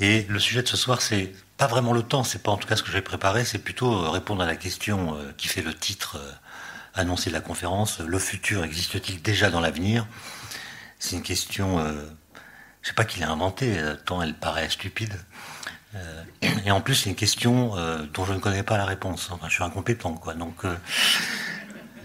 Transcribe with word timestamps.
Et 0.00 0.26
le 0.28 0.38
sujet 0.38 0.62
de 0.62 0.68
ce 0.68 0.76
soir, 0.76 1.00
c'est 1.00 1.32
pas 1.56 1.66
vraiment 1.66 1.92
le 1.92 2.02
temps, 2.02 2.24
c'est 2.24 2.42
pas 2.42 2.50
en 2.50 2.56
tout 2.56 2.66
cas 2.66 2.76
ce 2.76 2.82
que 2.82 2.90
j'ai 2.90 3.00
préparé, 3.00 3.44
c'est 3.44 3.58
plutôt 3.58 4.10
répondre 4.10 4.42
à 4.42 4.46
la 4.46 4.56
question 4.56 5.16
qui 5.36 5.48
fait 5.48 5.62
le 5.62 5.72
titre 5.72 6.18
annoncé 6.94 7.30
de 7.30 7.34
la 7.34 7.40
conférence, 7.40 8.00
le 8.00 8.18
futur 8.18 8.64
existe-t-il 8.64 9.22
déjà 9.22 9.50
dans 9.50 9.60
l'avenir? 9.60 10.06
C'est 10.98 11.16
une 11.16 11.22
question, 11.22 11.78
je 12.82 12.88
sais 12.88 12.94
pas 12.94 13.04
qu'il 13.04 13.22
a 13.22 13.30
inventé, 13.30 13.80
tant 14.04 14.20
elle 14.20 14.34
paraît 14.34 14.68
stupide. 14.68 15.14
et 16.64 16.70
en 16.72 16.80
plus, 16.80 16.96
c'est 16.96 17.10
une 17.10 17.16
question 17.16 17.76
dont 18.12 18.24
je 18.24 18.32
ne 18.32 18.38
connais 18.38 18.64
pas 18.64 18.76
la 18.76 18.86
réponse. 18.86 19.28
Enfin, 19.30 19.48
je 19.48 19.54
suis 19.54 19.62
incompétent, 19.62 20.14
quoi. 20.14 20.34
Donc, 20.34 20.64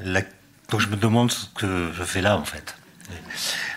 la 0.02 0.22
donc 0.70 0.82
je 0.82 0.88
me 0.88 0.96
demande 0.96 1.32
ce 1.32 1.48
que 1.56 1.92
je 1.92 2.04
fais 2.04 2.22
là, 2.22 2.38
en 2.38 2.46
fait. 2.46 2.76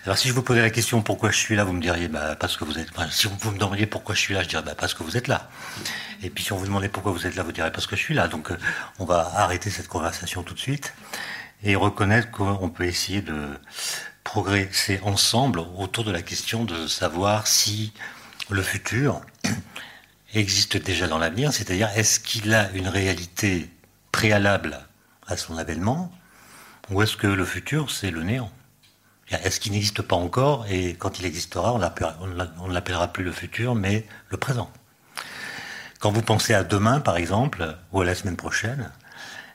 Alors 0.05 0.19
si 0.19 0.27
je 0.27 0.33
vous 0.33 0.43
posais 0.43 0.61
la 0.61 0.71
question 0.71 1.01
pourquoi 1.01 1.31
je 1.31 1.37
suis 1.37 1.55
là, 1.55 1.63
vous 1.63 1.73
me 1.73 1.81
diriez 1.81 2.09
bah, 2.09 2.35
parce 2.35 2.57
que 2.57 2.65
vous 2.65 2.77
êtes. 2.77 2.89
si 3.13 3.29
vous 3.29 3.53
me 3.53 3.59
demandiez 3.59 3.87
pourquoi 3.87 4.17
je 4.17 4.21
suis 4.21 4.35
là, 4.35 4.43
je 4.43 4.49
dirais 4.49 4.65
bah, 4.65 4.75
parce 4.77 4.95
que 4.95 5.05
vous 5.05 5.17
êtes 5.17 5.29
là. 5.29 5.49
Et 6.25 6.31
puis 6.31 6.43
si 6.43 6.53
on 6.53 6.57
vous 6.57 6.67
demandait 6.67 6.89
pourquoi 6.89 7.13
vous 7.13 7.25
êtes 7.25 7.37
là, 7.37 7.45
vous 7.45 7.53
direz 7.53 7.71
parce 7.71 7.87
que 7.87 7.95
je 7.95 8.01
suis 8.01 8.15
là. 8.15 8.27
Donc 8.27 8.51
euh, 8.51 8.59
on 8.99 9.05
va 9.05 9.31
arrêter 9.37 9.71
cette 9.71 9.87
conversation 9.87 10.43
tout 10.43 10.55
de 10.55 10.59
suite 10.59 10.93
et 11.63 11.77
reconnaître 11.77 12.33
qu'on 12.33 12.69
peut 12.69 12.85
essayer 12.85 13.23
de 13.23 13.47
progresser 14.25 14.99
ensemble 15.05 15.61
autour 15.61 16.03
de 16.03 16.11
la 16.11 16.23
question 16.23 16.65
de 16.65 16.89
savoir 16.89 17.47
si 17.47 17.93
le 18.51 18.63
futur 18.63 19.21
existe 20.35 20.79
déjà 20.79 21.07
dans 21.07 21.19
l'avenir, 21.19 21.53
c'est-à-dire 21.53 21.89
est-ce 21.95 22.19
qu'il 22.19 22.53
a 22.55 22.73
une 22.73 22.89
réalité 22.89 23.71
préalable 24.11 24.81
à 25.29 25.37
son 25.37 25.59
avènement 25.59 26.11
ou 26.91 27.03
est-ce 27.03 27.17
que 27.17 27.29
le 27.29 27.45
futur, 27.45 27.93
c'est 27.93 28.11
le 28.11 28.25
néant? 28.25 28.51
Est-ce 29.31 29.61
qu'il 29.61 29.73
n'existe 29.73 30.03
pas 30.03 30.17
encore 30.17 30.67
et 30.69 30.95
quand 30.95 31.19
il 31.19 31.25
existera, 31.25 31.73
on 31.73 31.79
ne 32.69 32.73
l'appellera 32.73 33.09
plus 33.09 33.25
le 33.25 33.33
futur, 33.33 33.75
mais 33.75 34.07
le 34.29 34.37
présent 34.37 34.71
Quand 36.01 36.11
vous 36.11 36.23
pensez 36.23 36.53
à 36.55 36.65
demain, 36.65 37.01
par 37.01 37.17
exemple, 37.17 37.77
ou 37.93 38.01
à 38.03 38.05
la 38.05 38.15
semaine 38.15 38.37
prochaine, 38.37 38.91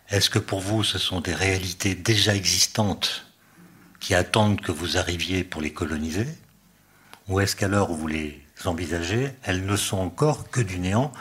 est-ce 0.09 0.29
que 0.29 0.39
pour 0.39 0.61
vous, 0.61 0.83
ce 0.83 0.97
sont 0.97 1.19
des 1.19 1.33
réalités 1.33 1.93
déjà 1.93 2.33
existantes 2.33 3.25
qui 3.99 4.15
attendent 4.15 4.61
que 4.61 4.71
vous 4.71 4.97
arriviez 4.97 5.43
pour 5.43 5.61
les 5.61 5.73
coloniser 5.73 6.27
Ou 7.27 7.39
est-ce 7.39 7.55
qu'à 7.55 7.67
l'heure 7.67 7.91
où 7.91 7.95
vous 7.95 8.07
les 8.07 8.41
envisagez, 8.65 9.31
elles 9.43 9.65
ne 9.65 9.75
sont 9.75 9.97
encore 9.97 10.49
que 10.49 10.61
du 10.61 10.79
néant 10.79 11.11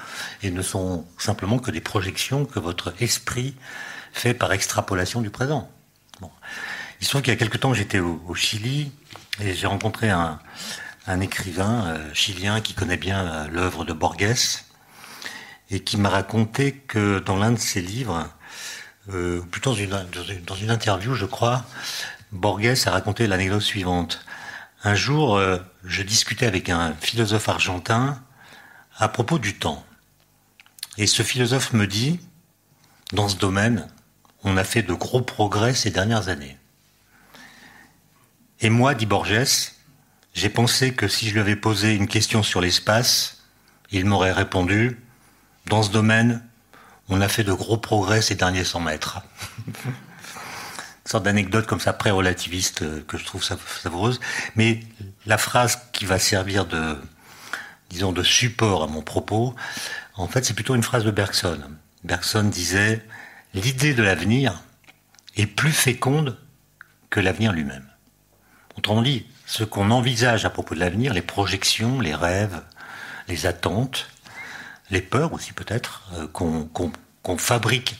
et 0.42 0.50
ne 0.50 0.62
sont 0.62 1.04
simplement 1.18 1.58
que 1.58 1.70
des 1.70 1.80
projections 1.80 2.44
que 2.44 2.58
votre 2.58 2.94
esprit 3.00 3.54
fait 4.12 4.34
par 4.34 4.52
extrapolation 4.52 5.20
du 5.20 5.30
présent? 5.30 5.70
Il 7.00 7.04
se 7.04 7.10
trouve 7.10 7.22
qu'il 7.22 7.32
y 7.32 7.36
a 7.36 7.38
quelque 7.38 7.58
temps, 7.58 7.74
j'étais 7.74 8.00
au, 8.00 8.34
Chili 8.34 8.92
et 9.40 9.54
j'ai 9.54 9.66
rencontré 9.66 10.10
un, 10.10 10.40
écrivain 11.20 11.86
euh, 11.86 12.14
chilien 12.14 12.60
qui 12.60 12.74
connaît 12.74 12.96
bien 12.96 13.26
euh, 13.26 13.48
l'œuvre 13.48 13.84
de 13.84 13.92
Borges 13.92 14.64
et 15.70 15.80
qui 15.80 15.96
m'a 15.96 16.08
raconté 16.08 16.72
que 16.72 17.18
dans 17.18 17.36
l'un 17.36 17.52
de 17.52 17.58
ses 17.58 17.80
livres, 17.80 18.28
euh, 19.08 19.40
plutôt 19.50 19.70
dans 19.70 19.76
une, 19.76 20.06
dans 20.44 20.54
une, 20.54 20.70
interview, 20.70 21.14
je 21.14 21.26
crois, 21.26 21.64
Borges 22.32 22.86
a 22.86 22.90
raconté 22.90 23.26
l'anecdote 23.26 23.62
suivante. 23.62 24.24
Un 24.82 24.94
jour, 24.94 25.36
euh, 25.36 25.58
je 25.84 26.02
discutais 26.02 26.46
avec 26.46 26.68
un 26.68 26.94
philosophe 27.00 27.48
argentin 27.48 28.22
à 28.98 29.08
propos 29.08 29.38
du 29.38 29.58
temps. 29.58 29.84
Et 30.98 31.06
ce 31.06 31.22
philosophe 31.22 31.72
me 31.72 31.86
dit, 31.86 32.20
dans 33.12 33.28
ce 33.28 33.36
domaine, 33.36 33.88
on 34.44 34.56
a 34.56 34.64
fait 34.64 34.82
de 34.82 34.94
gros 34.94 35.22
progrès 35.22 35.74
ces 35.74 35.90
dernières 35.90 36.28
années. 36.28 36.56
Et 38.60 38.70
moi, 38.70 38.94
dit 38.94 39.06
Borges, 39.06 39.72
j'ai 40.34 40.48
pensé 40.48 40.94
que 40.94 41.08
si 41.08 41.28
je 41.28 41.34
lui 41.34 41.40
avais 41.40 41.56
posé 41.56 41.94
une 41.94 42.08
question 42.08 42.42
sur 42.42 42.60
l'espace, 42.60 43.42
il 43.90 44.04
m'aurait 44.06 44.32
répondu, 44.32 44.98
dans 45.66 45.82
ce 45.82 45.90
domaine, 45.90 46.42
on 47.08 47.20
a 47.20 47.28
fait 47.28 47.44
de 47.44 47.52
gros 47.52 47.76
progrès 47.76 48.22
ces 48.22 48.34
derniers 48.34 48.64
100 48.64 48.80
mètres. 48.80 49.20
une 49.66 51.10
sorte 51.10 51.24
d'anecdote 51.24 51.66
comme 51.66 51.80
ça, 51.80 51.92
pré-relativiste, 51.92 52.82
euh, 52.82 53.04
que 53.06 53.18
je 53.18 53.24
trouve 53.24 53.44
savoureuse. 53.44 54.20
Mais 54.56 54.80
la 55.26 55.38
phrase 55.38 55.78
qui 55.92 56.04
va 56.04 56.18
servir 56.18 56.66
de, 56.66 56.98
disons, 57.90 58.12
de 58.12 58.22
support 58.22 58.82
à 58.82 58.86
mon 58.86 59.02
propos, 59.02 59.54
en 60.14 60.28
fait, 60.28 60.44
c'est 60.44 60.54
plutôt 60.54 60.74
une 60.74 60.82
phrase 60.82 61.04
de 61.04 61.10
Bergson. 61.10 61.60
Bergson 62.04 62.44
disait, 62.44 63.04
l'idée 63.54 63.94
de 63.94 64.02
l'avenir 64.02 64.62
est 65.36 65.46
plus 65.46 65.72
féconde 65.72 66.38
que 67.10 67.20
l'avenir 67.20 67.52
lui-même. 67.52 67.86
Autrement 68.76 69.02
dit, 69.02 69.26
ce 69.46 69.64
qu'on 69.64 69.90
envisage 69.90 70.44
à 70.44 70.50
propos 70.50 70.74
de 70.74 70.80
l'avenir, 70.80 71.14
les 71.14 71.22
projections, 71.22 72.00
les 72.00 72.14
rêves, 72.14 72.62
les 73.28 73.46
attentes, 73.46 74.08
les 74.90 75.00
peurs 75.00 75.32
aussi 75.32 75.52
peut-être, 75.52 76.08
euh, 76.14 76.26
qu'on 76.28 77.38
fabrique 77.38 77.96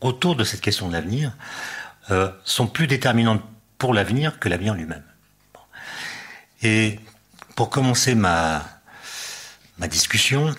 autour 0.00 0.36
de 0.36 0.44
cette 0.44 0.60
question 0.60 0.88
de 0.88 0.92
l'avenir, 0.92 1.32
euh, 2.10 2.30
sont 2.44 2.66
plus 2.66 2.86
déterminantes 2.86 3.42
pour 3.78 3.94
l'avenir 3.94 4.38
que 4.38 4.48
l'avenir 4.48 4.74
lui-même. 4.74 5.04
Et 6.62 6.98
pour 7.54 7.70
commencer 7.70 8.14
ma, 8.14 8.64
discussion, 9.88 10.54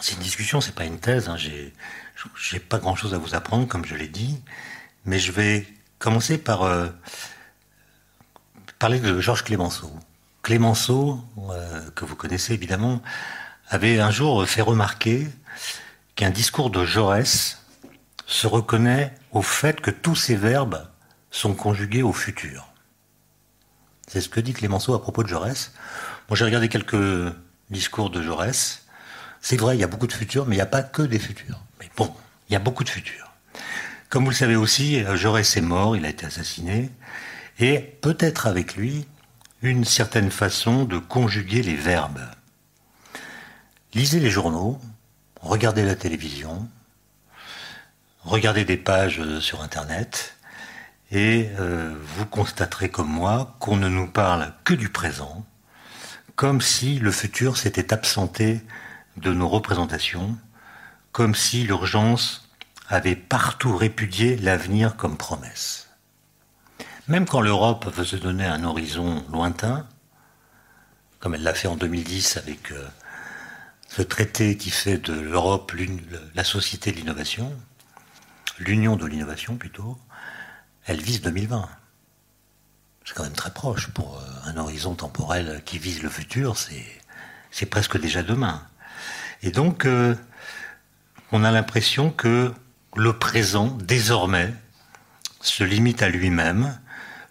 c'est 0.00 0.14
une 0.14 0.20
discussion, 0.20 0.60
c'est 0.60 0.74
pas 0.74 0.84
une 0.84 0.98
thèse, 0.98 1.28
hein, 1.28 1.36
j'ai 1.36 2.60
pas 2.60 2.78
grand 2.78 2.94
chose 2.94 3.14
à 3.14 3.18
vous 3.18 3.34
apprendre, 3.34 3.66
comme 3.66 3.84
je 3.84 3.94
l'ai 3.94 4.08
dit, 4.08 4.40
mais 5.04 5.18
je 5.18 5.32
vais 5.32 5.66
commencer 5.98 6.38
par 6.38 6.62
euh, 6.62 6.88
parler 8.78 9.00
de 9.00 9.20
Georges 9.20 9.44
Clémenceau. 9.44 9.90
Clémenceau, 10.42 11.20
euh, 11.50 11.90
que 11.94 12.04
vous 12.04 12.16
connaissez 12.16 12.54
évidemment, 12.54 13.02
avait 13.68 14.00
un 14.00 14.10
jour 14.10 14.46
fait 14.46 14.62
remarquer 14.62 15.26
qu'un 16.14 16.30
discours 16.30 16.70
de 16.70 16.84
Jaurès 16.84 17.62
se 18.26 18.46
reconnaît 18.46 19.14
au 19.32 19.42
fait 19.42 19.80
que 19.80 19.90
tous 19.90 20.14
ces 20.14 20.36
verbes 20.36 20.86
sont 21.30 21.54
conjugués 21.54 22.02
au 22.02 22.12
futur. 22.12 22.68
C'est 24.08 24.20
ce 24.20 24.28
que 24.28 24.40
dit 24.40 24.52
Clémenceau 24.52 24.94
à 24.94 25.02
propos 25.02 25.22
de 25.22 25.28
Jaurès. 25.28 25.72
Moi, 26.28 26.36
j'ai 26.36 26.44
regardé 26.44 26.68
quelques 26.68 27.32
discours 27.70 28.10
de 28.10 28.22
Jaurès. 28.22 28.84
C'est 29.40 29.56
vrai, 29.56 29.76
il 29.76 29.80
y 29.80 29.84
a 29.84 29.88
beaucoup 29.88 30.06
de 30.06 30.12
futurs, 30.12 30.46
mais 30.46 30.54
il 30.54 30.58
n'y 30.58 30.62
a 30.62 30.66
pas 30.66 30.82
que 30.82 31.02
des 31.02 31.18
futurs. 31.18 31.60
Mais 31.80 31.90
bon, 31.96 32.12
il 32.48 32.52
y 32.52 32.56
a 32.56 32.60
beaucoup 32.60 32.84
de 32.84 32.88
futurs. 32.88 33.32
Comme 34.08 34.24
vous 34.24 34.30
le 34.30 34.36
savez 34.36 34.54
aussi, 34.54 35.02
Jaurès 35.16 35.56
est 35.56 35.60
mort, 35.60 35.96
il 35.96 36.06
a 36.06 36.08
été 36.08 36.24
assassiné, 36.24 36.90
et 37.58 37.78
peut-être 37.78 38.46
avec 38.46 38.76
lui 38.76 39.06
une 39.62 39.84
certaine 39.84 40.30
façon 40.30 40.84
de 40.84 40.98
conjuguer 40.98 41.62
les 41.62 41.76
verbes. 41.76 42.28
Lisez 43.94 44.20
les 44.20 44.30
journaux, 44.30 44.80
regardez 45.40 45.84
la 45.84 45.94
télévision, 45.94 46.68
regardez 48.24 48.64
des 48.64 48.76
pages 48.76 49.22
sur 49.40 49.62
Internet, 49.62 50.36
et 51.10 51.48
euh, 51.58 51.94
vous 52.16 52.26
constaterez 52.26 52.90
comme 52.90 53.08
moi 53.08 53.56
qu'on 53.60 53.76
ne 53.76 53.88
nous 53.88 54.08
parle 54.08 54.52
que 54.64 54.74
du 54.74 54.88
présent, 54.88 55.46
comme 56.34 56.60
si 56.60 56.98
le 56.98 57.10
futur 57.10 57.56
s'était 57.56 57.92
absenté 57.92 58.60
de 59.16 59.32
nos 59.32 59.48
représentations, 59.48 60.36
comme 61.12 61.34
si 61.34 61.62
l'urgence 61.62 62.50
avait 62.88 63.16
partout 63.16 63.76
répudié 63.76 64.36
l'avenir 64.36 64.96
comme 64.96 65.16
promesse. 65.16 65.85
Même 67.08 67.24
quand 67.26 67.40
l'Europe 67.40 67.86
veut 67.94 68.04
se 68.04 68.16
donner 68.16 68.44
un 68.44 68.64
horizon 68.64 69.24
lointain, 69.30 69.86
comme 71.20 71.36
elle 71.36 71.44
l'a 71.44 71.54
fait 71.54 71.68
en 71.68 71.76
2010 71.76 72.36
avec 72.36 72.72
euh, 72.72 72.88
ce 73.88 74.02
traité 74.02 74.56
qui 74.56 74.70
fait 74.70 74.98
de 74.98 75.12
l'Europe 75.12 75.72
la 76.34 76.42
société 76.42 76.90
de 76.90 76.96
l'innovation, 76.96 77.52
l'union 78.58 78.96
de 78.96 79.06
l'innovation 79.06 79.56
plutôt, 79.56 79.96
elle 80.84 81.00
vise 81.00 81.20
2020. 81.20 81.68
C'est 83.04 83.14
quand 83.14 83.22
même 83.22 83.32
très 83.32 83.52
proche 83.52 83.86
pour 83.88 84.18
euh, 84.18 84.50
un 84.50 84.56
horizon 84.56 84.96
temporel 84.96 85.62
qui 85.64 85.78
vise 85.78 86.02
le 86.02 86.08
futur, 86.08 86.56
c'est 86.58 87.66
presque 87.66 88.00
déjà 88.00 88.24
demain. 88.24 88.66
Et 89.42 89.52
donc, 89.52 89.84
euh, 89.84 90.16
on 91.30 91.44
a 91.44 91.52
l'impression 91.52 92.10
que 92.10 92.52
le 92.96 93.12
présent, 93.16 93.68
désormais, 93.80 94.52
se 95.40 95.62
limite 95.62 96.02
à 96.02 96.08
lui-même. 96.08 96.76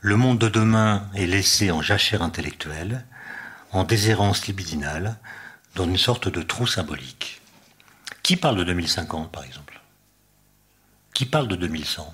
Le 0.05 0.17
monde 0.17 0.37
de 0.37 0.49
demain 0.49 1.09
est 1.15 1.25
laissé 1.25 1.71
en 1.71 1.81
jachère 1.81 2.21
intellectuelle, 2.21 3.07
en 3.71 3.85
déshérence 3.85 4.45
libidinale, 4.45 5.17
dans 5.73 5.85
une 5.85 5.97
sorte 5.97 6.27
de 6.27 6.43
trou 6.43 6.67
symbolique. 6.67 7.41
Qui 8.21 8.37
parle 8.37 8.55
de 8.57 8.63
2050, 8.65 9.31
par 9.31 9.43
exemple? 9.43 9.81
Qui 11.15 11.25
parle 11.25 11.47
de 11.47 11.55
2100 11.55 12.13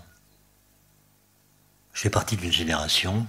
Je 1.91 1.99
fais 1.99 2.09
partie 2.09 2.37
d'une 2.37 2.53
génération 2.53 3.27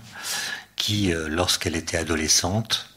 qui, 0.76 1.12
euh, 1.12 1.26
lorsqu'elle 1.28 1.74
était 1.74 1.96
adolescente, 1.96 2.88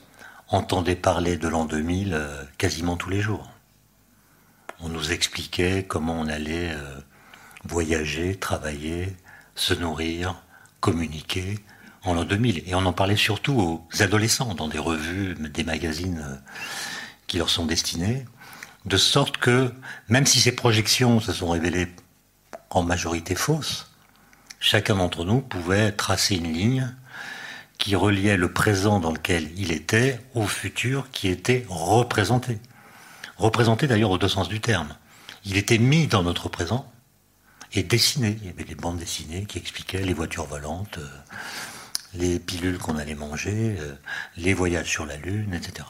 entendait 0.49 0.95
parler 0.95 1.35
de 1.35 1.47
l'an 1.47 1.65
2000 1.65 2.13
euh, 2.13 2.43
quasiment 2.59 2.95
tous 2.95 3.09
les 3.09 3.21
jours. 3.21 3.49
On 4.81 4.89
nous 4.89 5.11
expliquait 5.11 5.83
comment 5.83 6.13
on 6.13 6.27
allait 6.27 6.73
euh, 6.75 6.99
voyager, 7.63 8.37
travailler, 8.37 9.17
se 9.55 9.73
nourrir, 9.73 10.44
communiquer 10.85 11.57
en 12.03 12.13
l'an 12.13 12.25
2000. 12.25 12.61
Et 12.67 12.75
on 12.75 12.85
en 12.85 12.93
parlait 12.93 13.15
surtout 13.15 13.53
aux 13.59 14.03
adolescents 14.03 14.53
dans 14.53 14.67
des 14.67 14.77
revues, 14.77 15.33
des 15.33 15.63
magazines 15.63 16.23
euh, 16.23 16.35
qui 17.25 17.39
leur 17.39 17.49
sont 17.49 17.65
destinées, 17.65 18.23
de 18.85 18.95
sorte 18.95 19.37
que, 19.37 19.73
même 20.09 20.27
si 20.27 20.39
ces 20.39 20.51
projections 20.51 21.19
se 21.19 21.33
sont 21.33 21.49
révélées 21.49 21.87
en 22.69 22.83
majorité 22.83 23.33
fausses, 23.33 23.89
chacun 24.59 24.97
d'entre 24.97 25.25
nous 25.25 25.41
pouvait 25.41 25.91
tracer 25.91 26.35
une 26.35 26.53
ligne 26.53 26.93
qui 27.79 27.95
reliait 27.95 28.37
le 28.37 28.53
présent 28.53 28.99
dans 28.99 29.11
lequel 29.11 29.49
il 29.57 29.71
était 29.71 30.19
au 30.35 30.45
futur 30.45 31.09
qui 31.11 31.29
était 31.29 31.65
représenté. 31.67 32.59
Représenté 33.37 33.87
d'ailleurs 33.87 34.11
au 34.11 34.19
deux 34.19 34.29
sens 34.29 34.49
du 34.49 34.61
terme. 34.61 34.95
Il 35.45 35.57
était 35.57 35.79
mis 35.79 36.05
dans 36.05 36.21
notre 36.21 36.47
présent 36.47 36.85
et 37.75 37.83
dessiné. 37.83 38.37
Il 38.41 38.47
y 38.47 38.49
avait 38.49 38.63
des 38.63 38.75
bandes 38.75 38.97
dessinées 38.97 39.45
qui 39.45 39.57
expliquaient 39.57 40.01
les 40.01 40.13
voitures 40.13 40.45
volantes, 40.45 40.97
euh, 40.97 41.07
les 42.13 42.39
pilules 42.39 42.77
qu'on 42.77 42.97
allait 42.97 43.15
manger, 43.15 43.75
euh, 43.79 43.93
les 44.37 44.53
voyages 44.53 44.89
sur 44.89 45.05
la 45.05 45.17
Lune, 45.17 45.53
etc. 45.53 45.87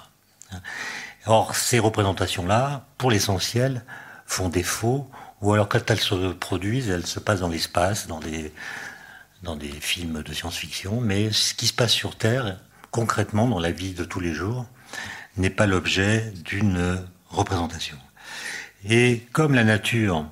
Or, 1.26 1.56
ces 1.56 1.80
représentations-là, 1.80 2.86
pour 2.98 3.12
l'essentiel, 3.12 3.84
font 4.26 4.50
défaut, 4.50 5.10
ou 5.42 5.54
alors 5.54 5.68
quand 5.68 5.90
elles 5.90 6.00
se 6.00 6.34
produisent, 6.34 6.90
elles 6.90 7.06
se 7.06 7.20
passent 7.20 7.42
dans 7.42 7.50
l'espace, 7.50 8.08
dans 8.08 8.20
des, 8.20 8.54
dans 9.44 9.56
des 9.56 9.72
films 9.72 10.24
de 10.24 10.34
science-fiction, 10.34 11.02
mais 11.02 11.32
ce 11.32 11.54
qui 11.54 11.68
se 11.68 11.74
passe 11.74 11.92
sur 11.92 12.16
Terre, 12.16 12.60
concrètement, 12.92 13.48
dans 13.48 13.60
la 13.60 13.72
vie 13.72 13.94
de 13.94 14.06
tous 14.06 14.20
les 14.20 14.34
jours, 14.34 14.66
n'est 15.38 15.50
pas 15.50 15.66
l'objet 15.66 16.32
d'une 16.46 17.04
représentation. 17.30 17.98
Et 18.88 19.28
comme 19.32 19.54
la 19.54 19.64
nature, 19.64 20.26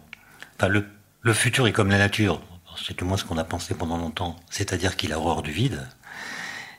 enfin 0.55 0.67
le, 0.69 0.85
le 1.23 1.33
futur 1.33 1.67
est 1.67 1.71
comme 1.71 1.89
la 1.89 1.97
nature, 1.97 2.41
c'est 2.85 2.97
du 2.97 3.05
moins 3.05 3.15
ce 3.15 3.23
qu'on 3.23 3.37
a 3.37 3.45
pensé 3.45 3.73
pendant 3.73 3.97
longtemps, 3.97 4.35
c'est-à-dire 4.49 4.97
qu'il 4.97 5.13
a 5.13 5.19
horreur 5.19 5.41
du 5.41 5.51
vide, 5.51 5.87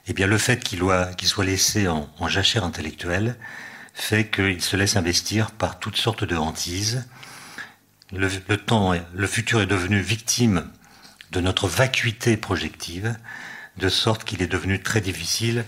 eh 0.06 0.12
bien 0.12 0.26
le 0.26 0.36
fait 0.36 0.62
qu'il 0.62 0.80
soit 0.80 1.44
laissé 1.44 1.88
en, 1.88 2.28
jachère 2.28 2.64
intellectuelle 2.64 3.36
fait 3.94 4.28
qu'il 4.28 4.60
se 4.60 4.76
laisse 4.76 4.96
investir 4.96 5.50
par 5.50 5.78
toutes 5.78 5.96
sortes 5.96 6.24
de 6.24 6.36
hantises. 6.36 7.06
Le, 8.12 8.28
temps, 8.56 8.92
le 9.14 9.26
futur 9.26 9.62
est 9.62 9.66
devenu 9.66 10.00
victime 10.00 10.70
de 11.32 11.40
notre 11.40 11.66
vacuité 11.66 12.36
projective, 12.36 13.16
de 13.78 13.88
sorte 13.88 14.24
qu'il 14.24 14.42
est 14.42 14.46
devenu 14.46 14.82
très 14.82 15.00
difficile 15.00 15.64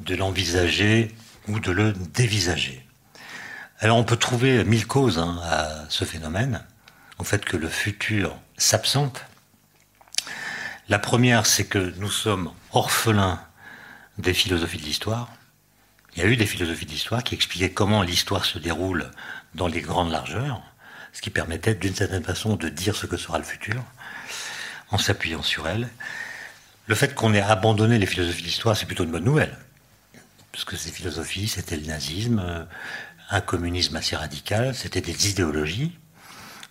de 0.00 0.16
l'envisager 0.16 1.14
ou 1.46 1.60
de 1.60 1.72
le 1.72 1.92
dévisager. 1.92 2.86
Alors 3.80 3.98
on 3.98 4.04
peut 4.04 4.16
trouver 4.16 4.64
mille 4.64 4.86
causes 4.86 5.18
hein, 5.18 5.38
à 5.44 5.84
ce 5.88 6.04
phénomène, 6.04 6.64
au 7.18 7.24
fait 7.24 7.44
que 7.44 7.56
le 7.56 7.68
futur 7.68 8.36
s'absente. 8.56 9.24
La 10.88 10.98
première, 10.98 11.46
c'est 11.46 11.64
que 11.64 11.94
nous 11.98 12.10
sommes 12.10 12.52
orphelins 12.72 13.40
des 14.18 14.34
philosophies 14.34 14.78
de 14.78 14.84
l'histoire. 14.84 15.30
Il 16.14 16.22
y 16.22 16.26
a 16.26 16.28
eu 16.28 16.36
des 16.36 16.46
philosophies 16.46 16.86
de 16.86 16.90
l'histoire 16.90 17.24
qui 17.24 17.34
expliquaient 17.34 17.72
comment 17.72 18.02
l'histoire 18.02 18.44
se 18.44 18.58
déroule 18.58 19.10
dans 19.54 19.66
les 19.66 19.80
grandes 19.80 20.10
largeurs, 20.10 20.60
ce 21.12 21.20
qui 21.20 21.30
permettait 21.30 21.74
d'une 21.74 21.94
certaine 21.94 22.22
façon 22.22 22.56
de 22.56 22.68
dire 22.68 22.94
ce 22.94 23.06
que 23.06 23.16
sera 23.16 23.38
le 23.38 23.44
futur, 23.44 23.82
en 24.90 24.98
s'appuyant 24.98 25.42
sur 25.42 25.66
elles. 25.68 25.88
Le 26.86 26.94
fait 26.94 27.14
qu'on 27.14 27.32
ait 27.34 27.40
abandonné 27.40 27.98
les 27.98 28.06
philosophies 28.06 28.42
de 28.42 28.46
l'histoire, 28.46 28.76
c'est 28.76 28.86
plutôt 28.86 29.04
une 29.04 29.10
bonne 29.10 29.24
nouvelle. 29.24 29.56
Parce 30.52 30.64
que 30.64 30.76
ces 30.76 30.92
philosophies, 30.92 31.48
c'était 31.48 31.76
le 31.76 31.86
nazisme, 31.86 32.68
un 33.30 33.40
communisme 33.40 33.96
assez 33.96 34.14
radical, 34.16 34.74
c'était 34.74 35.00
des 35.00 35.30
idéologies. 35.30 35.98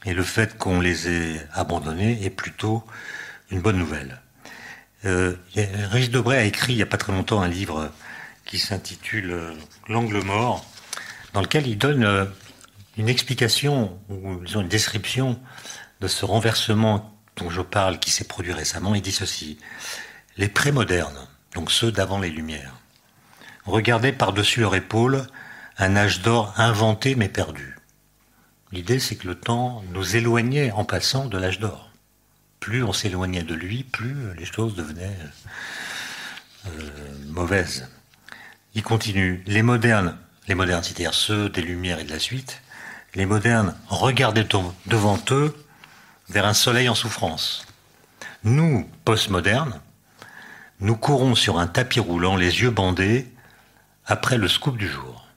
Et 0.06 0.14
le 0.14 0.24
fait 0.24 0.58
qu'on 0.58 0.80
les 0.80 1.08
ait 1.08 1.48
abandonnées 1.54 2.24
est 2.24 2.30
plutôt 2.30 2.84
une 3.52 3.62
bonne 3.62 3.78
nouvelle. 3.78 4.22
Euh, 5.06 5.36
Régis 5.56 6.10
Debray 6.10 6.38
a 6.38 6.44
écrit 6.44 6.74
il 6.74 6.78
n'y 6.78 6.82
a 6.82 6.88
pas 6.88 6.98
très 6.98 7.12
longtemps 7.12 7.42
un 7.42 7.48
livre 7.48 7.92
qui 8.46 8.58
s'intitule 8.58 9.32
euh, 9.32 9.54
L'angle 9.88 10.24
mort, 10.24 10.66
dans 11.34 11.42
lequel 11.42 11.68
il 11.68 11.78
donne 11.78 12.04
euh, 12.04 12.26
une 12.98 13.10
explication, 13.10 13.98
ou 14.10 14.36
disons 14.46 14.62
une 14.62 14.68
description 14.68 15.40
de 16.02 16.08
ce 16.08 16.26
renversement 16.26 17.18
dont 17.36 17.50
je 17.50 17.62
parle, 17.62 18.00
qui 18.00 18.12
s'est 18.12 18.28
produit 18.28 18.54
récemment. 18.54 18.96
Il 18.96 19.02
dit 19.02 19.12
ceci 19.12 19.58
Les 20.38 20.48
prémodernes, 20.48 21.28
donc 21.56 21.72
ceux 21.72 21.92
d'avant 21.92 22.20
les 22.20 22.30
Lumières, 22.30 22.76
regardaient 23.66 24.14
par-dessus 24.14 24.62
leur 24.62 24.76
épaule 24.76 25.26
un 25.78 25.96
âge 25.96 26.22
d'or 26.22 26.54
inventé 26.58 27.16
mais 27.16 27.30
perdu. 27.30 27.73
L'idée, 28.74 29.00
c'est 29.00 29.16
que 29.16 29.28
le 29.28 29.36
temps 29.36 29.82
nous 29.94 30.18
éloignait 30.18 30.72
en 30.72 30.84
passant 30.84 31.28
de 31.28 31.38
l'âge 31.38 31.60
d'or 31.60 31.94
plus 32.64 32.82
on 32.82 32.94
s'éloignait 32.94 33.44
de 33.44 33.56
lui, 33.56 33.84
plus 33.84 34.34
les 34.36 34.46
choses 34.46 34.74
devenaient 34.74 35.18
euh, 36.66 36.70
mauvaises. 37.28 37.90
Il 38.74 38.84
continue. 38.84 39.44
Les 39.48 39.64
modernes, 39.64 40.18
les 40.48 40.56
modernes, 40.56 40.82
c'est-à-dire 40.82 41.14
ceux 41.14 41.50
des 41.50 41.62
Lumières 41.62 42.00
et 42.00 42.06
de 42.06 42.10
la 42.10 42.20
suite, 42.20 42.62
les 43.16 43.26
modernes 43.26 43.76
regardaient 43.90 44.48
devant 44.86 45.20
eux 45.32 45.54
vers 46.30 46.46
un 46.46 46.54
soleil 46.54 46.88
en 46.88 46.96
souffrance. 46.96 47.68
Nous, 48.46 48.90
postmodernes, 49.04 49.82
nous 50.80 50.96
courons 50.96 51.36
sur 51.36 51.60
un 51.60 51.68
tapis 51.68 52.00
roulant, 52.00 52.38
les 52.38 52.62
yeux 52.62 52.72
bandés, 52.72 53.30
après 54.06 54.38
le 54.38 54.48
scoop 54.48 54.78
du 54.78 54.88
jour. 54.88 55.28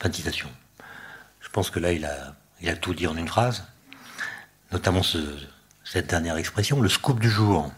Fin 0.00 0.10
de 0.10 0.14
citation. 0.14 0.48
Je 1.50 1.52
pense 1.52 1.70
que 1.70 1.80
là, 1.80 1.90
il 1.90 2.04
a, 2.04 2.36
il 2.60 2.68
a 2.68 2.76
tout 2.76 2.94
dit 2.94 3.08
en 3.08 3.16
une 3.16 3.26
phrase, 3.26 3.64
notamment 4.70 5.02
ce, 5.02 5.18
cette 5.82 6.06
dernière 6.06 6.36
expression, 6.36 6.80
le 6.80 6.88
scoop 6.88 7.18
du 7.18 7.28
jour. 7.28 7.72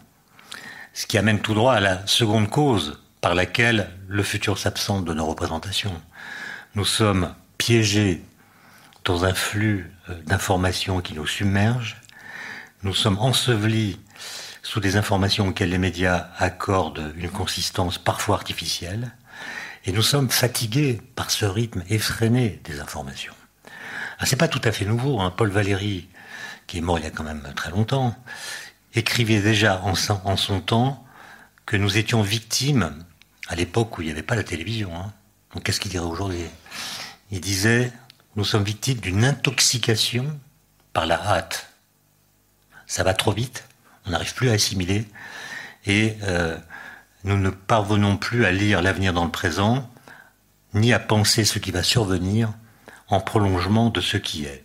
Ce 0.93 1.07
qui 1.07 1.17
amène 1.17 1.39
tout 1.39 1.55
droit 1.55 1.73
à 1.73 1.79
la 1.79 2.05
seconde 2.05 2.51
cause 2.51 3.01
par 3.19 3.33
laquelle 3.33 3.89
le 4.07 4.21
futur 4.21 4.59
s'absente 4.59 5.05
de 5.05 5.13
nos 5.15 5.25
représentations. 5.25 5.99
Nous 6.75 6.85
sommes 6.85 7.33
piégés 7.57 8.21
dans 9.05 9.25
un 9.25 9.33
flux 9.33 9.91
euh, 10.07 10.21
d'informations 10.21 11.01
qui 11.01 11.15
nous 11.15 11.25
submerge. 11.25 11.99
Nous 12.83 12.93
sommes 12.93 13.17
ensevelis 13.17 13.99
sous 14.61 14.81
des 14.81 14.97
informations 14.97 15.47
auxquelles 15.47 15.71
les 15.71 15.79
médias 15.79 16.27
accordent 16.37 17.11
une 17.17 17.31
consistance 17.31 17.97
parfois 17.97 18.35
artificielle. 18.35 19.13
Et 19.85 19.91
nous 19.93 20.03
sommes 20.03 20.29
fatigués 20.29 21.01
par 21.15 21.31
ce 21.31 21.45
rythme 21.45 21.81
effréné 21.89 22.61
des 22.65 22.79
informations. 22.79 23.33
Ah, 24.19 24.25
c'est 24.25 24.35
pas 24.35 24.47
tout 24.47 24.61
à 24.63 24.71
fait 24.71 24.85
nouveau. 24.85 25.19
Hein. 25.19 25.31
Paul 25.35 25.49
Valéry 25.49 26.07
qui 26.67 26.77
est 26.77 26.81
mort 26.81 26.99
il 26.99 27.03
y 27.03 27.07
a 27.07 27.11
quand 27.11 27.23
même 27.23 27.51
très 27.55 27.71
longtemps, 27.71 28.15
écrivait 28.93 29.41
déjà 29.41 29.81
en, 29.81 29.95
son 29.95 30.61
temps 30.61 31.05
que 31.65 31.77
nous 31.77 31.97
étions 31.97 32.21
victimes, 32.21 33.03
à 33.47 33.55
l'époque 33.55 33.97
où 33.97 34.01
il 34.01 34.05
n'y 34.05 34.11
avait 34.11 34.23
pas 34.23 34.35
la 34.35 34.43
télévision. 34.43 34.95
Hein. 34.95 35.11
Donc 35.53 35.63
qu'est-ce 35.63 35.79
qu'il 35.79 35.91
dirait 35.91 36.05
aujourd'hui? 36.05 36.45
Il 37.31 37.41
disait, 37.41 37.91
nous 38.35 38.45
sommes 38.45 38.63
victimes 38.63 38.99
d'une 38.99 39.23
intoxication 39.23 40.39
par 40.93 41.05
la 41.05 41.19
hâte. 41.21 41.69
Ça 42.87 43.03
va 43.03 43.13
trop 43.13 43.31
vite, 43.31 43.65
on 44.05 44.11
n'arrive 44.11 44.33
plus 44.33 44.49
à 44.49 44.53
assimiler, 44.53 45.07
et 45.85 46.15
euh, 46.23 46.57
nous 47.23 47.37
ne 47.37 47.49
parvenons 47.49 48.17
plus 48.17 48.45
à 48.45 48.51
lire 48.51 48.81
l'avenir 48.81 49.13
dans 49.13 49.25
le 49.25 49.31
présent, 49.31 49.89
ni 50.73 50.93
à 50.93 50.99
penser 50.99 51.45
ce 51.45 51.59
qui 51.59 51.71
va 51.71 51.83
survenir 51.83 52.51
en 53.07 53.19
prolongement 53.19 53.89
de 53.89 54.01
ce 54.01 54.17
qui 54.17 54.45
est 54.45 54.63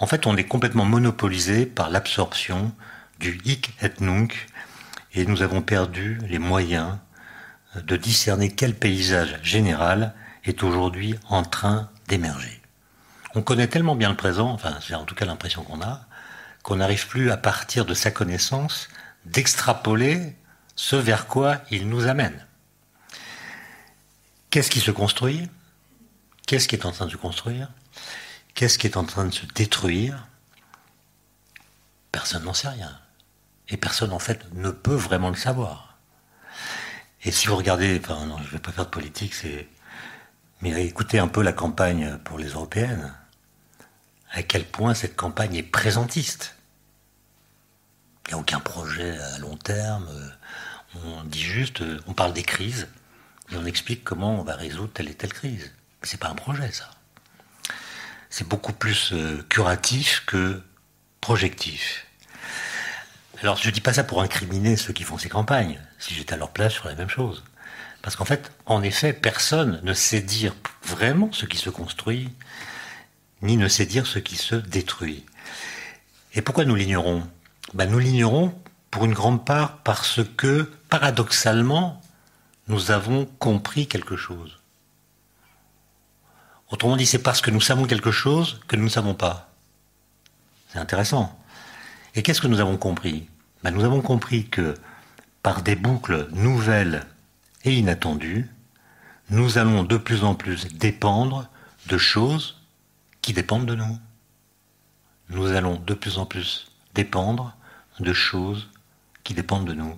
en 0.00 0.06
fait, 0.06 0.26
on 0.26 0.36
est 0.36 0.44
complètement 0.44 0.84
monopolisé 0.84 1.66
par 1.66 1.88
l'absorption 1.88 2.72
du 3.20 3.40
hic 3.44 3.72
et 3.80 3.90
nunc, 4.00 4.48
et 5.14 5.24
nous 5.24 5.42
avons 5.42 5.62
perdu 5.62 6.18
les 6.28 6.40
moyens 6.40 6.98
de 7.76 7.96
discerner 7.96 8.50
quel 8.50 8.74
paysage 8.74 9.38
général 9.42 10.14
est 10.44 10.62
aujourd'hui 10.62 11.14
en 11.28 11.44
train 11.44 11.90
d'émerger. 12.08 12.60
On 13.36 13.42
connaît 13.42 13.68
tellement 13.68 13.96
bien 13.96 14.10
le 14.10 14.16
présent, 14.16 14.50
enfin 14.50 14.78
c'est 14.80 14.94
en 14.94 15.04
tout 15.04 15.14
cas 15.14 15.24
l'impression 15.24 15.62
qu'on 15.62 15.80
a, 15.80 16.06
qu'on 16.62 16.76
n'arrive 16.76 17.06
plus 17.06 17.30
à 17.30 17.36
partir 17.36 17.84
de 17.84 17.94
sa 17.94 18.10
connaissance 18.10 18.88
d'extrapoler 19.24 20.36
ce 20.76 20.96
vers 20.96 21.26
quoi 21.26 21.58
il 21.70 21.88
nous 21.88 22.06
amène. 22.08 22.46
Qu'est-ce 24.50 24.70
qui 24.70 24.80
se 24.80 24.90
construit? 24.90 25.48
Qu'est-ce 26.46 26.68
qui 26.68 26.74
est 26.74 26.86
en 26.86 26.92
train 26.92 27.06
de 27.06 27.10
se 27.10 27.16
construire? 27.16 27.70
Qu'est-ce 28.54 28.78
qui 28.78 28.86
est 28.86 28.96
en 28.96 29.04
train 29.04 29.24
de 29.24 29.32
se 29.32 29.46
détruire? 29.46 30.26
Personne 32.12 32.44
n'en 32.44 32.54
sait 32.54 32.68
rien. 32.68 33.00
Et 33.68 33.76
personne, 33.76 34.12
en 34.12 34.18
fait, 34.18 34.52
ne 34.54 34.70
peut 34.70 34.94
vraiment 34.94 35.30
le 35.30 35.36
savoir. 35.36 35.96
Et 37.22 37.30
si 37.30 37.46
vous 37.46 37.56
regardez, 37.56 37.98
enfin, 37.98 38.26
non, 38.26 38.38
je 38.38 38.44
ne 38.44 38.50
vais 38.50 38.58
pas 38.58 38.72
faire 38.72 38.84
de 38.84 38.90
politique, 38.90 39.34
c'est. 39.34 39.68
Mais 40.60 40.84
écoutez 40.84 41.18
un 41.18 41.28
peu 41.28 41.42
la 41.42 41.52
campagne 41.52 42.18
pour 42.18 42.38
les 42.38 42.48
européennes. 42.48 43.14
À 44.30 44.42
quel 44.42 44.64
point 44.64 44.94
cette 44.94 45.16
campagne 45.16 45.54
est 45.54 45.62
présentiste? 45.62 46.56
Il 48.26 48.28
n'y 48.28 48.34
a 48.34 48.38
aucun 48.38 48.60
projet 48.60 49.18
à 49.18 49.38
long 49.38 49.56
terme. 49.56 50.08
On 51.04 51.24
dit 51.24 51.42
juste, 51.42 51.82
on 52.06 52.12
parle 52.12 52.32
des 52.32 52.42
crises, 52.42 52.88
et 53.50 53.56
on 53.56 53.64
explique 53.64 54.04
comment 54.04 54.38
on 54.38 54.44
va 54.44 54.54
résoudre 54.54 54.92
telle 54.92 55.08
et 55.08 55.14
telle 55.14 55.32
crise. 55.32 55.72
C'est 56.04 56.20
pas 56.20 56.28
un 56.28 56.34
projet, 56.34 56.70
ça 56.72 56.90
c'est 58.34 58.48
beaucoup 58.48 58.72
plus 58.72 59.12
euh, 59.12 59.46
curatif 59.48 60.24
que 60.26 60.60
projectif. 61.20 62.04
Alors 63.40 63.56
je 63.58 63.70
dis 63.70 63.80
pas 63.80 63.92
ça 63.92 64.02
pour 64.02 64.22
incriminer 64.22 64.76
ceux 64.76 64.92
qui 64.92 65.04
font 65.04 65.18
ces 65.18 65.28
campagnes. 65.28 65.80
Si 66.00 66.14
j'étais 66.14 66.34
à 66.34 66.36
leur 66.36 66.50
place, 66.50 66.72
je 66.74 66.78
ferais 66.78 66.94
la 66.94 66.96
même 66.96 67.08
chose. 67.08 67.44
Parce 68.02 68.16
qu'en 68.16 68.24
fait, 68.24 68.50
en 68.66 68.82
effet, 68.82 69.12
personne 69.12 69.78
ne 69.84 69.94
sait 69.94 70.20
dire 70.20 70.52
vraiment 70.82 71.30
ce 71.30 71.46
qui 71.46 71.58
se 71.58 71.70
construit, 71.70 72.28
ni 73.40 73.56
ne 73.56 73.68
sait 73.68 73.86
dire 73.86 74.04
ce 74.04 74.18
qui 74.18 74.34
se 74.34 74.56
détruit. 74.56 75.24
Et 76.32 76.42
pourquoi 76.42 76.64
nous 76.64 76.74
l'ignorons? 76.74 77.22
Ben, 77.72 77.88
Nous 77.88 78.00
l'ignorons 78.00 78.52
pour 78.90 79.04
une 79.04 79.14
grande 79.14 79.44
part 79.44 79.78
parce 79.84 80.22
que, 80.36 80.72
paradoxalement, 80.90 82.02
nous 82.66 82.90
avons 82.90 83.26
compris 83.38 83.86
quelque 83.86 84.16
chose. 84.16 84.58
Autrement 86.74 86.96
dit, 86.96 87.06
c'est 87.06 87.22
parce 87.22 87.40
que 87.40 87.52
nous 87.52 87.60
savons 87.60 87.84
quelque 87.84 88.10
chose 88.10 88.60
que 88.66 88.74
nous 88.74 88.82
ne 88.82 88.88
savons 88.88 89.14
pas. 89.14 89.48
C'est 90.70 90.80
intéressant. 90.80 91.38
Et 92.16 92.24
qu'est-ce 92.24 92.40
que 92.40 92.48
nous 92.48 92.58
avons 92.58 92.78
compris? 92.78 93.28
Ben, 93.62 93.70
Nous 93.70 93.84
avons 93.84 94.00
compris 94.00 94.48
que 94.48 94.74
par 95.40 95.62
des 95.62 95.76
boucles 95.76 96.26
nouvelles 96.32 97.06
et 97.62 97.72
inattendues, 97.74 98.50
nous 99.30 99.56
allons 99.56 99.84
de 99.84 99.96
plus 99.96 100.24
en 100.24 100.34
plus 100.34 100.66
dépendre 100.74 101.48
de 101.86 101.96
choses 101.96 102.60
qui 103.22 103.32
dépendent 103.32 103.66
de 103.66 103.76
nous. 103.76 103.98
Nous 105.28 105.52
allons 105.52 105.76
de 105.76 105.94
plus 105.94 106.18
en 106.18 106.26
plus 106.26 106.72
dépendre 106.92 107.56
de 108.00 108.12
choses 108.12 108.68
qui 109.22 109.32
dépendent 109.32 109.68
de 109.68 109.74
nous. 109.74 109.96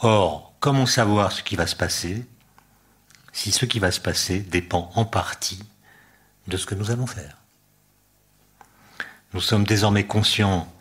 Or, 0.00 0.52
comment 0.58 0.86
savoir 0.86 1.30
ce 1.30 1.44
qui 1.44 1.54
va 1.54 1.68
se 1.68 1.76
passer 1.76 2.26
si 3.32 3.52
ce 3.52 3.66
qui 3.66 3.78
va 3.78 3.92
se 3.92 4.00
passer 4.00 4.40
dépend 4.40 4.90
en 4.96 5.04
partie 5.04 5.62
de 6.46 6.56
ce 6.56 6.66
que 6.66 6.74
nous 6.74 6.90
allons 6.90 7.06
faire 7.06 7.36
Nous 9.32 9.40
sommes 9.40 9.64
désormais 9.64 10.06
conscients 10.06 10.72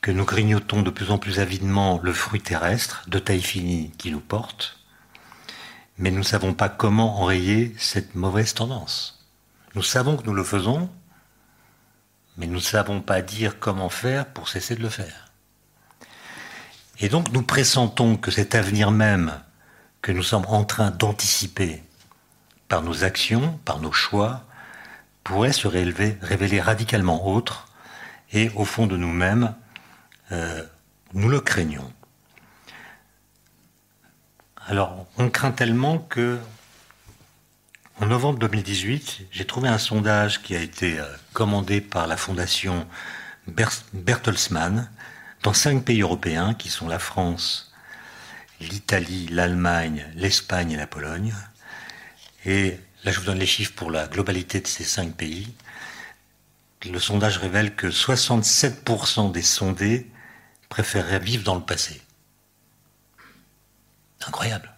que 0.00 0.10
nous 0.10 0.24
grignotons 0.24 0.82
de 0.82 0.90
plus 0.90 1.10
en 1.10 1.18
plus 1.18 1.40
avidement 1.40 1.98
le 2.02 2.12
fruit 2.12 2.40
terrestre 2.40 3.04
de 3.08 3.18
taille 3.18 3.42
finie 3.42 3.90
qui 3.96 4.10
nous 4.10 4.20
porte, 4.20 4.78
mais 5.96 6.10
nous 6.10 6.18
ne 6.18 6.22
savons 6.22 6.52
pas 6.52 6.68
comment 6.68 7.20
enrayer 7.20 7.74
cette 7.78 8.14
mauvaise 8.14 8.52
tendance. 8.52 9.24
Nous 9.74 9.82
savons 9.82 10.16
que 10.16 10.26
nous 10.26 10.34
le 10.34 10.44
faisons, 10.44 10.90
mais 12.36 12.46
nous 12.46 12.56
ne 12.56 12.60
savons 12.60 13.00
pas 13.00 13.22
dire 13.22 13.58
comment 13.58 13.88
faire 13.88 14.26
pour 14.26 14.48
cesser 14.48 14.76
de 14.76 14.82
le 14.82 14.88
faire. 14.88 15.32
Et 17.00 17.08
donc 17.08 17.32
nous 17.32 17.42
pressentons 17.42 18.16
que 18.16 18.30
cet 18.30 18.54
avenir 18.54 18.90
même 18.90 19.40
que 20.02 20.12
nous 20.12 20.22
sommes 20.22 20.46
en 20.48 20.64
train 20.64 20.90
d'anticiper 20.90 21.82
par 22.68 22.82
nos 22.82 23.04
actions, 23.04 23.58
par 23.64 23.78
nos 23.80 23.92
choix, 23.92 24.44
pourrait 25.24 25.52
se 25.52 25.66
révéler, 25.66 26.60
radicalement 26.60 27.26
autre, 27.26 27.68
et 28.32 28.50
au 28.54 28.64
fond 28.64 28.86
de 28.86 28.96
nous-mêmes, 28.96 29.54
euh, 30.32 30.62
nous 31.14 31.28
le 31.28 31.40
craignons. 31.40 31.90
Alors, 34.66 35.06
on 35.18 35.30
craint 35.30 35.52
tellement 35.52 35.98
que, 35.98 36.38
en 38.00 38.06
novembre 38.06 38.38
2018, 38.38 39.26
j'ai 39.30 39.44
trouvé 39.46 39.68
un 39.68 39.78
sondage 39.78 40.42
qui 40.42 40.54
a 40.54 40.60
été 40.60 40.98
euh, 40.98 41.04
commandé 41.32 41.80
par 41.80 42.06
la 42.06 42.16
fondation 42.16 42.86
Bertelsmann 43.46 44.90
dans 45.42 45.52
cinq 45.52 45.84
pays 45.84 46.00
européens 46.02 46.54
qui 46.54 46.70
sont 46.70 46.88
la 46.88 46.98
France, 46.98 47.72
l'Italie, 48.60 49.28
l'Allemagne, 49.30 50.06
l'Espagne 50.14 50.72
et 50.72 50.76
la 50.76 50.86
Pologne. 50.86 51.34
Là, 53.04 53.12
je 53.12 53.20
vous 53.20 53.26
donne 53.26 53.38
les 53.38 53.46
chiffres 53.46 53.74
pour 53.74 53.90
la 53.90 54.06
globalité 54.06 54.60
de 54.60 54.66
ces 54.66 54.84
cinq 54.84 55.14
pays. 55.14 55.52
Le 56.84 56.98
sondage 56.98 57.38
révèle 57.38 57.74
que 57.74 57.86
67% 57.86 59.32
des 59.32 59.42
sondés 59.42 60.10
préféreraient 60.68 61.18
vivre 61.18 61.44
dans 61.44 61.54
le 61.54 61.62
passé. 61.62 62.02
Incroyable. 64.26 64.74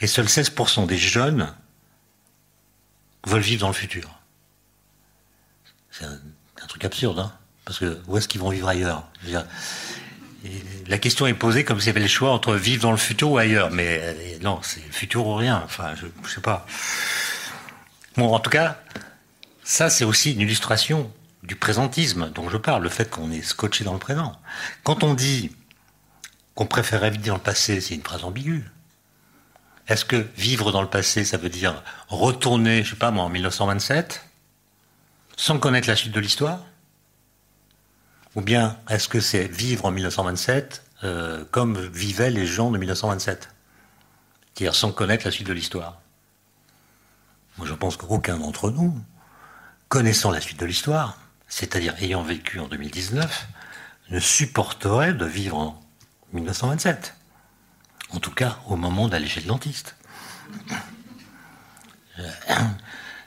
Et 0.00 0.06
seuls 0.06 0.26
16% 0.26 0.86
des 0.86 0.98
jeunes 0.98 1.54
veulent 3.26 3.40
vivre 3.40 3.62
dans 3.62 3.68
le 3.68 3.74
futur. 3.74 4.18
C'est 5.90 6.04
un, 6.04 6.18
truc 6.68 6.84
absurde, 6.84 7.18
hein 7.18 7.32
Parce 7.64 7.78
que 7.78 8.00
où 8.06 8.16
est-ce 8.16 8.28
qu'ils 8.28 8.40
vont 8.40 8.50
vivre 8.50 8.68
ailleurs? 8.68 9.08
La 10.88 10.98
question 10.98 11.26
est 11.26 11.34
posée 11.34 11.64
comme 11.64 11.80
s'il 11.80 11.88
y 11.88 11.90
avait 11.90 12.00
le 12.00 12.06
choix 12.06 12.32
entre 12.32 12.54
vivre 12.54 12.82
dans 12.82 12.90
le 12.90 12.96
futur 12.96 13.30
ou 13.30 13.38
ailleurs. 13.38 13.70
Mais 13.70 14.00
euh, 14.02 14.38
non, 14.42 14.60
c'est 14.62 14.84
le 14.84 14.92
futur 14.92 15.26
ou 15.26 15.34
rien. 15.34 15.62
Enfin, 15.64 15.94
je, 15.94 16.06
ne 16.06 16.28
sais 16.28 16.40
pas. 16.40 16.66
Bon, 18.16 18.32
en 18.32 18.38
tout 18.38 18.50
cas, 18.50 18.78
ça 19.62 19.90
c'est 19.90 20.04
aussi 20.04 20.32
une 20.32 20.40
illustration 20.40 21.10
du 21.42 21.56
présentisme 21.56 22.30
dont 22.30 22.48
je 22.48 22.56
parle, 22.56 22.82
le 22.82 22.88
fait 22.88 23.10
qu'on 23.10 23.30
est 23.30 23.42
scotché 23.42 23.84
dans 23.84 23.92
le 23.92 23.98
présent. 23.98 24.32
Quand 24.82 25.02
on 25.02 25.14
dit 25.14 25.54
qu'on 26.54 26.66
préférait 26.66 27.10
vivre 27.10 27.24
dans 27.26 27.34
le 27.34 27.40
passé, 27.40 27.80
c'est 27.80 27.94
une 27.94 28.02
phrase 28.02 28.24
ambiguë. 28.24 28.64
Est-ce 29.88 30.04
que 30.04 30.26
vivre 30.36 30.72
dans 30.72 30.80
le 30.80 30.88
passé, 30.88 31.24
ça 31.24 31.36
veut 31.36 31.50
dire 31.50 31.82
retourner, 32.08 32.82
je 32.84 32.90
sais 32.90 32.96
pas 32.96 33.10
moi, 33.10 33.24
en 33.24 33.28
1927, 33.28 34.24
sans 35.36 35.58
connaître 35.58 35.88
la 35.88 35.96
suite 35.96 36.12
de 36.12 36.20
l'histoire? 36.20 36.60
Ou 38.34 38.40
bien 38.40 38.76
est-ce 38.88 39.08
que 39.08 39.20
c'est 39.20 39.46
vivre 39.46 39.84
en 39.84 39.90
1927 39.90 40.82
euh, 41.04 41.44
comme 41.50 41.78
vivaient 41.78 42.30
les 42.30 42.46
gens 42.46 42.70
de 42.70 42.78
1927 42.78 43.48
C'est-à-dire 44.54 44.74
sans 44.74 44.92
connaître 44.92 45.24
la 45.24 45.30
suite 45.30 45.46
de 45.46 45.52
l'histoire? 45.52 46.00
Moi 47.58 47.66
je 47.66 47.74
pense 47.74 47.96
qu'aucun 47.96 48.38
d'entre 48.38 48.70
nous, 48.70 48.98
connaissant 49.88 50.30
la 50.30 50.40
suite 50.40 50.58
de 50.58 50.66
l'histoire, 50.66 51.18
c'est-à-dire 51.48 51.94
ayant 52.02 52.22
vécu 52.22 52.58
en 52.58 52.66
2019, 52.66 53.46
ne 54.10 54.18
supporterait 54.18 55.14
de 55.14 55.24
vivre 55.24 55.56
en 55.56 55.80
1927. 56.32 57.14
En 58.10 58.18
tout 58.18 58.32
cas, 58.32 58.58
au 58.66 58.76
moment 58.76 59.08
d'aller 59.08 59.28
chez 59.28 59.40
le 59.40 59.46
dentiste. 59.46 59.96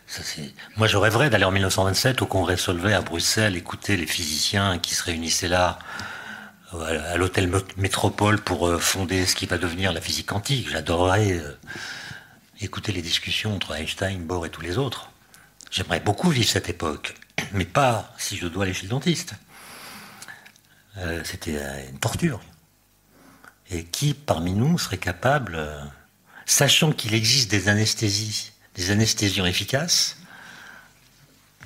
Euh, 0.09 0.43
moi, 0.77 0.87
je 0.87 0.97
rêverais 0.97 1.29
d'aller 1.29 1.43
en 1.43 1.51
1927 1.51 2.21
au 2.21 2.25
congrès 2.25 2.57
Solvay 2.57 2.93
à 2.93 3.01
Bruxelles, 3.01 3.55
écouter 3.55 3.97
les 3.97 4.07
physiciens 4.07 4.79
qui 4.79 4.95
se 4.95 5.03
réunissaient 5.03 5.47
là, 5.47 5.79
euh, 6.73 7.13
à 7.13 7.17
l'hôtel 7.17 7.51
Métropole, 7.77 8.39
pour 8.39 8.67
euh, 8.67 8.79
fonder 8.79 9.25
ce 9.25 9.35
qui 9.35 9.45
va 9.45 9.57
devenir 9.57 9.93
la 9.93 10.01
physique 10.01 10.27
quantique. 10.27 10.69
J'adorerais 10.69 11.41
écouter 12.61 12.91
les 12.91 13.01
discussions 13.01 13.55
entre 13.55 13.73
Einstein, 13.73 14.23
Bohr 14.23 14.45
et 14.45 14.49
tous 14.49 14.61
les 14.61 14.77
autres. 14.77 15.11
J'aimerais 15.69 15.99
beaucoup 15.99 16.29
vivre 16.29 16.49
cette 16.49 16.69
époque 16.69 17.15
mais 17.53 17.65
pas 17.65 18.13
si 18.17 18.37
je 18.37 18.47
dois 18.47 18.63
aller 18.63 18.73
chez 18.73 18.83
le 18.83 18.89
dentiste. 18.89 19.33
Euh, 20.97 21.21
c'était 21.23 21.57
euh, 21.57 21.89
une 21.89 21.99
torture. 21.99 22.41
Et 23.69 23.83
qui 23.83 24.13
parmi 24.13 24.53
nous 24.53 24.77
serait 24.77 24.97
capable, 24.97 25.55
euh, 25.55 25.79
sachant 26.45 26.91
qu'il 26.91 27.13
existe 27.13 27.51
des 27.51 27.69
anesthésies, 27.69 28.53
des 28.77 28.91
anesthésiens 28.91 29.45
efficaces, 29.45 30.17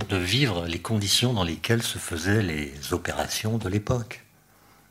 de 0.10 0.18
vivre 0.18 0.66
les 0.66 0.80
conditions 0.80 1.34
dans 1.34 1.44
lesquelles 1.44 1.84
se 1.84 1.98
faisaient 2.00 2.42
les 2.42 2.94
opérations 2.94 3.58
de 3.58 3.70
l'époque. 3.70 4.24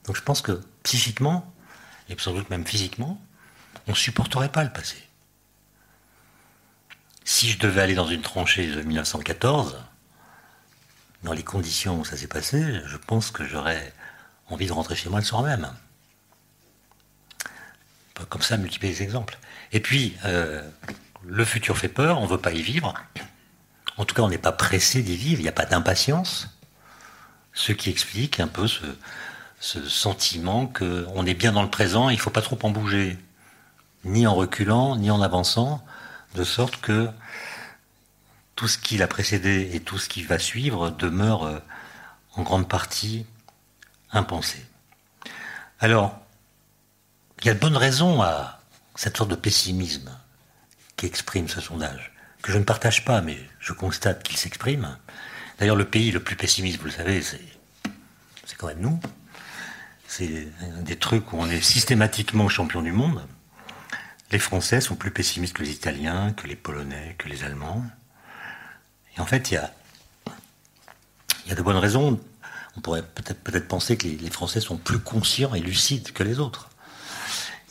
Donc 0.05 0.17
je 0.17 0.23
pense 0.23 0.43
que 0.43 0.61
psychiquement, 0.83 1.53
et 2.09 2.17
sans 2.19 2.33
doute 2.33 2.51
même 2.51 2.67
physiquement, 2.67 3.21
on 3.87 3.93
ne 3.93 3.97
supporterait 3.97 4.53
pas 4.53 4.63
le 4.63 4.73
passé. 4.73 4.97
Si 7.25 7.51
je 7.51 7.59
devais 7.59 7.81
aller 7.81 7.95
dans 7.95 8.07
une 8.07 8.23
tranchée 8.23 8.67
de 8.67 8.83
1914, 8.83 9.79
dans 11.23 11.33
les 11.33 11.43
conditions 11.43 12.01
où 12.01 12.05
ça 12.05 12.17
s'est 12.17 12.27
passé, 12.27 12.81
je 12.87 12.97
pense 12.97 13.31
que 13.31 13.45
j'aurais 13.45 13.93
envie 14.49 14.67
de 14.67 14.73
rentrer 14.73 14.97
chez 14.97 15.09
moi 15.09 15.21
le 15.21 15.25
soir 15.25 15.43
même. 15.43 15.73
Comme 18.29 18.43
ça, 18.43 18.59
multiplier 18.59 18.93
les 18.93 19.03
exemples. 19.03 19.39
Et 19.73 19.81
puis, 19.81 20.15
euh, 20.27 20.69
le 21.31 21.45
futur 21.45 21.79
fait 21.79 21.89
peur, 21.89 22.19
on 22.19 22.25
ne 22.25 22.29
veut 22.29 22.39
pas 22.39 22.53
y 22.53 22.61
vivre. 22.61 22.93
En 23.97 24.05
tout 24.05 24.15
cas, 24.15 24.23
on 24.23 24.29
n'est 24.29 24.39
pas 24.39 24.53
pressé 24.53 25.03
d'y 25.03 25.17
vivre, 25.17 25.41
il 25.41 25.45
n'y 25.45 25.49
a 25.49 25.53
pas 25.53 25.65
d'impatience. 25.65 26.49
Ce 27.53 27.73
qui 27.73 27.89
explique 27.89 28.41
un 28.41 28.49
peu 28.49 28.67
ce, 28.67 28.85
sentiment 29.89 30.67
qu'on 30.67 31.27
est 31.27 31.35
bien 31.35 31.53
dans 31.53 31.63
le 31.63 31.71
présent, 31.71 32.09
il 32.09 32.17
ne 32.17 32.21
faut 32.21 32.31
pas 32.31 32.43
trop 32.43 32.59
en 32.63 32.71
bouger, 32.71 33.19
ni 34.05 34.27
en 34.27 34.35
reculant, 34.35 34.97
ni 34.97 35.11
en 35.11 35.23
avançant, 35.23 35.85
de 36.35 36.45
sorte 36.45 36.81
que 36.81 37.09
tout 38.57 38.69
ce 38.69 38.79
qui 38.79 38.97
l'a 38.97 39.07
précédé 39.07 39.71
et 39.73 39.81
tout 39.81 39.99
ce 39.99 40.09
qui 40.09 40.23
va 40.23 40.39
suivre 40.39 40.91
demeure 40.91 41.45
euh, 41.45 41.59
en 42.35 42.43
grande 42.43 42.69
partie 42.69 43.27
impensé. 44.13 44.65
Alors, 45.79 46.19
il 47.41 47.47
y 47.47 47.51
a 47.51 47.55
de 47.55 47.59
bonnes 47.59 47.77
raisons 47.77 48.23
à 48.23 48.61
cette 48.97 49.17
sorte 49.17 49.31
de 49.31 49.37
pessimisme 49.37 50.11
qu'exprime 51.01 51.49
ce 51.49 51.63
sondage, 51.63 52.13
que 52.43 52.53
je 52.53 52.59
ne 52.59 52.65
partage 52.65 53.07
pas, 53.07 53.23
mais 53.23 53.39
je 53.59 53.73
constate 53.73 54.23
qu'il 54.23 54.37
s'exprime. 54.37 54.99
D'ailleurs, 55.59 55.77
le 55.77 55.87
pays 55.87 56.11
le 56.11 56.21
plus 56.21 56.37
pessimiste, 56.37 56.79
vous 56.79 56.87
le 56.87 56.91
savez, 56.91 57.23
c'est, 57.23 57.41
quand 58.59 58.67
même 58.67 58.81
nous. 58.81 59.01
C'est 60.07 60.49
des 60.83 60.97
trucs 60.97 61.33
où 61.33 61.39
on 61.39 61.49
est 61.49 61.63
systématiquement 61.63 62.51
champion 62.51 62.83
du 62.83 62.93
monde. 62.93 63.27
Les 64.31 64.39
Français 64.39 64.83
sont 64.83 64.95
plus 64.95 65.11
pessimistes 65.11 65.55
que 65.57 65.63
les 65.63 65.71
Italiens, 65.71 66.35
que 66.35 66.47
les 66.47 66.57
Polonais, 66.57 67.17
que 67.17 67.29
les 67.29 67.45
Allemands. 67.45 67.83
Et 69.17 69.21
en 69.21 69.27
fait, 69.27 69.51
il 69.51 69.55
y 69.55 69.57
a, 69.57 69.73
y 71.47 71.53
a 71.53 71.55
de 71.55 71.63
bonnes 71.63 71.79
raisons. 71.79 72.21
On 72.77 72.81
pourrait 72.83 73.03
peut-être 73.03 73.43
peut 73.43 73.59
penser 73.59 73.97
que 73.97 74.07
les, 74.07 74.31
Français 74.31 74.61
sont 74.61 74.77
plus 74.77 74.99
conscients 74.99 75.55
et 75.55 75.61
lucides 75.61 76.13
que 76.13 76.23
les 76.23 76.41
autres. 76.41 76.69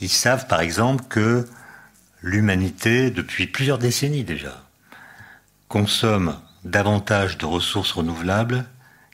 Ils 0.02 0.10
savent, 0.10 0.48
par 0.48 0.62
exemple, 0.62 1.04
que 1.10 1.48
l'humanité, 2.22 3.12
depuis 3.12 3.48
plusieurs 3.48 3.78
décennies 3.78 4.24
déjà, 4.24 4.66
consomme 5.68 6.40
davantage 6.64 7.38
de 7.38 7.46
ressources 7.46 7.92
renouvelables 7.92 8.66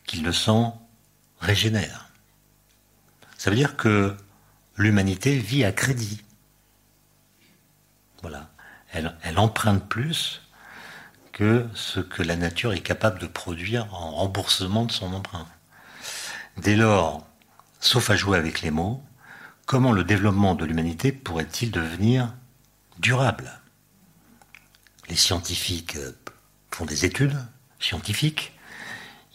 qu'il 0.06 0.24
ne 0.24 0.32
s'en 0.32 0.82
régénère. 1.40 2.10
Ça 3.38 3.50
veut 3.50 3.56
dire 3.56 3.76
que 3.76 4.16
l'humanité 4.78 5.38
vit 5.38 5.64
à 5.64 5.72
crédit. 5.72 6.22
Voilà. 8.22 8.50
Elle, 8.92 9.16
elle, 9.24 9.38
emprunte 9.38 9.88
plus 9.88 10.42
que 11.32 11.68
ce 11.74 12.00
que 12.00 12.24
la 12.24 12.38
nature 12.38 12.74
est 12.74 12.80
capable 12.80 13.20
de 13.20 13.28
produire 13.28 13.94
en 13.94 14.12
remboursement 14.12 14.86
de 14.86 14.92
son 14.92 15.14
emprunt. 15.14 15.48
Dès 16.58 16.78
lors, 16.78 17.28
sauf 17.82 18.10
à 18.10 18.16
jouer 18.16 18.38
avec 18.38 18.62
les 18.62 18.72
mots, 18.72 19.04
comment 19.66 19.92
le 19.92 20.06
développement 20.06 20.56
de 20.56 20.64
l'humanité 20.64 21.12
pourrait-il 21.12 21.72
devenir 21.72 22.34
durable. 23.00 23.52
Les 25.10 25.16
scientifiques 25.16 25.96
euh, 25.96 26.12
font 26.72 26.86
des 26.86 27.06
études 27.06 27.38
scientifiques, 27.80 28.54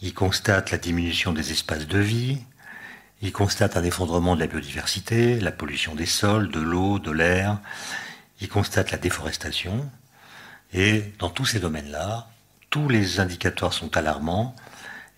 ils 0.01 0.13
constatent 0.13 0.71
la 0.71 0.77
diminution 0.77 1.31
des 1.31 1.51
espaces 1.51 1.87
de 1.87 1.99
vie, 1.99 2.39
ils 3.21 3.31
constatent 3.31 3.77
un 3.77 3.83
effondrement 3.83 4.35
de 4.35 4.41
la 4.41 4.47
biodiversité, 4.47 5.39
la 5.39 5.51
pollution 5.51 5.95
des 5.95 6.05
sols, 6.05 6.49
de 6.49 6.59
l'eau, 6.59 6.99
de 6.99 7.11
l'air, 7.11 7.59
ils 8.41 8.49
constatent 8.49 8.91
la 8.91 8.97
déforestation, 8.97 9.89
et 10.73 11.13
dans 11.19 11.29
tous 11.29 11.45
ces 11.45 11.59
domaines-là, 11.59 12.27
tous 12.69 12.87
les 12.89 13.19
indicateurs 13.19 13.73
sont 13.73 13.95
alarmants 13.97 14.55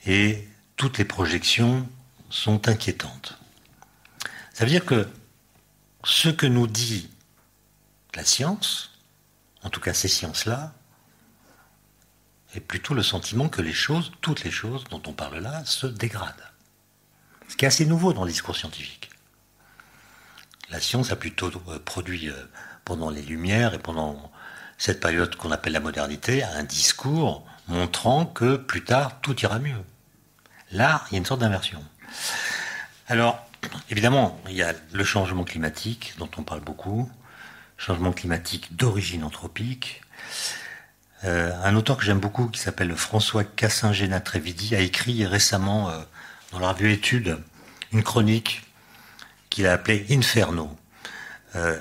et 0.06 0.48
toutes 0.76 0.98
les 0.98 1.06
projections 1.06 1.88
sont 2.30 2.68
inquiétantes. 2.68 3.38
Ça 4.54 4.66
veut 4.66 4.72
dire 4.72 4.86
que 4.86 5.08
ce 6.04 6.30
que 6.30 6.48
nous 6.48 6.68
dit 6.68 7.10
la 8.16 8.26
science, 8.26 8.92
en 9.64 9.70
tout 9.70 9.80
cas 9.80 9.94
ces 9.94 10.08
sciences-là, 10.08 10.74
est 12.56 12.60
plutôt 12.60 12.94
le 12.94 13.04
sentiment 13.04 13.50
que 13.50 13.62
les 13.62 13.74
choses, 13.74 14.12
toutes 14.22 14.44
les 14.44 14.52
choses 14.52 14.84
dont 14.90 15.02
on 15.08 15.14
parle 15.14 15.40
là, 15.40 15.64
se 15.66 15.88
dégradent. 15.88 16.52
Ce 17.48 17.56
qui 17.56 17.66
est 17.66 17.68
assez 17.68 17.86
nouveau 17.86 18.14
dans 18.14 18.24
le 18.24 18.32
discours 18.32 18.56
scientifique. 18.56 19.10
La 20.70 20.80
science 20.80 21.12
a 21.12 21.16
plutôt 21.16 21.52
euh, 21.68 21.80
produit 21.80 22.30
euh, 22.30 22.50
pendant 22.86 23.10
les 23.10 23.22
Lumières 23.22 23.74
et 23.74 23.80
pendant 23.80 24.32
cette 24.78 25.00
période 25.00 25.36
qu'on 25.36 25.52
appelle 25.52 25.74
la 25.74 25.80
modernité 25.80 26.44
un 26.44 26.64
discours 26.64 27.46
montrant 27.68 28.26
que 28.26 28.56
plus 28.58 28.84
tard 28.84 29.22
tout 29.22 29.40
ira 29.42 29.60
mieux. 29.60 29.84
Là, 30.72 31.06
il 31.10 31.14
y 31.14 31.16
a 31.16 31.20
une 31.20 31.26
sorte 31.26 31.42
d'inversion. 31.42 31.84
Alors, 33.08 33.48
évidemment, 33.90 34.42
il 34.50 34.56
y 34.56 34.64
a 34.64 34.74
le 34.92 35.04
changement 35.04 35.44
climatique 35.44 36.16
dont 36.18 36.30
on 36.38 36.44
parle 36.44 36.62
beaucoup, 36.62 37.10
changement 37.84 38.14
climatique 38.14 38.78
d'origine 38.78 39.26
anthropique. 39.26 40.02
Euh, 41.26 41.52
un 41.64 41.76
auteur 41.76 41.98
que 41.98 42.04
j'aime 42.06 42.20
beaucoup, 42.20 42.48
qui 42.48 42.62
s'appelle 42.62 42.96
François 42.96 43.44
Cassingena-Trévidi, 43.44 44.74
a 44.74 44.80
écrit 44.80 45.26
récemment 45.26 45.90
euh, 45.90 46.00
dans 46.54 46.60
la 46.60 46.72
revue 46.72 46.94
Études 46.94 47.40
une 47.92 48.02
chronique 48.02 48.64
qu'il 49.50 49.68
a 49.68 49.74
appelée 49.74 50.06
Inferno. 50.10 50.74
Euh, 51.56 51.78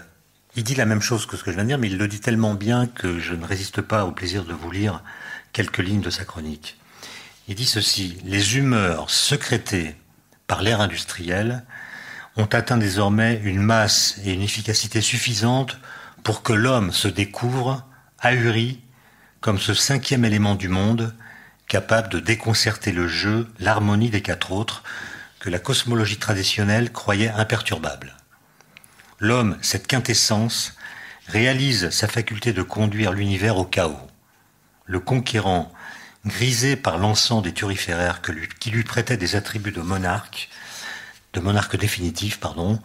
il 0.56 0.64
dit 0.64 0.74
la 0.74 0.86
même 0.86 1.00
chose 1.00 1.24
que 1.24 1.36
ce 1.36 1.44
que 1.44 1.52
je 1.52 1.56
viens 1.56 1.64
de 1.64 1.68
dire, 1.68 1.78
mais 1.78 1.88
il 1.88 1.98
le 1.98 2.08
dit 2.08 2.20
tellement 2.20 2.54
bien 2.54 2.88
que 2.88 3.20
je 3.20 3.34
ne 3.34 3.46
résiste 3.46 3.80
pas 3.80 4.04
au 4.04 4.10
plaisir 4.10 4.44
de 4.44 4.52
vous 4.52 4.72
lire 4.72 5.02
quelques 5.52 5.78
lignes 5.78 6.00
de 6.00 6.10
sa 6.10 6.24
chronique. 6.24 6.78
Il 7.46 7.54
dit 7.54 7.64
ceci, 7.64 8.18
les 8.24 8.56
humeurs 8.56 9.08
secrétées 9.08 9.94
par 10.48 10.62
l'ère 10.62 10.80
industrielle 10.80 11.64
ont 12.36 12.46
atteint 12.46 12.78
désormais 12.78 13.40
une 13.44 13.60
masse 13.60 14.18
et 14.24 14.32
une 14.32 14.42
efficacité 14.42 15.00
suffisantes 15.00 15.78
pour 16.22 16.42
que 16.42 16.52
l'homme 16.52 16.92
se 16.92 17.08
découvre, 17.08 17.86
ahuri, 18.20 18.80
comme 19.40 19.58
ce 19.58 19.74
cinquième 19.74 20.24
élément 20.24 20.54
du 20.54 20.68
monde, 20.68 21.14
capable 21.66 22.08
de 22.08 22.20
déconcerter 22.20 22.92
le 22.92 23.08
jeu, 23.08 23.48
l'harmonie 23.58 24.10
des 24.10 24.22
quatre 24.22 24.52
autres, 24.52 24.82
que 25.40 25.50
la 25.50 25.58
cosmologie 25.58 26.18
traditionnelle 26.18 26.92
croyait 26.92 27.30
imperturbable. 27.30 28.16
L'homme, 29.18 29.58
cette 29.60 29.86
quintessence, 29.86 30.76
réalise 31.26 31.90
sa 31.90 32.08
faculté 32.08 32.52
de 32.52 32.62
conduire 32.62 33.12
l'univers 33.12 33.56
au 33.56 33.64
chaos. 33.64 33.98
Le 34.84 35.00
conquérant, 35.00 35.72
grisé 36.24 36.76
par 36.76 36.98
l'encens 36.98 37.42
des 37.42 37.52
turiféraires 37.52 38.20
qui 38.60 38.70
lui 38.70 38.84
prêtaient 38.84 39.16
des 39.16 39.34
attributs 39.34 39.72
de 39.72 39.80
monarque, 39.80 40.48
de 41.32 41.40
monarque 41.40 41.76
définitif, 41.76 42.40
pardon, 42.40 42.78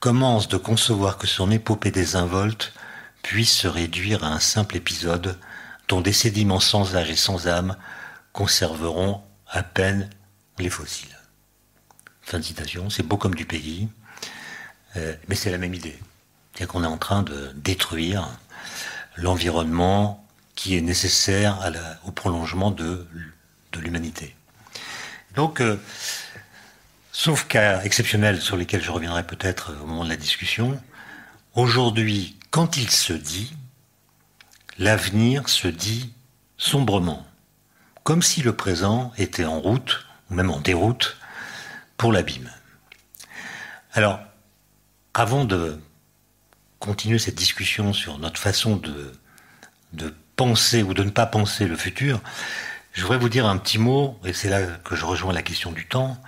commence 0.00 0.48
de 0.48 0.56
concevoir 0.56 1.18
que 1.18 1.26
son 1.26 1.50
épopée 1.50 1.90
désinvolte 1.90 2.72
puisse 3.22 3.52
se 3.52 3.68
réduire 3.68 4.24
à 4.24 4.28
un 4.28 4.40
simple 4.40 4.76
épisode 4.76 5.38
dont 5.88 6.00
des 6.00 6.12
sédiments 6.12 6.60
sans 6.60 6.96
âge 6.96 7.10
et 7.10 7.16
sans 7.16 7.46
âme 7.48 7.76
conserveront 8.32 9.22
à 9.48 9.62
peine 9.62 10.10
les 10.58 10.70
fossiles. 10.70 11.16
Fin 12.22 12.38
de 12.38 12.44
citation, 12.44 12.90
c'est 12.90 13.02
beau 13.02 13.16
comme 13.16 13.34
du 13.34 13.44
pays, 13.44 13.88
euh, 14.96 15.14
mais 15.28 15.34
c'est 15.34 15.50
la 15.50 15.58
même 15.58 15.74
idée. 15.74 15.98
C'est-à-dire 16.52 16.72
qu'on 16.72 16.84
est 16.84 16.86
en 16.86 16.98
train 16.98 17.22
de 17.22 17.52
détruire 17.56 18.28
l'environnement 19.16 20.26
qui 20.54 20.76
est 20.76 20.80
nécessaire 20.80 21.58
au 22.04 22.12
prolongement 22.12 22.70
de, 22.70 23.06
l'humanité. 23.78 24.36
Donc, 25.34 25.60
euh, 25.60 25.76
sauf 27.12 27.46
cas 27.46 27.82
exceptionnels 27.82 28.40
sur 28.40 28.56
lesquels 28.56 28.82
je 28.82 28.90
reviendrai 28.90 29.24
peut-être 29.24 29.74
au 29.82 29.86
moment 29.86 30.04
de 30.04 30.08
la 30.08 30.16
discussion, 30.16 30.82
aujourd'hui, 31.54 32.36
quand 32.50 32.78
il 32.78 32.90
se 32.90 33.12
dit, 33.12 33.54
l'avenir 34.78 35.48
se 35.48 35.68
dit 35.68 36.12
sombrement, 36.56 37.26
comme 38.02 38.22
si 38.22 38.42
le 38.42 38.54
présent 38.54 39.12
était 39.18 39.44
en 39.44 39.60
route, 39.60 40.06
ou 40.30 40.34
même 40.34 40.50
en 40.50 40.60
déroute, 40.60 41.18
pour 41.98 42.12
l'abîme. 42.12 42.50
Alors, 43.92 44.18
avant 45.12 45.44
de 45.44 45.78
continuer 46.78 47.18
cette 47.18 47.34
discussion 47.34 47.92
sur 47.92 48.18
notre 48.18 48.40
façon 48.40 48.76
de, 48.76 49.12
de 49.92 50.14
penser 50.34 50.82
ou 50.82 50.94
de 50.94 51.04
ne 51.04 51.10
pas 51.10 51.26
penser 51.26 51.66
le 51.66 51.76
futur, 51.76 52.20
je 52.94 53.02
voudrais 53.02 53.18
vous 53.18 53.28
dire 53.28 53.46
un 53.46 53.58
petit 53.58 53.78
mot, 53.78 54.18
et 54.24 54.32
c'est 54.32 54.48
là 54.48 54.62
que 54.82 54.96
je 54.96 55.04
rejoins 55.04 55.32
la 55.32 55.42
question 55.42 55.72
du 55.72 55.86
temps, 55.86 56.18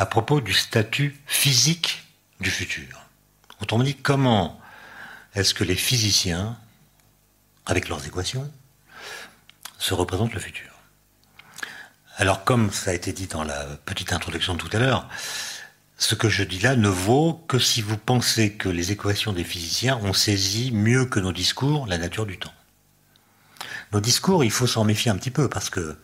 à 0.00 0.06
propos 0.06 0.40
du 0.40 0.54
statut 0.54 1.20
physique 1.26 2.08
du 2.40 2.50
futur. 2.50 3.06
Autrement 3.60 3.84
dit, 3.84 3.96
comment 3.96 4.58
est-ce 5.34 5.52
que 5.52 5.62
les 5.62 5.74
physiciens, 5.74 6.56
avec 7.66 7.90
leurs 7.90 8.06
équations, 8.06 8.50
se 9.76 9.92
représentent 9.92 10.32
le 10.32 10.40
futur? 10.40 10.70
Alors, 12.16 12.44
comme 12.44 12.72
ça 12.72 12.92
a 12.92 12.94
été 12.94 13.12
dit 13.12 13.26
dans 13.26 13.44
la 13.44 13.62
petite 13.84 14.14
introduction 14.14 14.54
de 14.54 14.58
tout 14.58 14.74
à 14.74 14.78
l'heure, 14.78 15.06
ce 15.98 16.14
que 16.14 16.30
je 16.30 16.44
dis 16.44 16.60
là 16.60 16.76
ne 16.76 16.88
vaut 16.88 17.34
que 17.46 17.58
si 17.58 17.82
vous 17.82 17.98
pensez 17.98 18.54
que 18.54 18.70
les 18.70 18.92
équations 18.92 19.34
des 19.34 19.44
physiciens 19.44 19.98
ont 19.98 20.14
saisi 20.14 20.72
mieux 20.72 21.04
que 21.04 21.20
nos 21.20 21.32
discours 21.32 21.86
la 21.86 21.98
nature 21.98 22.24
du 22.24 22.38
temps. 22.38 22.54
Nos 23.92 24.00
discours, 24.00 24.44
il 24.44 24.50
faut 24.50 24.66
s'en 24.66 24.84
méfier 24.84 25.10
un 25.10 25.16
petit 25.18 25.30
peu 25.30 25.50
parce 25.50 25.68
que 25.68 25.98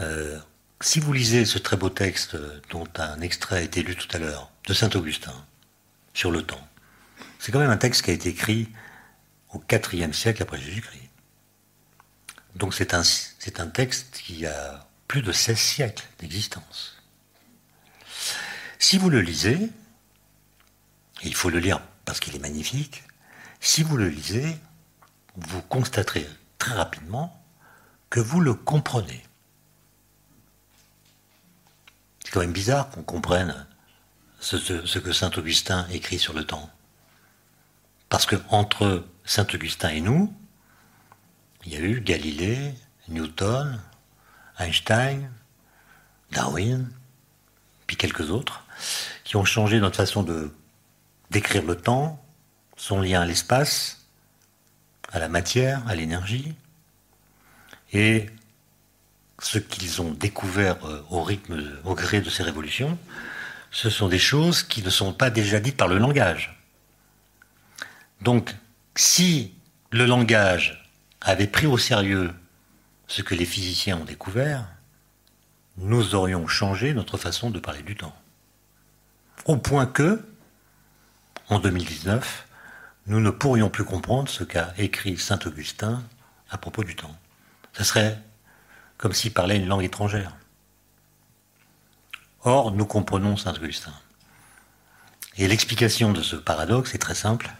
euh, 0.00 0.38
si 0.84 1.00
vous 1.00 1.14
lisez 1.14 1.46
ce 1.46 1.58
très 1.58 1.78
beau 1.78 1.88
texte 1.88 2.36
dont 2.68 2.86
un 2.96 3.22
extrait 3.22 3.56
a 3.56 3.62
été 3.62 3.82
lu 3.82 3.96
tout 3.96 4.14
à 4.14 4.18
l'heure, 4.18 4.50
de 4.66 4.74
Saint 4.74 4.90
Augustin, 4.90 5.34
sur 6.12 6.30
le 6.30 6.42
temps, 6.42 6.68
c'est 7.38 7.52
quand 7.52 7.58
même 7.58 7.70
un 7.70 7.78
texte 7.78 8.02
qui 8.02 8.10
a 8.10 8.14
été 8.14 8.28
écrit 8.28 8.68
au 9.54 9.62
IVe 9.70 10.12
siècle 10.12 10.42
après 10.42 10.60
Jésus-Christ. 10.60 11.08
Donc 12.56 12.74
c'est 12.74 12.92
un, 12.92 13.02
texte 13.66 14.20
qui 14.22 14.44
a 14.44 14.86
plus 15.08 15.22
de 15.22 15.32
16 15.32 15.58
siècles 15.58 16.04
d'existence. 16.18 17.02
Si 18.78 18.98
vous 18.98 19.08
le 19.08 19.22
lisez, 19.22 19.70
il 21.22 21.34
faut 21.34 21.48
le 21.48 21.60
lire 21.60 21.80
parce 22.04 22.20
qu'il 22.20 22.36
est 22.36 22.40
magnifique, 22.40 23.04
si 23.58 23.82
vous 23.82 23.96
le 23.96 24.10
lisez, 24.10 24.54
vous 25.36 25.62
constaterez 25.62 26.28
très 26.58 26.74
rapidement 26.74 27.42
que 28.10 28.20
vous 28.20 28.40
le 28.40 28.52
comprenez. 28.52 29.24
Quand 32.34 32.40
même 32.40 32.52
bizarre 32.52 32.90
qu'on 32.90 33.04
comprenne 33.04 33.64
ce, 34.40 34.98
que 34.98 35.12
Saint 35.12 35.30
Augustin 35.36 35.86
écrit 35.92 36.18
sur 36.18 36.32
le 36.32 36.44
temps. 36.44 36.68
Parce 38.08 38.26
que 38.26 38.34
entre 38.48 39.06
Saint 39.24 39.46
Augustin 39.54 39.90
et 39.90 40.00
nous, 40.00 40.34
il 41.64 41.74
y 41.74 41.76
a 41.76 41.78
eu 41.78 42.00
Galilée, 42.00 42.74
Newton, 43.08 43.80
Einstein, 44.58 45.30
Darwin, 46.32 46.90
puis 47.86 47.96
quelques 47.96 48.32
autres 48.32 48.64
qui 49.22 49.36
ont 49.36 49.44
changé 49.44 49.78
notre 49.78 49.96
façon 49.96 50.24
de 50.24 50.52
décrire 51.30 51.62
le 51.62 51.76
temps, 51.76 52.20
son 52.76 53.00
lien 53.00 53.20
à 53.20 53.26
l'espace, 53.26 54.08
à 55.12 55.20
la 55.20 55.28
matière, 55.28 55.86
à 55.86 55.94
l'énergie, 55.94 56.56
et 57.92 58.26
ce 59.40 59.58
qu'ils 59.58 60.00
ont 60.00 60.12
découvert 60.12 60.84
euh, 60.84 61.02
au 61.10 61.22
rythme, 61.22 61.62
au 61.84 61.94
gré 61.94 62.20
de 62.20 62.30
ces 62.30 62.42
révolutions, 62.42 62.98
ce 63.70 63.90
sont 63.90 64.08
des 64.08 64.18
choses 64.18 64.62
qui 64.62 64.82
ne 64.82 64.90
sont 64.90 65.12
pas 65.12 65.30
déjà 65.30 65.60
dites 65.60 65.76
par 65.76 65.88
le 65.88 65.98
langage. 65.98 66.56
Donc, 68.22 68.54
si 68.94 69.52
le 69.90 70.06
langage 70.06 70.90
avait 71.20 71.46
pris 71.46 71.66
au 71.66 71.78
sérieux 71.78 72.32
ce 73.08 73.22
que 73.22 73.34
les 73.34 73.44
physiciens 73.44 73.98
ont 73.98 74.04
découvert, 74.04 74.64
nous 75.76 76.14
aurions 76.14 76.46
changé 76.46 76.94
notre 76.94 77.16
façon 77.18 77.50
de 77.50 77.58
parler 77.58 77.82
du 77.82 77.96
temps. 77.96 78.14
Au 79.46 79.56
point 79.56 79.86
que, 79.86 80.24
en 81.48 81.58
2019, 81.58 82.46
nous 83.06 83.20
ne 83.20 83.30
pourrions 83.30 83.68
plus 83.68 83.84
comprendre 83.84 84.28
ce 84.28 84.44
qu'a 84.44 84.72
écrit 84.78 85.18
Saint 85.18 85.38
Augustin 85.44 86.02
à 86.50 86.58
propos 86.58 86.84
du 86.84 86.94
temps. 86.94 87.14
Ce 87.72 87.84
serait 87.84 88.18
comme 89.04 89.12
s'il 89.12 89.34
parlait 89.34 89.58
une 89.58 89.66
langue 89.66 89.84
étrangère. 89.84 90.34
Or, 92.42 92.72
nous 92.72 92.86
comprenons 92.86 93.36
Saint 93.36 93.52
Augustin. 93.52 93.92
Et 95.36 95.46
l'explication 95.46 96.10
de 96.10 96.22
ce 96.22 96.36
paradoxe 96.36 96.94
est 96.94 96.98
très 96.98 97.14
simple, 97.14 97.52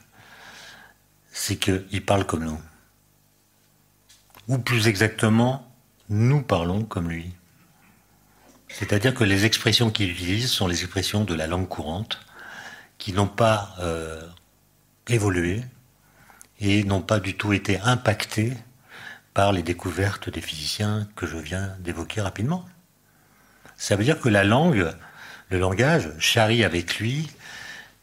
c'est 1.33 1.57
qu'il 1.57 2.03
parle 2.03 2.25
comme 2.25 2.45
nous. 2.45 2.59
Ou 4.49 4.57
plus 4.57 4.89
exactement, 4.89 5.71
nous 6.09 6.41
parlons 6.41 6.83
comme 6.83 7.11
lui. 7.11 7.35
C'est-à-dire 8.69 9.13
que 9.13 9.25
les 9.25 9.45
expressions 9.45 9.91
qu'il 9.91 10.13
utilise 10.13 10.51
sont 10.51 10.67
les 10.67 10.81
expressions 10.83 11.25
de 11.25 11.35
la 11.35 11.47
langue 11.47 11.69
courante, 11.69 12.21
qui 12.97 13.13
n'ont 13.13 13.29
pas 13.29 13.77
euh, 13.81 14.27
évolué 15.09 15.63
et 16.59 16.85
n'ont 16.85 17.03
pas 17.03 17.21
du 17.21 17.37
tout 17.37 17.53
été 17.53 17.81
impactées 17.81 18.57
par 19.35 19.53
les 19.53 19.63
découvertes 19.63 20.31
des 20.31 20.41
physiciens 20.41 21.09
que 21.17 21.27
je 21.27 21.37
viens 21.37 21.77
d'évoquer 21.81 22.21
rapidement. 22.21 22.65
Ça 23.77 23.97
veut 23.97 24.05
dire 24.05 24.21
que 24.21 24.29
la 24.29 24.45
langue, 24.45 24.95
le 25.51 25.59
langage, 25.59 26.13
charrie 26.19 26.65
avec 26.65 26.99
lui 26.99 27.29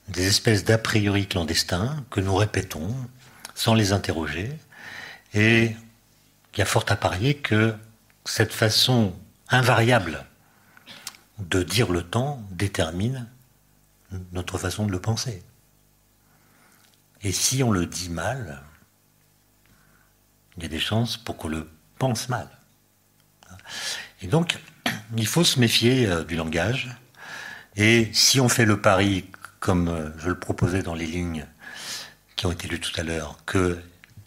des 0.09 0.27
espèces 0.27 0.65
d'a 0.65 0.77
priori 0.77 1.27
clandestins 1.27 2.03
que 2.09 2.19
nous 2.19 2.35
répétons 2.35 2.93
sans 3.55 3.73
les 3.73 3.93
interroger. 3.93 4.51
Et 5.33 5.75
il 6.53 6.59
y 6.59 6.61
a 6.61 6.65
fort 6.65 6.85
à 6.89 6.97
parier 6.97 7.35
que 7.35 7.73
cette 8.25 8.51
façon 8.51 9.15
invariable 9.47 10.25
de 11.39 11.63
dire 11.63 11.91
le 11.91 12.03
temps 12.03 12.43
détermine 12.51 13.27
notre 14.33 14.57
façon 14.57 14.85
de 14.85 14.91
le 14.91 14.99
penser. 14.99 15.43
Et 17.23 17.31
si 17.31 17.63
on 17.63 17.71
le 17.71 17.85
dit 17.85 18.09
mal, 18.09 18.61
il 20.61 20.65
y 20.65 20.67
a 20.67 20.69
des 20.69 20.79
chances 20.79 21.17
pour 21.17 21.37
qu'on 21.37 21.47
le 21.47 21.67
pense 21.97 22.29
mal. 22.29 22.47
Et 24.21 24.27
donc, 24.27 24.59
il 25.17 25.25
faut 25.25 25.43
se 25.43 25.59
méfier 25.59 26.05
euh, 26.05 26.23
du 26.23 26.35
langage. 26.35 26.89
Et 27.75 28.09
si 28.13 28.39
on 28.39 28.47
fait 28.47 28.65
le 28.65 28.79
pari, 28.79 29.25
comme 29.59 29.87
euh, 29.87 30.09
je 30.19 30.29
le 30.29 30.37
proposais 30.37 30.83
dans 30.83 30.93
les 30.93 31.07
lignes 31.07 31.47
qui 32.35 32.45
ont 32.45 32.51
été 32.51 32.67
lues 32.67 32.79
tout 32.79 32.99
à 32.99 33.03
l'heure, 33.03 33.37
que 33.47 33.79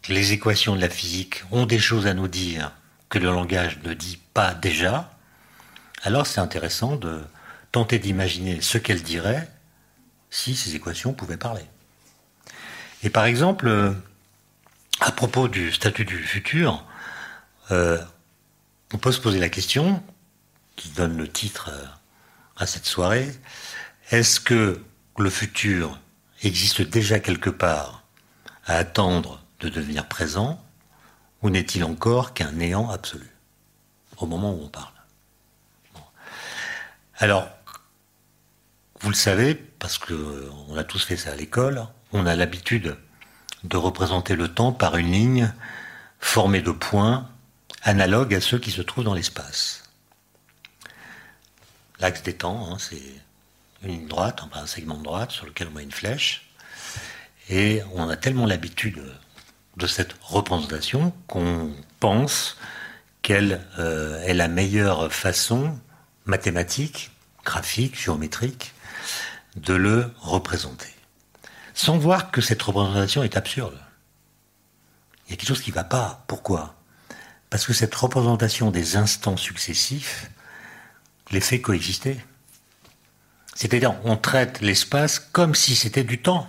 les 0.08 0.32
équations 0.32 0.74
de 0.74 0.80
la 0.80 0.88
physique 0.88 1.44
ont 1.52 1.66
des 1.66 1.78
choses 1.78 2.08
à 2.08 2.14
nous 2.14 2.28
dire 2.28 2.72
que 3.08 3.18
le 3.20 3.26
langage 3.26 3.78
ne 3.84 3.94
dit 3.94 4.18
pas 4.34 4.54
déjà, 4.54 5.12
alors 6.02 6.26
c'est 6.26 6.40
intéressant 6.40 6.96
de 6.96 7.20
tenter 7.70 8.00
d'imaginer 8.00 8.60
ce 8.60 8.78
qu'elle 8.78 9.02
dirait 9.02 9.48
si 10.30 10.56
ces 10.56 10.74
équations 10.74 11.12
pouvaient 11.12 11.36
parler. 11.36 11.64
Et 13.04 13.10
par 13.10 13.24
exemple, 13.24 13.68
euh, 13.68 13.92
à 15.04 15.12
propos 15.12 15.48
du 15.48 15.70
statut 15.70 16.06
du 16.06 16.16
futur, 16.16 16.82
euh, 17.70 18.02
on 18.94 18.96
peut 18.96 19.12
se 19.12 19.20
poser 19.20 19.38
la 19.38 19.50
question, 19.50 20.02
qui 20.76 20.88
donne 20.88 21.18
le 21.18 21.28
titre 21.28 21.68
euh, 21.70 21.84
à 22.56 22.66
cette 22.66 22.86
soirée, 22.86 23.28
est-ce 24.10 24.40
que 24.40 24.82
le 25.18 25.28
futur 25.28 26.00
existe 26.42 26.80
déjà 26.80 27.20
quelque 27.20 27.50
part 27.50 28.02
à 28.64 28.76
attendre 28.76 29.44
de 29.60 29.68
devenir 29.68 30.08
présent, 30.08 30.64
ou 31.42 31.50
n'est-il 31.50 31.84
encore 31.84 32.32
qu'un 32.32 32.52
néant 32.52 32.88
absolu 32.88 33.28
au 34.16 34.24
moment 34.24 34.54
où 34.54 34.62
on 34.62 34.68
parle? 34.68 34.94
Alors, 37.18 37.46
vous 39.00 39.10
le 39.10 39.14
savez, 39.14 39.54
parce 39.54 39.98
qu'on 39.98 40.78
a 40.78 40.84
tous 40.84 41.04
fait 41.04 41.18
ça 41.18 41.32
à 41.32 41.36
l'école, 41.36 41.86
on 42.12 42.24
a 42.24 42.34
l'habitude 42.34 42.96
de 43.64 43.76
représenter 43.76 44.36
le 44.36 44.48
temps 44.48 44.72
par 44.72 44.96
une 44.96 45.10
ligne 45.10 45.52
formée 46.20 46.62
de 46.62 46.70
points 46.70 47.28
analogues 47.82 48.34
à 48.34 48.40
ceux 48.40 48.58
qui 48.58 48.70
se 48.70 48.82
trouvent 48.82 49.04
dans 49.04 49.14
l'espace. 49.14 49.82
L'axe 52.00 52.22
des 52.22 52.34
temps, 52.34 52.72
hein, 52.72 52.76
c'est 52.78 53.02
une 53.82 53.90
ligne 53.90 54.06
droite, 54.06 54.42
un 54.52 54.66
segment 54.66 54.98
de 54.98 55.02
droite 55.02 55.30
sur 55.30 55.46
lequel 55.46 55.68
on 55.68 55.76
met 55.76 55.82
une 55.82 55.92
flèche. 55.92 56.48
Et 57.50 57.82
on 57.94 58.08
a 58.08 58.16
tellement 58.16 58.46
l'habitude 58.46 59.02
de 59.76 59.86
cette 59.86 60.14
représentation 60.22 61.12
qu'on 61.26 61.74
pense 62.00 62.56
qu'elle 63.22 63.60
euh, 63.78 64.22
est 64.22 64.34
la 64.34 64.48
meilleure 64.48 65.12
façon 65.12 65.78
mathématique, 66.26 67.10
graphique, 67.44 68.00
géométrique 68.00 68.72
de 69.56 69.74
le 69.74 70.10
représenter 70.20 70.93
sans 71.74 71.98
voir 71.98 72.30
que 72.30 72.40
cette 72.40 72.62
représentation 72.62 73.22
est 73.22 73.36
absurde. 73.36 73.78
Il 75.26 75.30
y 75.30 75.34
a 75.34 75.36
quelque 75.36 75.48
chose 75.48 75.60
qui 75.60 75.70
ne 75.70 75.74
va 75.74 75.84
pas. 75.84 76.24
Pourquoi? 76.26 76.76
Parce 77.50 77.66
que 77.66 77.72
cette 77.72 77.94
représentation 77.94 78.70
des 78.70 78.96
instants 78.96 79.36
successifs 79.36 80.30
les 81.30 81.40
fait 81.40 81.60
coexister. 81.60 82.24
C'est-à-dire, 83.54 83.94
on 84.04 84.16
traite 84.16 84.60
l'espace 84.60 85.18
comme 85.18 85.54
si 85.54 85.74
c'était 85.76 86.04
du 86.04 86.20
temps. 86.20 86.48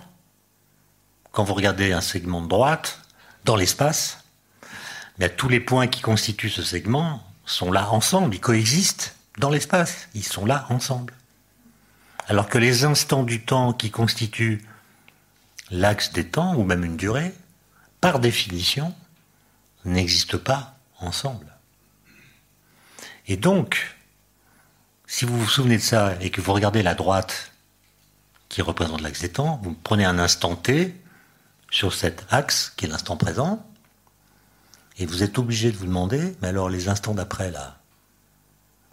Quand 1.32 1.44
vous 1.44 1.54
regardez 1.54 1.92
un 1.92 2.00
segment 2.00 2.40
de 2.40 2.48
droite, 2.48 3.00
dans 3.44 3.56
l'espace, 3.56 4.24
tous 5.36 5.48
les 5.48 5.60
points 5.60 5.86
qui 5.86 6.00
constituent 6.00 6.50
ce 6.50 6.62
segment 6.62 7.22
sont 7.44 7.70
là 7.70 7.90
ensemble, 7.90 8.34
ils 8.34 8.40
coexistent 8.40 9.14
dans 9.38 9.50
l'espace, 9.50 10.08
ils 10.14 10.24
sont 10.24 10.44
là 10.44 10.66
ensemble. 10.68 11.14
Alors 12.28 12.48
que 12.48 12.58
les 12.58 12.84
instants 12.84 13.22
du 13.22 13.44
temps 13.44 13.72
qui 13.72 13.90
constituent 13.90 14.66
l'axe 15.70 16.12
des 16.12 16.28
temps, 16.28 16.54
ou 16.54 16.64
même 16.64 16.84
une 16.84 16.96
durée, 16.96 17.34
par 18.00 18.20
définition, 18.20 18.94
n'existe 19.84 20.36
pas 20.36 20.76
ensemble. 20.98 21.52
Et 23.26 23.36
donc, 23.36 23.96
si 25.06 25.24
vous 25.24 25.38
vous 25.38 25.48
souvenez 25.48 25.76
de 25.76 25.82
ça 25.82 26.14
et 26.20 26.30
que 26.30 26.40
vous 26.40 26.52
regardez 26.52 26.82
la 26.82 26.94
droite 26.94 27.52
qui 28.48 28.62
représente 28.62 29.00
l'axe 29.00 29.20
des 29.20 29.32
temps, 29.32 29.60
vous 29.62 29.74
prenez 29.74 30.04
un 30.04 30.18
instant 30.18 30.56
t 30.56 30.94
sur 31.70 31.94
cet 31.94 32.24
axe 32.30 32.72
qui 32.76 32.86
est 32.86 32.88
l'instant 32.88 33.16
présent, 33.16 33.64
et 34.98 35.06
vous 35.06 35.22
êtes 35.22 35.38
obligé 35.38 35.72
de 35.72 35.76
vous 35.76 35.86
demander, 35.86 36.36
mais 36.40 36.48
alors 36.48 36.68
les 36.68 36.88
instants 36.88 37.14
d'après 37.14 37.50
là, 37.50 37.78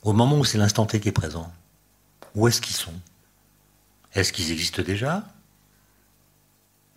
au 0.01 0.11
moment 0.11 0.39
où 0.39 0.45
c'est 0.45 0.57
l'instant 0.57 0.85
t 0.85 0.99
qui 0.99 1.09
est 1.09 1.13
présent, 1.13 1.53
où 2.35 2.47
est-ce 2.47 2.61
qu'ils 2.61 2.75
sont? 2.75 2.93
Est-ce 4.13 4.33
qu'ils 4.33 4.51
existent 4.51 4.81
déjà? 4.81 5.23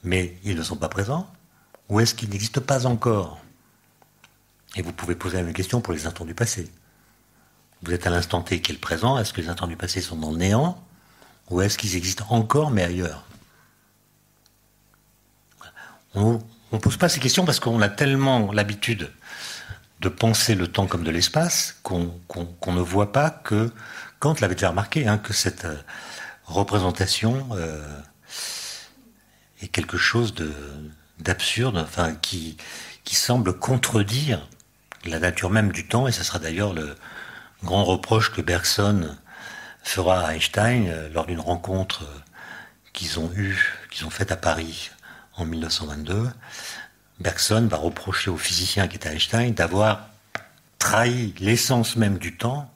Mais 0.04 0.36
ils 0.44 0.56
ne 0.56 0.62
sont 0.62 0.76
pas 0.76 0.88
présents. 0.88 1.30
Ou 1.88 2.00
est-ce 2.00 2.14
qu'ils 2.14 2.30
n'existent 2.30 2.60
pas 2.60 2.86
encore? 2.86 3.40
Et 4.76 4.82
vous 4.82 4.92
pouvez 4.92 5.14
poser 5.14 5.38
la 5.38 5.42
même 5.42 5.54
question 5.54 5.80
pour 5.80 5.92
les 5.92 6.06
instants 6.06 6.24
du 6.24 6.34
passé. 6.34 6.70
Vous 7.82 7.92
êtes 7.92 8.06
à 8.06 8.10
l'instant 8.10 8.42
T 8.42 8.60
qui 8.60 8.72
est 8.72 8.74
le 8.74 8.80
présent, 8.80 9.18
est-ce 9.18 9.32
que 9.32 9.40
les 9.40 9.48
instants 9.48 9.66
du 9.66 9.76
passé 9.76 10.00
sont 10.00 10.16
dans 10.16 10.30
le 10.30 10.38
néant? 10.38 10.82
Ou 11.50 11.60
est-ce 11.60 11.78
qu'ils 11.78 11.96
existent 11.96 12.26
encore 12.30 12.70
mais 12.70 12.82
ailleurs? 12.82 13.24
On 16.14 16.40
ne 16.72 16.78
pose 16.78 16.96
pas 16.96 17.08
ces 17.08 17.20
questions 17.20 17.44
parce 17.44 17.60
qu'on 17.60 17.80
a 17.82 17.88
tellement 17.88 18.50
l'habitude 18.50 19.12
de 20.00 20.08
penser 20.08 20.54
le 20.54 20.66
temps 20.66 20.86
comme 20.86 21.04
de 21.04 21.10
l'espace 21.10 21.76
qu'on 21.82 22.12
ne 22.66 22.80
voit 22.80 23.12
pas 23.12 23.30
que, 23.30 23.72
Kant 24.18 24.34
l'avait 24.40 24.54
déjà 24.54 24.70
remarqué, 24.70 25.06
hein, 25.06 25.18
que 25.18 25.32
cette 25.32 25.66
euh, 25.66 25.76
représentation 26.44 27.46
euh, 27.52 27.86
est 29.62 29.68
quelque 29.68 29.96
chose 29.96 30.34
d'absurde, 31.18 31.78
enfin 31.78 32.14
qui 32.14 32.56
semble 33.04 33.58
contredire 33.58 34.46
la 35.04 35.18
nature 35.18 35.50
même 35.50 35.72
du 35.72 35.86
temps, 35.86 36.08
et 36.08 36.12
ce 36.12 36.24
sera 36.24 36.38
d'ailleurs 36.38 36.72
le 36.72 36.96
grand 37.62 37.84
reproche 37.84 38.32
que 38.32 38.40
Bergson 38.40 39.16
fera 39.82 40.26
à 40.26 40.34
Einstein 40.34 40.88
euh, 40.88 41.08
lors 41.10 41.26
d'une 41.26 41.40
rencontre 41.40 42.02
euh, 42.02 42.18
qu'ils 42.92 43.20
ont 43.20 43.30
eue, 43.36 43.56
qu'ils 43.90 44.06
ont 44.06 44.10
faite 44.10 44.32
à 44.32 44.36
Paris 44.36 44.90
en 45.36 45.44
1922. 45.44 46.28
Bergson 47.20 47.66
va 47.70 47.76
reprocher 47.76 48.30
au 48.30 48.36
physicien 48.36 48.88
qui 48.88 48.96
était 48.96 49.10
Einstein 49.10 49.54
d'avoir 49.54 50.08
trahi 50.78 51.34
l'essence 51.38 51.96
même 51.96 52.18
du 52.18 52.36
temps 52.36 52.70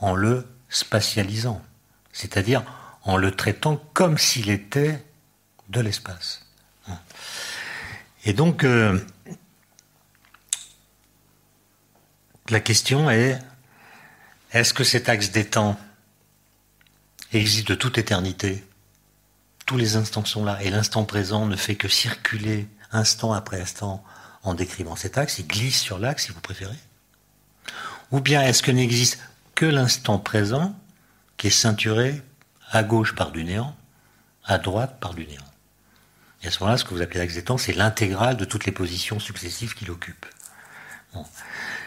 en 0.00 0.14
le 0.14 0.46
spatialisant, 0.68 1.62
c'est-à-dire 2.12 2.64
en 3.02 3.16
le 3.16 3.30
traitant 3.30 3.76
comme 3.92 4.18
s'il 4.18 4.50
était 4.50 5.04
de 5.68 5.80
l'espace. 5.80 6.44
Et 8.24 8.32
donc, 8.32 8.64
euh, 8.64 8.98
la 12.48 12.60
question 12.60 13.10
est, 13.10 13.38
est-ce 14.52 14.72
que 14.74 14.84
cet 14.84 15.08
axe 15.08 15.30
des 15.30 15.44
temps 15.44 15.78
existe 17.32 17.68
de 17.68 17.74
toute 17.74 17.98
éternité? 17.98 18.64
Tous 19.66 19.76
les 19.76 19.96
instants 19.96 20.24
sont 20.24 20.44
là, 20.44 20.62
et 20.62 20.70
l'instant 20.70 21.04
présent 21.04 21.46
ne 21.46 21.56
fait 21.56 21.74
que 21.76 21.88
circuler 21.88 22.68
instant 22.92 23.32
après 23.32 23.60
instant 23.60 24.04
en 24.42 24.54
décrivant 24.54 24.96
cet 24.96 25.18
axe, 25.18 25.38
il 25.38 25.46
glisse 25.46 25.80
sur 25.80 25.98
l'axe 25.98 26.26
si 26.26 26.32
vous 26.32 26.40
préférez. 26.40 26.78
Ou 28.12 28.20
bien 28.20 28.42
est-ce 28.42 28.62
que 28.62 28.70
n'existe 28.70 29.18
que 29.56 29.66
l'instant 29.66 30.18
présent 30.18 30.78
qui 31.36 31.48
est 31.48 31.50
ceinturé 31.50 32.22
à 32.70 32.84
gauche 32.84 33.14
par 33.14 33.32
du 33.32 33.42
néant, 33.42 33.76
à 34.44 34.58
droite 34.58 34.98
par 35.00 35.14
du 35.14 35.26
néant? 35.26 35.42
Et 36.42 36.48
à 36.48 36.50
ce 36.50 36.60
moment-là, 36.60 36.78
ce 36.78 36.84
que 36.84 36.94
vous 36.94 37.02
appelez 37.02 37.18
l'axe 37.18 37.34
des 37.34 37.44
temps, 37.44 37.58
c'est 37.58 37.72
l'intégrale 37.72 38.36
de 38.36 38.44
toutes 38.44 38.66
les 38.66 38.72
positions 38.72 39.18
successives 39.18 39.74
qu'il 39.74 39.90
occupe. 39.90 40.26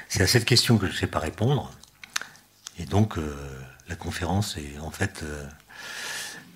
C'est 0.07 0.23
à 0.23 0.27
cette 0.27 0.45
question 0.45 0.77
que 0.77 0.87
je 0.87 0.91
ne 0.91 0.97
sais 0.97 1.07
pas 1.07 1.19
répondre. 1.19 1.71
Et 2.79 2.85
donc, 2.85 3.17
euh, 3.17 3.35
la 3.87 3.95
conférence 3.95 4.57
est 4.57 4.79
en 4.79 4.89
fait 4.89 5.21
euh, 5.23 5.45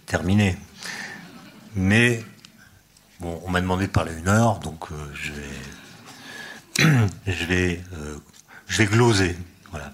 terminée. 0.06 0.58
Mais, 1.76 2.24
bon, 3.20 3.42
on 3.46 3.52
m'a 3.52 3.62
demandé 3.62 3.88
de 3.88 3.92
parler 3.92 4.14
une 4.18 4.28
heure, 4.28 4.60
donc 4.60 4.92
euh, 4.92 4.96
je 5.14 5.34
vais, 5.34 7.08
je 7.28 7.46
vais, 7.46 7.84
je 8.68 8.78
vais 8.78 8.86
gloser. 8.86 9.38
Voilà. 9.72 9.94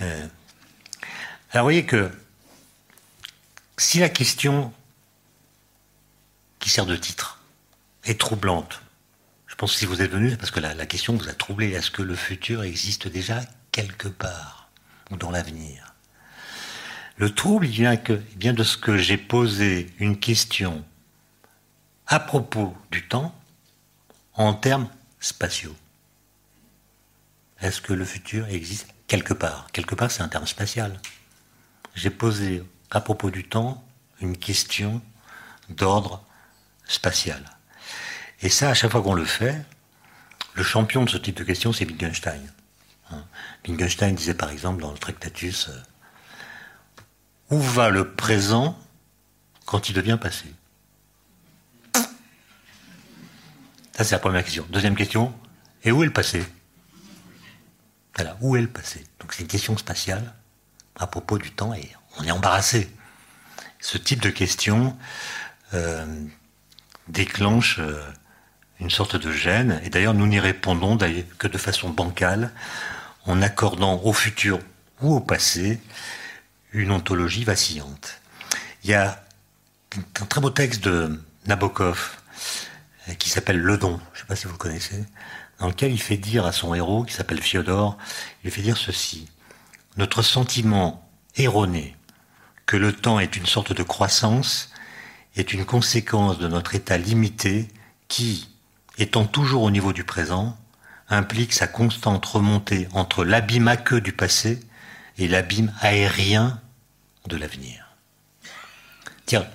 alors, 0.00 0.28
vous 1.54 1.62
voyez 1.62 1.84
que 1.84 2.10
si 3.76 4.00
la 4.00 4.08
question 4.08 4.72
sert 6.68 6.86
de 6.86 6.96
titre 6.96 7.40
est 8.04 8.18
troublante, 8.18 8.82
je 9.46 9.54
pense 9.54 9.72
que 9.72 9.78
si 9.78 9.86
vous 9.86 10.02
êtes 10.02 10.10
venu, 10.10 10.30
c'est 10.30 10.36
parce 10.36 10.50
que 10.50 10.60
la, 10.60 10.74
la 10.74 10.86
question 10.86 11.16
vous 11.16 11.28
a 11.28 11.32
troublé. 11.32 11.70
Est-ce 11.70 11.90
que 11.90 12.02
le 12.02 12.14
futur 12.14 12.62
existe 12.62 13.08
déjà 13.08 13.40
quelque 13.72 14.08
part 14.08 14.70
ou 15.10 15.16
dans 15.16 15.30
l'avenir? 15.30 15.94
Le 17.16 17.34
trouble 17.34 17.66
vient, 17.66 17.96
que, 17.96 18.12
vient 18.36 18.52
de 18.52 18.62
ce 18.62 18.76
que 18.76 18.96
j'ai 18.96 19.16
posé 19.16 19.92
une 19.98 20.20
question 20.20 20.84
à 22.06 22.20
propos 22.20 22.76
du 22.92 23.08
temps 23.08 23.34
en 24.34 24.54
termes 24.54 24.88
spatiaux. 25.18 25.74
Est-ce 27.60 27.80
que 27.80 27.92
le 27.92 28.04
futur 28.04 28.46
existe 28.46 28.86
quelque 29.08 29.34
part? 29.34 29.66
Quelque 29.72 29.96
part, 29.96 30.12
c'est 30.12 30.22
un 30.22 30.28
terme 30.28 30.46
spatial. 30.46 31.00
J'ai 31.96 32.10
posé 32.10 32.62
à 32.92 33.00
propos 33.00 33.32
du 33.32 33.48
temps 33.48 33.84
une 34.20 34.36
question 34.36 35.02
d'ordre 35.68 36.24
spatial. 36.88 37.44
Et 38.40 38.48
ça, 38.48 38.70
à 38.70 38.74
chaque 38.74 38.90
fois 38.90 39.02
qu'on 39.02 39.14
le 39.14 39.24
fait, 39.24 39.64
le 40.54 40.64
champion 40.64 41.04
de 41.04 41.10
ce 41.10 41.16
type 41.16 41.36
de 41.36 41.44
question, 41.44 41.72
c'est 41.72 41.84
Wittgenstein. 41.84 42.40
Hein. 43.10 43.24
Wittgenstein 43.66 44.14
disait 44.14 44.34
par 44.34 44.50
exemple 44.50 44.82
dans 44.82 44.90
le 44.90 44.98
Tractatus 44.98 45.68
euh, 45.68 45.80
Où 47.50 47.60
va 47.60 47.90
le 47.90 48.12
présent 48.12 48.76
quand 49.64 49.88
il 49.88 49.92
devient 49.92 50.18
passé? 50.20 50.46
Ça, 53.96 54.04
c'est 54.04 54.14
la 54.14 54.20
première 54.20 54.44
question. 54.44 54.66
Deuxième 54.70 54.94
question 54.94 55.34
Et 55.84 55.92
où 55.92 56.02
est 56.02 56.06
le 56.06 56.12
passé? 56.12 56.44
Voilà, 58.14 58.36
où 58.40 58.56
est 58.56 58.62
le 58.62 58.68
passé? 58.68 59.04
Donc, 59.20 59.32
c'est 59.32 59.42
une 59.42 59.48
question 59.48 59.76
spatiale 59.76 60.34
à 60.96 61.06
propos 61.06 61.38
du 61.38 61.50
temps 61.52 61.72
et 61.74 61.88
on 62.18 62.24
est 62.24 62.30
embarrassé. 62.30 62.92
Ce 63.80 63.98
type 63.98 64.20
de 64.20 64.30
question 64.30 64.96
euh, 65.74 66.24
déclenche 67.08 67.78
euh, 67.78 68.02
une 68.80 68.90
sorte 68.90 69.16
de 69.16 69.32
gêne, 69.32 69.80
et 69.84 69.90
d'ailleurs 69.90 70.14
nous 70.14 70.26
n'y 70.26 70.40
répondons 70.40 70.96
que 71.38 71.48
de 71.48 71.58
façon 71.58 71.90
bancale, 71.90 72.52
en 73.26 73.42
accordant 73.42 74.00
au 74.04 74.12
futur 74.12 74.58
ou 75.02 75.16
au 75.16 75.20
passé 75.20 75.80
une 76.72 76.90
ontologie 76.90 77.44
vacillante. 77.44 78.20
Il 78.84 78.90
y 78.90 78.94
a 78.94 79.22
un 80.20 80.26
très 80.26 80.40
beau 80.40 80.50
texte 80.50 80.84
de 80.84 81.20
Nabokov 81.46 82.16
euh, 83.08 83.14
qui 83.14 83.30
s'appelle 83.30 83.58
Le 83.58 83.78
Don, 83.78 84.00
je 84.12 84.18
ne 84.18 84.20
sais 84.20 84.26
pas 84.26 84.36
si 84.36 84.46
vous 84.46 84.52
le 84.52 84.58
connaissez, 84.58 85.04
dans 85.58 85.66
lequel 85.68 85.92
il 85.92 86.00
fait 86.00 86.16
dire 86.16 86.46
à 86.46 86.52
son 86.52 86.74
héros, 86.74 87.04
qui 87.04 87.14
s'appelle 87.14 87.42
Fiodor, 87.42 87.98
il 88.44 88.50
fait 88.50 88.62
dire 88.62 88.76
ceci. 88.76 89.28
Notre 89.96 90.22
sentiment 90.22 91.10
erroné 91.36 91.96
que 92.66 92.76
le 92.76 92.92
temps 92.92 93.18
est 93.18 93.34
une 93.36 93.46
sorte 93.46 93.72
de 93.72 93.82
croissance 93.82 94.70
est 95.38 95.52
une 95.52 95.64
conséquence 95.64 96.38
de 96.38 96.48
notre 96.48 96.74
état 96.74 96.98
limité 96.98 97.68
qui, 98.08 98.48
étant 98.98 99.24
toujours 99.24 99.62
au 99.62 99.70
niveau 99.70 99.92
du 99.92 100.04
présent, 100.04 100.58
implique 101.08 101.52
sa 101.52 101.66
constante 101.66 102.24
remontée 102.26 102.88
entre 102.92 103.24
l'abîme 103.24 103.68
aqueux 103.68 104.00
du 104.00 104.12
passé 104.12 104.60
et 105.16 105.28
l'abîme 105.28 105.72
aérien 105.80 106.60
de 107.26 107.36
l'avenir. 107.36 107.86
Tiens, 109.26 109.46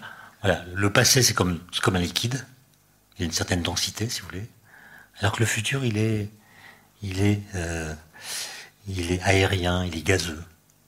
voilà, 0.41 0.63
le 0.73 0.91
passé 0.91 1.21
c'est 1.21 1.33
comme, 1.33 1.59
un 1.85 1.99
liquide, 1.99 2.45
il 3.17 3.23
a 3.23 3.25
une 3.25 3.31
certaine 3.31 3.61
densité 3.61 4.09
si 4.09 4.21
vous 4.21 4.27
voulez, 4.27 4.47
alors 5.19 5.33
que 5.33 5.39
le 5.39 5.45
futur 5.45 5.85
il 5.85 5.97
est, 5.97 6.29
il 7.01 7.21
est, 7.21 7.41
euh, 7.55 7.93
il 8.87 9.11
est 9.11 9.21
aérien, 9.23 9.85
il 9.85 9.97
est 9.97 10.01
gazeux, 10.01 10.43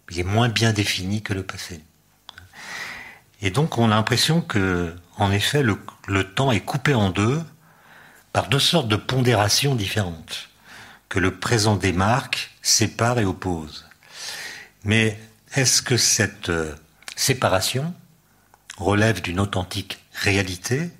il 0.09 0.19
est 0.19 0.23
moins 0.23 0.49
bien 0.49 0.71
défini 0.71 1.21
que 1.21 1.33
le 1.33 1.43
passé. 1.43 1.81
Et 3.41 3.51
donc 3.51 3.77
on 3.77 3.85
a 3.91 3.95
l'impression 3.95 4.41
que, 4.41 4.95
en 5.17 5.31
effet, 5.31 5.63
le, 5.63 5.77
le 6.07 6.23
temps 6.23 6.51
est 6.51 6.61
coupé 6.61 6.93
en 6.93 7.09
deux 7.09 7.41
par 8.33 8.49
deux 8.49 8.59
sortes 8.59 8.87
de 8.87 8.95
pondérations 8.95 9.75
différentes 9.75 10.49
que 11.09 11.19
le 11.19 11.37
présent 11.37 11.75
démarque, 11.75 12.51
sépare 12.61 13.19
et 13.19 13.25
oppose. 13.25 13.85
Mais 14.83 15.17
est-ce 15.55 15.81
que 15.81 15.97
cette 15.97 16.49
euh, 16.49 16.75
séparation 17.15 17.93
relève 18.77 19.21
d'une 19.21 19.39
authentique 19.39 19.99
réalité 20.13 20.91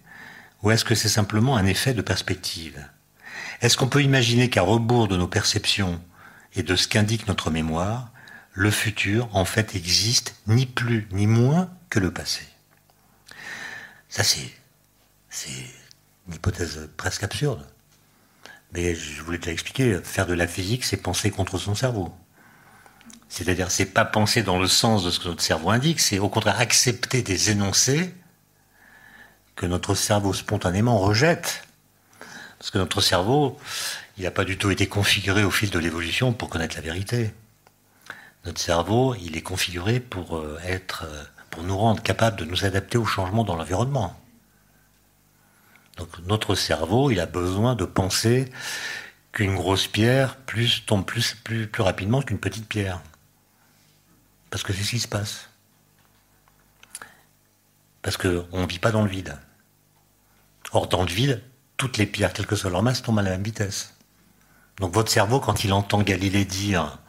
ou 0.63 0.71
est-ce 0.71 0.85
que 0.85 0.95
c'est 0.95 1.09
simplement 1.09 1.57
un 1.57 1.65
effet 1.65 1.93
de 1.93 2.01
perspective? 2.01 2.87
Est-ce 3.61 3.77
qu'on 3.77 3.89
peut 3.89 4.01
imaginer 4.01 4.49
qu'à 4.49 4.61
rebours 4.61 5.07
de 5.07 5.17
nos 5.17 5.27
perceptions 5.27 6.01
et 6.55 6.63
de 6.63 6.75
ce 6.75 6.87
qu'indique 6.87 7.27
notre 7.27 7.51
mémoire, 7.51 8.11
le 8.53 8.71
futur 8.71 9.27
en 9.33 9.45
fait 9.45 9.75
existe 9.75 10.35
ni 10.47 10.65
plus 10.65 11.07
ni 11.11 11.27
moins 11.27 11.69
que 11.89 11.99
le 11.99 12.11
passé 12.11 12.41
Ça 14.09 14.23
c'est, 14.23 14.51
c'est 15.29 15.49
une 16.27 16.35
hypothèse 16.35 16.89
presque 16.97 17.23
absurde. 17.23 17.65
Mais 18.73 18.95
je 18.95 19.21
voulais 19.21 19.39
te 19.39 19.45
l'expliquer, 19.45 19.99
faire 20.03 20.25
de 20.25 20.33
la 20.33 20.47
physique, 20.47 20.83
c'est 20.83 20.97
penser 20.97 21.31
contre 21.31 21.57
son 21.57 21.75
cerveau. 21.75 22.13
C'est-à-dire, 23.29 23.71
c'est 23.71 23.85
pas 23.85 24.05
penser 24.05 24.43
dans 24.43 24.59
le 24.59 24.67
sens 24.67 25.03
de 25.03 25.11
ce 25.11 25.19
que 25.19 25.27
notre 25.27 25.43
cerveau 25.43 25.69
indique, 25.69 25.99
c'est 25.99 26.19
au 26.19 26.29
contraire 26.29 26.59
accepter 26.59 27.21
des 27.21 27.51
énoncés 27.51 28.13
que 29.55 29.65
notre 29.65 29.95
cerveau 29.95 30.33
spontanément 30.33 30.99
rejette. 30.99 31.63
Parce 32.59 32.71
que 32.71 32.77
notre 32.77 33.01
cerveau, 33.01 33.57
il 34.17 34.23
n'a 34.23 34.31
pas 34.31 34.45
du 34.45 34.57
tout 34.57 34.71
été 34.71 34.87
configuré 34.87 35.43
au 35.43 35.51
fil 35.51 35.69
de 35.69 35.79
l'évolution 35.79 36.33
pour 36.33 36.49
connaître 36.49 36.75
la 36.75 36.81
vérité. 36.81 37.33
Notre 38.45 38.61
cerveau, 38.61 39.15
il 39.15 39.35
est 39.37 39.41
configuré 39.41 39.99
pour 39.99 40.37
euh, 40.37 40.59
être, 40.63 41.05
euh, 41.05 41.23
nous 41.63 41.77
rendre 41.77 42.01
capables 42.01 42.37
de 42.37 42.45
nous 42.45 42.65
adapter 42.65 42.97
aux 42.97 43.05
changements 43.05 43.43
dans 43.43 43.55
l'environnement. 43.55 44.19
Donc 45.97 46.09
notre 46.25 46.55
cerveau, 46.55 47.11
il 47.11 47.19
a 47.19 47.25
besoin 47.25 47.75
de 47.75 47.85
penser 47.85 48.51
qu'une 49.31 49.55
grosse 49.55 49.87
pierre 49.87 50.35
plus, 50.37 50.85
tombe 50.85 51.05
plus, 51.05 51.35
plus, 51.35 51.67
plus 51.67 51.83
rapidement 51.83 52.21
qu'une 52.21 52.39
petite 52.39 52.67
pierre. 52.67 53.01
Parce 54.49 54.63
que 54.63 54.73
c'est 54.73 54.83
ce 54.83 54.91
qui 54.91 54.99
se 54.99 55.07
passe. 55.07 55.49
Parce 58.01 58.17
qu'on 58.17 58.61
ne 58.61 58.67
vit 58.67 58.79
pas 58.79 58.91
dans 58.91 59.01
le 59.01 59.09
vide. 59.09 59.37
Or, 60.71 60.87
dans 60.87 61.03
le 61.03 61.09
vide, 61.09 61.41
toutes 61.77 61.97
les 61.97 62.05
pierres, 62.05 62.33
quelle 62.33 62.45
que 62.45 62.55
soit 62.55 62.69
leur 62.69 62.83
masse, 62.83 63.01
tombent 63.01 63.19
à 63.19 63.23
la 63.23 63.31
même 63.31 63.43
vitesse. 63.43 63.95
Donc 64.77 64.93
votre 64.93 65.11
cerveau, 65.11 65.39
quand 65.39 65.63
il 65.63 65.73
entend 65.73 66.01
Galilée 66.01 66.45
dire 66.45 66.99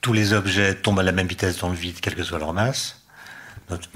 tous 0.00 0.12
les 0.12 0.32
objets 0.32 0.74
tombent 0.74 1.00
à 1.00 1.02
la 1.02 1.12
même 1.12 1.28
vitesse 1.28 1.58
dans 1.58 1.68
le 1.68 1.74
vide, 1.74 2.00
quelle 2.00 2.14
que 2.14 2.24
soit 2.24 2.38
leur 2.38 2.52
masse, 2.52 3.01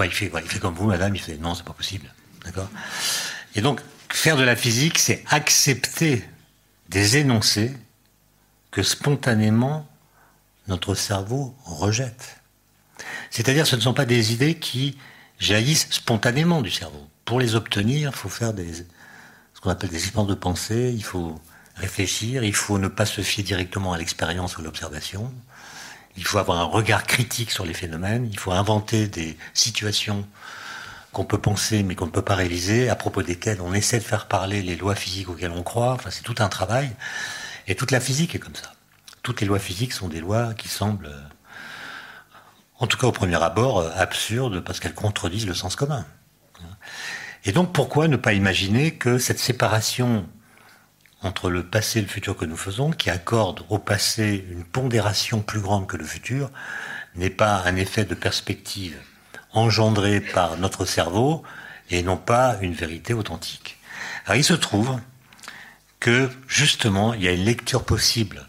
il, 0.05 0.11
fait, 0.11 0.59
comme 0.61 0.75
vous, 0.75 0.87
madame, 0.87 1.15
il 1.15 1.21
fait 1.21 1.37
non, 1.37 1.55
c'est 1.55 1.65
pas 1.65 1.73
possible. 1.73 2.13
D'accord? 2.45 2.69
Et 3.55 3.61
donc, 3.61 3.81
Faire 4.17 4.37
de 4.37 4.45
la 4.45 4.57
physique, 4.57 4.99
c'est 4.99 5.23
accepter 5.29 6.25
des 6.89 7.19
énoncés 7.19 7.77
que 8.71 8.83
spontanément 8.83 9.87
notre 10.69 10.95
cerveau 10.95 11.55
rejette. 11.65 12.41
C'est-à-dire 13.31 13.67
ce 13.67 13.77
ne 13.77 13.81
sont 13.81 13.95
pas 13.95 14.07
des 14.07 14.33
idées 14.33 14.55
qui 14.55 14.97
jaillissent 15.39 15.89
spontanément 15.91 16.63
du 16.63 16.71
cerveau. 16.71 17.07
Pour 17.25 17.41
les 17.41 17.55
obtenir, 17.57 18.11
il 18.11 18.17
faut 18.17 18.29
faire 18.29 18.53
ce 18.57 19.61
qu'on 19.61 19.71
appelle 19.71 19.91
des 19.91 19.97
expériences 19.97 20.29
de 20.29 20.35
pensée, 20.35 20.93
il 20.97 21.05
faut 21.05 21.41
réfléchir, 21.75 22.43
il 22.43 22.55
faut 22.55 22.79
ne 22.79 22.89
pas 22.89 23.07
se 23.07 23.21
fier 23.21 23.45
directement 23.45 23.93
à 23.93 23.99
l'expérience 23.99 24.57
ou 24.57 24.63
l'observation, 24.63 25.33
il 26.17 26.25
faut 26.25 26.39
avoir 26.39 26.59
un 26.59 26.65
regard 26.65 27.05
critique 27.05 27.51
sur 27.51 27.65
les 27.65 27.75
phénomènes, 27.75 28.29
il 28.31 28.39
faut 28.39 28.53
inventer 28.53 29.07
des 29.09 29.37
situations 29.55 30.27
qu'on 31.13 31.25
peut 31.25 31.39
penser 31.39 31.83
mais 31.83 31.95
qu'on 31.95 32.07
ne 32.07 32.11
peut 32.11 32.23
pas 32.23 32.35
réaliser, 32.35 32.89
à 32.89 32.97
propos 32.97 33.23
desquelles 33.23 33.61
on 33.61 33.73
essaie 33.73 33.99
de 33.99 34.05
faire 34.05 34.27
parler 34.27 34.63
les 34.63 34.77
lois 34.77 34.95
physiques 34.95 35.29
auxquelles 35.29 35.53
on 35.53 35.63
croit. 35.63 35.93
Enfin, 35.93 36.11
c'est 36.11 36.23
tout 36.23 36.35
un 36.39 36.49
travail. 36.49 36.91
Et 37.67 37.75
toute 37.75 37.91
la 37.91 38.01
physique 38.01 38.35
est 38.35 38.39
comme 38.39 38.55
ça. 38.55 38.73
Toutes 39.23 39.41
les 39.41 39.47
lois 39.47 39.59
physiques 39.59 39.93
sont 39.93 40.09
des 40.09 40.21
lois 40.21 40.55
qui 40.55 40.69
semblent, 40.69 41.07
euh, 41.07 41.21
en 42.79 42.87
tout 42.87 42.99
cas 42.99 43.07
au 43.07 43.13
premier 43.13 43.43
abord, 43.43 43.79
euh, 43.79 43.91
absurdes 43.97 44.61
parce 44.61 44.79
qu'elles 44.79 44.95
contredisent 44.95 45.47
le 45.47 45.55
sens 45.55 45.75
commun. 45.75 46.05
Et 47.45 47.53
donc 47.53 47.73
pourquoi 47.73 48.09
ne 48.09 48.17
pas 48.17 48.33
imaginer 48.33 48.93
que 48.95 49.19
cette 49.19 49.39
séparation 49.39 50.27
entre 51.27 51.51
le 51.51 51.65
passé 51.65 51.99
et 51.99 52.03
le 52.03 52.09
futur 52.09 52.37
que 52.37 52.45
nous 52.45 52.57
faisons, 52.57 52.91
qui 52.91 53.11
accorde 53.11 53.65
au 53.69 53.79
passé 53.79 54.47
une 54.51 54.65
pondération 54.65 55.41
plus 55.41 55.61
grande 55.61 55.87
que 55.87 55.97
le 55.97 56.05
futur, 56.05 56.51
n'est 57.15 57.31
pas 57.31 57.63
un 57.65 57.77
effet 57.77 58.05
de 58.05 58.15
perspective 58.15 58.97
engendré 59.53 60.21
par 60.21 60.57
notre 60.59 60.85
cerveau 60.85 61.43
et 61.91 62.03
non 62.03 62.17
pas 62.17 62.57
une 62.61 62.75
vérité 62.75 63.15
authentique. 63.15 63.79
Alors 64.27 64.37
il 64.37 64.45
se 64.45 64.55
trouve 64.55 64.99
que 66.01 66.31
justement, 66.47 67.15
il 67.15 67.23
y 67.23 67.29
a 67.29 67.33
une 67.33 67.45
lecture 67.45 67.85
possible 67.85 68.47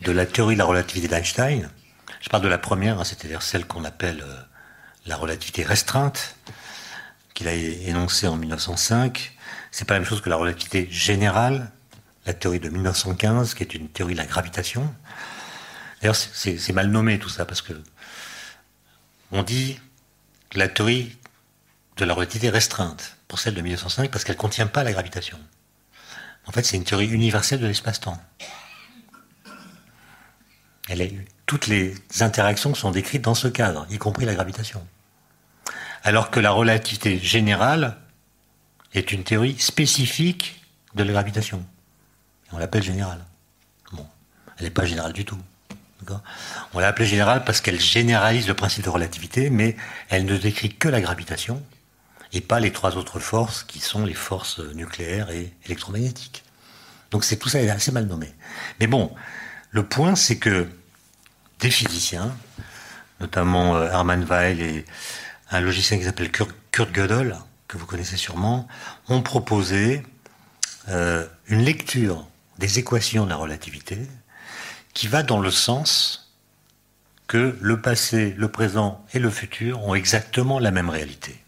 de 0.00 0.12
la 0.12 0.26
théorie 0.26 0.54
de 0.54 0.58
la 0.58 0.64
relativité 0.64 1.08
d'Einstein. 1.08 1.70
Je 2.20 2.28
parle 2.28 2.42
de 2.42 2.48
la 2.48 2.58
première, 2.58 3.00
hein, 3.00 3.04
c'est-à-dire 3.04 3.42
celle 3.42 3.66
qu'on 3.66 3.84
appelle 3.84 4.22
euh, 4.22 4.34
la 5.06 5.16
relativité 5.16 5.62
restreinte, 5.62 6.36
qu'il 7.34 7.48
a 7.48 7.52
énoncée 7.52 8.26
en 8.26 8.36
1905. 8.36 9.36
C'est 9.70 9.84
pas 9.84 9.94
la 9.94 10.00
même 10.00 10.08
chose 10.08 10.20
que 10.20 10.30
la 10.30 10.36
relativité 10.36 10.88
générale, 10.90 11.70
la 12.26 12.34
théorie 12.34 12.60
de 12.60 12.68
1915, 12.68 13.54
qui 13.54 13.62
est 13.62 13.74
une 13.74 13.88
théorie 13.88 14.14
de 14.14 14.18
la 14.18 14.26
gravitation. 14.26 14.92
D'ailleurs, 16.00 16.16
c'est 16.16 16.72
mal 16.72 16.88
nommé 16.88 17.18
tout 17.18 17.28
ça, 17.28 17.44
parce 17.44 17.62
que 17.62 17.72
on 19.32 19.42
dit 19.42 19.80
la 20.54 20.68
théorie 20.68 21.16
de 21.96 22.04
la 22.04 22.14
relativité 22.14 22.50
restreinte 22.50 23.16
pour 23.28 23.38
celle 23.38 23.54
de 23.54 23.60
1905, 23.60 24.10
parce 24.10 24.24
qu'elle 24.24 24.36
ne 24.36 24.40
contient 24.40 24.66
pas 24.66 24.84
la 24.84 24.92
gravitation. 24.92 25.38
En 26.46 26.52
fait, 26.52 26.62
c'est 26.62 26.76
une 26.76 26.84
théorie 26.84 27.08
universelle 27.08 27.60
de 27.60 27.66
l'espace-temps. 27.66 28.20
toutes 31.46 31.66
les 31.66 31.94
interactions 32.20 32.74
sont 32.74 32.90
décrites 32.90 33.22
dans 33.22 33.34
ce 33.34 33.48
cadre, 33.48 33.86
y 33.90 33.98
compris 33.98 34.24
la 34.24 34.34
gravitation. 34.34 34.86
Alors 36.02 36.30
que 36.30 36.40
la 36.40 36.50
relativité 36.50 37.18
générale 37.18 37.96
est 38.92 39.10
une 39.12 39.24
théorie 39.24 39.58
spécifique 39.58 40.62
de 40.94 41.02
la 41.02 41.12
gravitation. 41.12 41.64
On 42.54 42.58
l'appelle 42.58 42.82
générale. 42.82 43.24
Bon, 43.92 44.06
elle 44.56 44.64
n'est 44.64 44.70
pas 44.70 44.86
générale 44.86 45.12
du 45.12 45.24
tout. 45.24 45.38
On 46.72 46.78
l'a 46.78 46.88
appelée 46.88 47.06
générale 47.06 47.44
parce 47.44 47.60
qu'elle 47.60 47.80
généralise 47.80 48.46
le 48.46 48.54
principe 48.54 48.84
de 48.84 48.90
relativité, 48.90 49.50
mais 49.50 49.76
elle 50.08 50.24
ne 50.24 50.36
décrit 50.36 50.74
que 50.74 50.88
la 50.88 51.00
gravitation 51.00 51.62
et 52.32 52.40
pas 52.40 52.60
les 52.60 52.72
trois 52.72 52.96
autres 52.96 53.20
forces 53.20 53.62
qui 53.62 53.80
sont 53.80 54.04
les 54.04 54.14
forces 54.14 54.58
nucléaires 54.58 55.30
et 55.30 55.52
électromagnétiques. 55.66 56.44
Donc 57.10 57.24
c'est 57.24 57.36
tout 57.36 57.48
ça 57.48 57.60
est 57.60 57.70
assez 57.70 57.92
mal 57.92 58.06
nommé. 58.06 58.32
Mais 58.80 58.86
bon, 58.86 59.14
le 59.70 59.84
point 59.84 60.14
c'est 60.14 60.36
que 60.36 60.68
des 61.60 61.70
physiciens, 61.70 62.36
notamment 63.20 63.76
euh, 63.76 63.90
Hermann 63.90 64.24
Weil 64.24 64.60
et 64.60 64.84
un 65.50 65.60
logicien 65.60 65.96
qui 65.96 66.04
s'appelle 66.04 66.30
Kurt 66.30 66.92
Gödel, 66.92 67.36
que 67.68 67.78
vous 67.78 67.86
connaissez 67.86 68.16
sûrement, 68.16 68.66
ont 69.08 69.22
proposé 69.22 70.02
euh, 70.88 71.26
une 71.46 71.62
lecture 71.62 72.26
des 72.58 72.78
équations 72.78 73.24
de 73.24 73.30
la 73.30 73.36
relativité 73.36 73.98
qui 74.92 75.08
va 75.08 75.22
dans 75.22 75.40
le 75.40 75.50
sens 75.50 76.32
que 77.26 77.56
le 77.60 77.80
passé, 77.80 78.34
le 78.36 78.48
présent 78.48 79.04
et 79.12 79.18
le 79.18 79.30
futur 79.30 79.82
ont 79.82 79.94
exactement 79.94 80.58
la 80.58 80.70
même 80.70 80.90
réalité. 80.90 81.42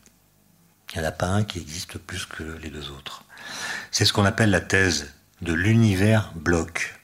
Il 0.95 1.01
n'y 1.01 1.05
en 1.05 1.09
a 1.09 1.13
pas 1.13 1.27
un 1.27 1.45
qui 1.45 1.59
existe 1.59 1.99
plus 1.99 2.25
que 2.25 2.43
les 2.63 2.71
deux 2.71 2.91
autres. 2.91 3.25
C'est 3.91 4.07
ce 4.07 4.15
qu'on 4.15 4.25
appelle 4.25 4.51
la 4.51 4.63
thèse 4.63 5.13
de 5.43 5.53
l'univers 5.53 6.33
bloc, 6.35 6.99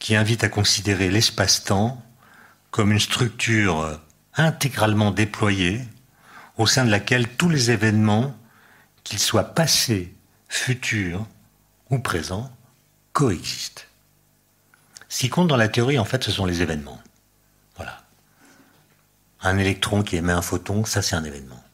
qui 0.00 0.16
invite 0.16 0.42
à 0.42 0.48
considérer 0.48 1.08
l'espace-temps 1.08 2.02
comme 2.72 2.90
une 2.90 3.00
structure 3.00 4.00
intégralement 4.34 5.12
déployée 5.12 5.80
au 6.56 6.66
sein 6.66 6.84
de 6.84 6.90
laquelle 6.90 7.28
tous 7.28 7.48
les 7.48 7.70
événements, 7.70 8.36
qu'ils 9.04 9.20
soient 9.20 9.54
passés, 9.54 10.12
futurs 10.48 11.26
ou 11.90 12.00
présents, 12.00 12.50
coexistent. 13.16 13.88
Ce 15.08 15.20
qui 15.20 15.30
compte 15.30 15.48
dans 15.48 15.56
la 15.56 15.70
théorie, 15.70 15.98
en 15.98 16.04
fait, 16.04 16.22
ce 16.22 16.30
sont 16.30 16.44
les 16.44 16.60
événements. 16.60 17.00
Voilà. 17.76 18.02
Un 19.40 19.56
électron 19.56 20.02
qui 20.02 20.16
émet 20.16 20.34
un 20.34 20.42
photon, 20.42 20.84
ça 20.84 21.00
c'est 21.00 21.16
un 21.16 21.24
événement. 21.24 21.64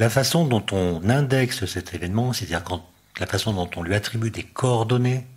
La 0.00 0.10
façon 0.10 0.44
dont 0.44 0.66
on 0.72 1.08
indexe 1.08 1.64
cet 1.66 1.94
événement, 1.94 2.32
c'est-à-dire 2.32 2.64
la 3.20 3.26
façon 3.28 3.52
dont 3.52 3.70
on 3.76 3.84
lui 3.84 3.94
attribue 3.94 4.32
des 4.32 4.42
coordonnées, 4.42 5.28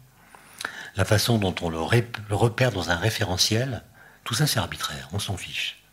la 0.96 1.06
façon 1.06 1.38
dont 1.38 1.54
on 1.62 1.70
le, 1.70 1.78
repère 1.80 2.72
dans 2.72 2.90
un 2.90 2.96
référentiel, 2.96 3.84
tout 4.24 4.34
ça 4.34 4.48
c'est 4.48 4.58
arbitraire, 4.58 5.08
on 5.14 5.20
s'en 5.20 5.38
fiche. 5.38 5.84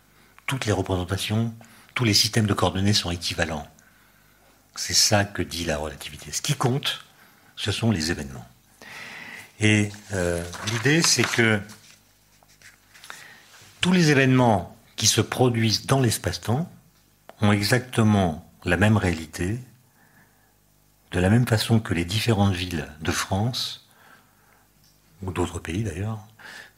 Toutes 0.47 0.65
les 0.65 0.73
représentations, 0.73 1.53
tous 1.95 2.05
les 2.05 2.15
systèmes 2.15 2.47
de 2.47 2.55
coordonnées 2.55 2.95
sont 2.95 3.11
équivalents. 3.11 3.69
C'est 4.75 4.95
ça 4.95 5.27
que 5.27 5.43
dit 5.43 5.67
la 5.67 5.77
relativité. 5.77 6.33
Ce 6.33 6.41
qui 6.41 6.55
compte, 6.55 7.05
ce 7.57 7.73
sont 7.73 7.91
les 7.91 8.11
événements. 8.11 8.49
Et 9.65 9.91
euh, 10.13 10.45
l'idée, 10.71 11.01
c'est 11.01 11.25
que 11.25 11.59
tous 13.81 13.93
les 13.93 14.11
événements 14.11 14.77
qui 14.95 15.07
se 15.07 15.23
produisent 15.23 15.87
dans 15.87 16.01
l'espace-temps 16.01 16.71
ont 17.41 17.51
exactement 17.51 18.47
la 18.67 18.77
même 18.77 18.99
réalité, 18.99 19.59
de 21.13 21.19
la 21.19 21.31
même 21.31 21.47
façon 21.47 21.81
que 21.81 21.95
les 21.95 22.05
différentes 22.05 22.53
villes 22.53 22.87
de 23.01 23.11
France, 23.11 23.89
ou 25.23 25.33
d'autres 25.33 25.61
pays 25.61 25.83
d'ailleurs, 25.83 26.19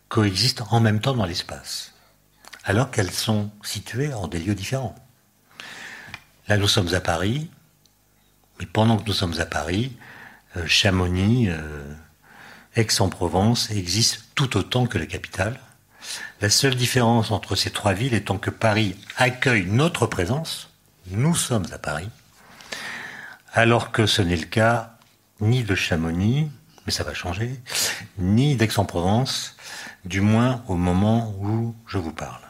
coexistent 0.09 0.63
en 0.71 0.79
même 0.79 1.01
temps 1.01 1.15
dans 1.15 1.27
l'espace, 1.27 1.93
alors 2.63 2.93
qu'elles 2.93 3.11
sont 3.11 3.51
situées 3.65 4.15
en 4.15 4.29
des 4.29 4.39
lieux 4.39 4.55
différents. 4.55 4.95
Là, 6.47 6.57
nous 6.57 6.69
sommes 6.69 6.95
à 6.95 7.01
Paris, 7.01 7.51
mais 8.61 8.67
pendant 8.67 8.97
que 8.97 9.09
nous 9.09 9.13
sommes 9.13 9.41
à 9.41 9.45
Paris, 9.45 9.97
euh, 10.57 10.65
Chamonix, 10.69 11.49
euh, 11.51 11.93
Aix-en-Provence 12.77 13.71
existent 13.71 14.23
tout 14.35 14.57
autant 14.57 14.87
que 14.87 14.99
la 14.99 15.07
capitale. 15.07 15.59
La 16.41 16.51
seule 16.51 16.77
différence 16.77 17.31
entre 17.31 17.57
ces 17.57 17.71
trois 17.71 17.95
villes 17.95 18.15
étant 18.15 18.39
que 18.39 18.51
Paris 18.51 18.95
accueille 19.17 19.67
notre 19.67 20.07
présence, 20.07 20.71
nous 21.09 21.35
sommes 21.35 21.67
à 21.73 21.79
Paris, 21.79 22.11
alors 23.55 23.91
que 23.91 24.07
ce 24.07 24.23
n'est 24.23 24.37
le 24.37 24.45
cas 24.45 24.99
ni 25.41 25.65
de 25.65 25.75
Chamonix, 25.75 26.51
mais 26.85 26.93
ça 26.93 27.03
va 27.03 27.15
changer, 27.15 27.61
ni 28.19 28.57
d'Aix-en-Provence, 28.57 29.57
du 30.05 30.21
moins 30.21 30.63
au 30.69 30.77
moment 30.77 31.35
où 31.41 31.75
je 31.87 31.99
vous 31.99 32.13
parle. 32.13 32.43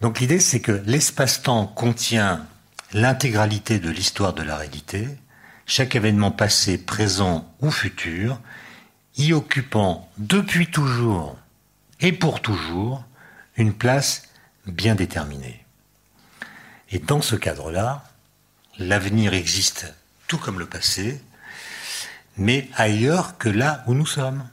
Donc 0.00 0.20
l'idée, 0.20 0.40
c'est 0.40 0.60
que 0.60 0.82
l'espace-temps 0.86 1.66
contient 1.66 2.46
l'intégralité 2.92 3.78
de 3.78 3.90
l'histoire 3.90 4.32
de 4.32 4.42
la 4.42 4.56
réalité, 4.56 5.08
chaque 5.66 5.96
événement 5.96 6.30
passé, 6.30 6.78
présent 6.78 7.52
ou 7.60 7.70
futur, 7.70 8.40
y 9.16 9.32
occupant 9.32 10.10
depuis 10.18 10.70
toujours 10.70 11.36
et 12.00 12.12
pour 12.12 12.42
toujours 12.42 13.04
une 13.56 13.72
place 13.72 14.28
bien 14.66 14.94
déterminée. 14.94 15.64
Et 16.90 16.98
dans 16.98 17.22
ce 17.22 17.36
cadre-là, 17.36 18.04
l'avenir 18.78 19.34
existe 19.34 19.92
tout 20.28 20.38
comme 20.38 20.58
le 20.58 20.66
passé, 20.66 21.20
mais 22.36 22.68
ailleurs 22.74 23.38
que 23.38 23.48
là 23.48 23.82
où 23.86 23.94
nous 23.94 24.06
sommes. 24.06 24.46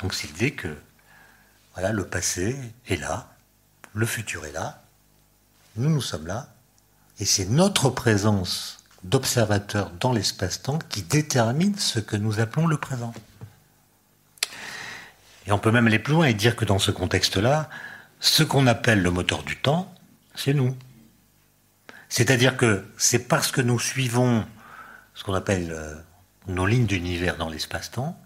Donc 0.00 0.14
c'est 0.14 0.28
l'idée 0.28 0.52
que 0.52 0.76
voilà, 1.74 1.92
le 1.92 2.06
passé 2.06 2.56
est 2.88 2.96
là, 2.96 3.28
le 3.92 4.06
futur 4.06 4.46
est 4.46 4.52
là, 4.52 4.82
nous 5.76 5.90
nous 5.90 6.00
sommes 6.00 6.26
là, 6.26 6.48
et 7.20 7.24
c'est 7.24 7.46
notre 7.46 7.90
présence 7.90 8.77
d'observateur 9.04 9.90
dans 10.00 10.12
l'espace-temps 10.12 10.78
qui 10.88 11.02
détermine 11.02 11.76
ce 11.76 12.00
que 12.00 12.16
nous 12.16 12.40
appelons 12.40 12.66
le 12.66 12.76
présent. 12.76 13.14
Et 15.46 15.52
on 15.52 15.58
peut 15.58 15.70
même 15.70 15.86
aller 15.86 15.98
plus 15.98 16.12
loin 16.12 16.26
et 16.26 16.34
dire 16.34 16.56
que 16.56 16.64
dans 16.64 16.78
ce 16.78 16.90
contexte-là, 16.90 17.70
ce 18.20 18.42
qu'on 18.42 18.66
appelle 18.66 19.02
le 19.02 19.10
moteur 19.10 19.42
du 19.44 19.56
temps, 19.56 19.94
c'est 20.34 20.52
nous. 20.52 20.76
C'est-à-dire 22.08 22.56
que 22.56 22.84
c'est 22.96 23.28
parce 23.28 23.52
que 23.52 23.60
nous 23.60 23.78
suivons 23.78 24.44
ce 25.14 25.24
qu'on 25.24 25.34
appelle 25.34 25.72
euh, 25.72 25.94
nos 26.46 26.66
lignes 26.66 26.86
d'univers 26.86 27.36
dans 27.36 27.48
l'espace-temps 27.48 28.18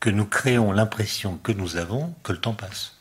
que 0.00 0.10
nous 0.10 0.26
créons 0.26 0.72
l'impression 0.72 1.38
que 1.38 1.52
nous 1.52 1.76
avons 1.76 2.14
que 2.22 2.32
le 2.32 2.38
temps 2.38 2.54
passe. 2.54 2.98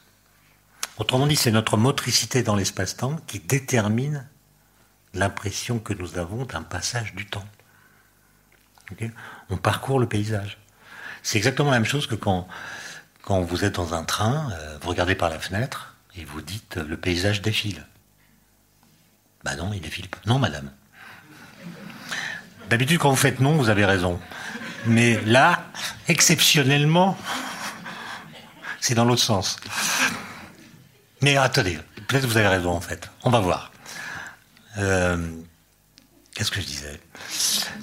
Autrement 0.97 1.27
dit, 1.27 1.35
c'est 1.35 1.51
notre 1.51 1.77
motricité 1.77 2.43
dans 2.43 2.55
l'espace-temps 2.55 3.17
qui 3.27 3.39
détermine 3.39 4.27
l'impression 5.13 5.79
que 5.79 5.93
nous 5.93 6.17
avons 6.17 6.45
d'un 6.45 6.63
passage 6.63 7.13
du 7.13 7.25
temps. 7.25 7.45
On 9.49 9.57
parcourt 9.57 9.99
le 9.99 10.07
paysage. 10.07 10.57
C'est 11.23 11.37
exactement 11.37 11.71
la 11.71 11.79
même 11.79 11.85
chose 11.85 12.07
que 12.07 12.15
quand, 12.15 12.47
vous 13.27 13.65
êtes 13.65 13.75
dans 13.75 13.93
un 13.93 14.03
train, 14.03 14.51
euh, 14.51 14.77
vous 14.81 14.89
regardez 14.89 15.15
par 15.15 15.29
la 15.29 15.39
fenêtre 15.39 15.95
et 16.15 16.25
vous 16.25 16.41
dites 16.41 16.77
le 16.77 16.97
paysage 16.97 17.41
défile. 17.41 17.85
Bah 19.43 19.55
non, 19.55 19.71
il 19.73 19.81
défile 19.81 20.09
pas. 20.09 20.19
Non, 20.25 20.39
madame. 20.39 20.71
D'habitude, 22.69 22.99
quand 22.99 23.09
vous 23.09 23.15
faites 23.15 23.39
non, 23.39 23.55
vous 23.55 23.69
avez 23.69 23.85
raison. 23.85 24.19
Mais 24.85 25.19
là, 25.21 25.63
exceptionnellement, 26.07 27.17
c'est 28.79 28.95
dans 28.95 29.05
l'autre 29.05 29.21
sens. 29.21 29.57
Mais 31.21 31.37
attendez, 31.37 31.79
peut-être 32.07 32.25
vous 32.25 32.37
avez 32.37 32.47
raison 32.47 32.71
en 32.71 32.81
fait. 32.81 33.09
On 33.23 33.29
va 33.29 33.39
voir. 33.39 33.72
Euh, 34.77 35.17
Qu'est-ce 36.35 36.51
que 36.51 36.61
je 36.61 36.65
disais? 36.65 36.99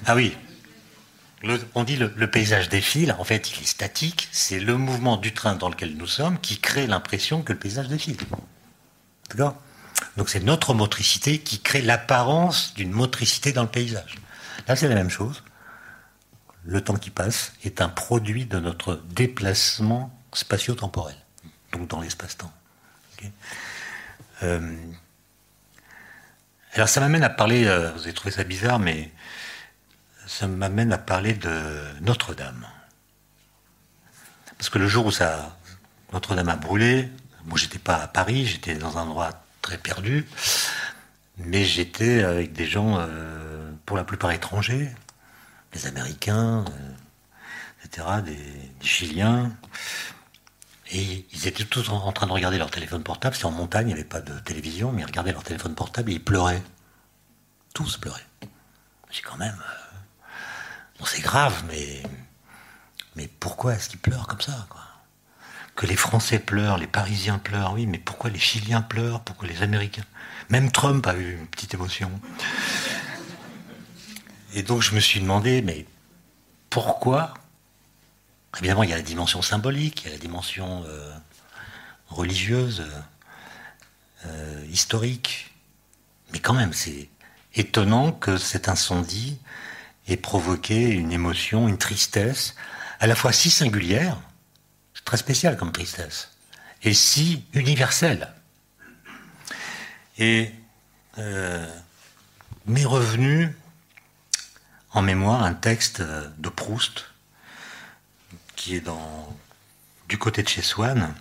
Ah 0.05 0.15
oui, 0.15 0.35
on 1.73 1.83
dit 1.83 1.95
le, 1.95 2.27
paysage 2.27 2.69
défile, 2.69 3.15
en 3.17 3.23
fait 3.23 3.51
il 3.51 3.63
est 3.63 3.65
statique, 3.65 4.27
c'est 4.31 4.59
le 4.59 4.77
mouvement 4.77 5.17
du 5.17 5.33
train 5.33 5.55
dans 5.55 5.69
lequel 5.69 5.95
nous 5.95 6.07
sommes 6.07 6.39
qui 6.39 6.59
crée 6.59 6.85
l'impression 6.85 7.41
que 7.43 7.53
le 7.53 7.59
paysage 7.59 7.87
défile. 7.87 8.17
D'accord? 9.29 9.55
Donc 10.17 10.29
c'est 10.29 10.41
notre 10.41 10.73
motricité 10.73 11.39
qui 11.39 11.61
crée 11.61 11.81
l'apparence 11.81 12.73
d'une 12.73 12.91
motricité 12.91 13.53
dans 13.53 13.63
le 13.63 13.69
paysage. 13.69 14.15
Là 14.67 14.75
c'est 14.75 14.89
la 14.89 14.95
même 14.95 15.09
chose. 15.09 15.43
Le 16.63 16.81
temps 16.81 16.97
qui 16.97 17.09
passe 17.09 17.53
est 17.63 17.81
un 17.81 17.89
produit 17.89 18.45
de 18.45 18.59
notre 18.59 19.01
déplacement 19.09 20.13
spatio-temporel, 20.33 21.15
donc 21.71 21.87
dans 21.87 22.01
l'espace-temps. 22.01 22.51
Euh, 24.43 24.75
alors 26.73 26.87
ça 26.87 27.01
m'amène 27.01 27.23
à 27.23 27.29
parler, 27.29 27.65
euh, 27.65 27.91
vous 27.91 28.03
avez 28.03 28.13
trouvé 28.13 28.31
ça 28.31 28.43
bizarre, 28.43 28.79
mais 28.79 29.11
ça 30.25 30.47
m'amène 30.47 30.93
à 30.93 30.97
parler 30.97 31.33
de 31.33 31.51
Notre-Dame. 32.01 32.65
Parce 34.57 34.69
que 34.69 34.79
le 34.79 34.87
jour 34.87 35.05
où 35.07 35.11
ça, 35.11 35.57
Notre-Dame 36.13 36.47
a 36.47 36.55
brûlé, 36.55 37.09
moi 37.45 37.57
j'étais 37.57 37.79
pas 37.79 37.95
à 37.95 38.07
Paris, 38.07 38.45
j'étais 38.45 38.75
dans 38.75 38.97
un 38.97 39.01
endroit 39.01 39.31
très 39.61 39.77
perdu, 39.77 40.25
mais 41.37 41.65
j'étais 41.65 42.23
avec 42.23 42.53
des 42.53 42.65
gens, 42.65 42.97
euh, 42.99 43.71
pour 43.85 43.97
la 43.97 44.05
plupart 44.05 44.31
étrangers, 44.31 44.89
des 45.73 45.87
Américains, 45.87 46.63
euh, 46.69 47.85
etc., 47.85 48.07
des, 48.25 48.87
Chiliens, 48.87 49.51
et 50.91 51.25
ils 51.31 51.47
étaient 51.47 51.63
tous 51.63 51.89
en, 51.89 52.11
train 52.11 52.27
de 52.27 52.31
regarder 52.31 52.57
leur 52.57 52.69
téléphone 52.69 53.01
portable. 53.01 53.35
C'est 53.35 53.45
en 53.45 53.51
montagne, 53.51 53.87
il 53.87 53.93
n'y 53.93 53.99
avait 53.99 54.03
pas 54.03 54.19
de 54.19 54.37
télévision, 54.39 54.91
mais 54.91 55.01
ils 55.01 55.05
regardaient 55.05 55.31
leur 55.31 55.43
téléphone 55.43 55.73
portable 55.73 56.11
ils 56.11 56.23
pleuraient. 56.23 56.61
Tous 57.73 57.97
pleuraient. 57.97 58.27
J'ai 59.09 59.21
quand 59.21 59.37
même. 59.37 59.57
Euh, 59.57 61.05
c'est 61.05 61.21
grave, 61.21 61.63
mais, 61.67 62.03
mais 63.15 63.27
pourquoi 63.27 63.73
est-ce 63.73 63.89
qu'ils 63.89 63.99
pleurent 63.99 64.27
comme 64.27 64.41
ça 64.41 64.67
Que 65.75 65.85
les 65.85 65.95
Français 65.95 66.39
pleurent, 66.39 66.77
les 66.77 66.87
Parisiens 66.87 67.39
pleurent, 67.39 67.73
oui, 67.73 67.87
mais 67.87 67.97
pourquoi 67.97 68.29
les 68.29 68.39
Chiliens 68.39 68.81
pleurent? 68.81 69.21
Pourquoi 69.21 69.47
les 69.47 69.63
Américains? 69.63 70.05
Même 70.49 70.71
Trump 70.71 71.07
a 71.07 71.15
eu 71.15 71.37
une 71.37 71.47
petite 71.47 71.73
émotion. 71.73 72.11
Et 74.53 74.63
donc 74.63 74.81
je 74.81 74.93
me 74.93 74.99
suis 74.99 75.21
demandé, 75.21 75.61
mais 75.61 75.85
pourquoi 76.69 77.33
Évidemment, 78.59 78.83
il 78.83 78.89
y 78.89 78.93
a 78.93 78.97
la 78.97 79.01
dimension 79.01 79.41
symbolique, 79.41 80.03
il 80.03 80.07
y 80.07 80.09
a 80.09 80.13
la 80.13 80.19
dimension 80.19 80.83
euh, 80.85 81.13
religieuse, 82.07 82.85
euh, 84.25 84.65
historique. 84.69 85.53
Mais 86.31 86.39
quand 86.39 86.53
même, 86.53 86.73
c'est 86.73 87.09
étonnant 87.55 88.11
que 88.11 88.37
cet 88.37 88.69
incendie 88.69 89.39
et 90.07 90.17
provoquer 90.17 90.89
une 90.89 91.11
émotion, 91.11 91.67
une 91.67 91.77
tristesse, 91.77 92.55
à 92.99 93.07
la 93.07 93.15
fois 93.15 93.31
si 93.31 93.49
singulière, 93.49 94.17
très 95.05 95.17
spéciale 95.17 95.57
comme 95.57 95.71
tristesse, 95.71 96.31
et 96.83 96.93
si 96.93 97.45
universelle. 97.53 98.33
Et 100.17 100.51
euh, 101.17 101.67
m'est 102.65 102.85
revenu 102.85 103.55
en 104.91 105.01
mémoire 105.01 105.43
un 105.43 105.53
texte 105.53 106.01
de 106.01 106.49
Proust 106.49 107.05
qui 108.61 108.75
est 108.75 108.81
dans, 108.81 109.27
du 110.07 110.19
côté 110.19 110.43
de 110.43 110.47
chez 110.47 110.61
Swann. 110.61 111.15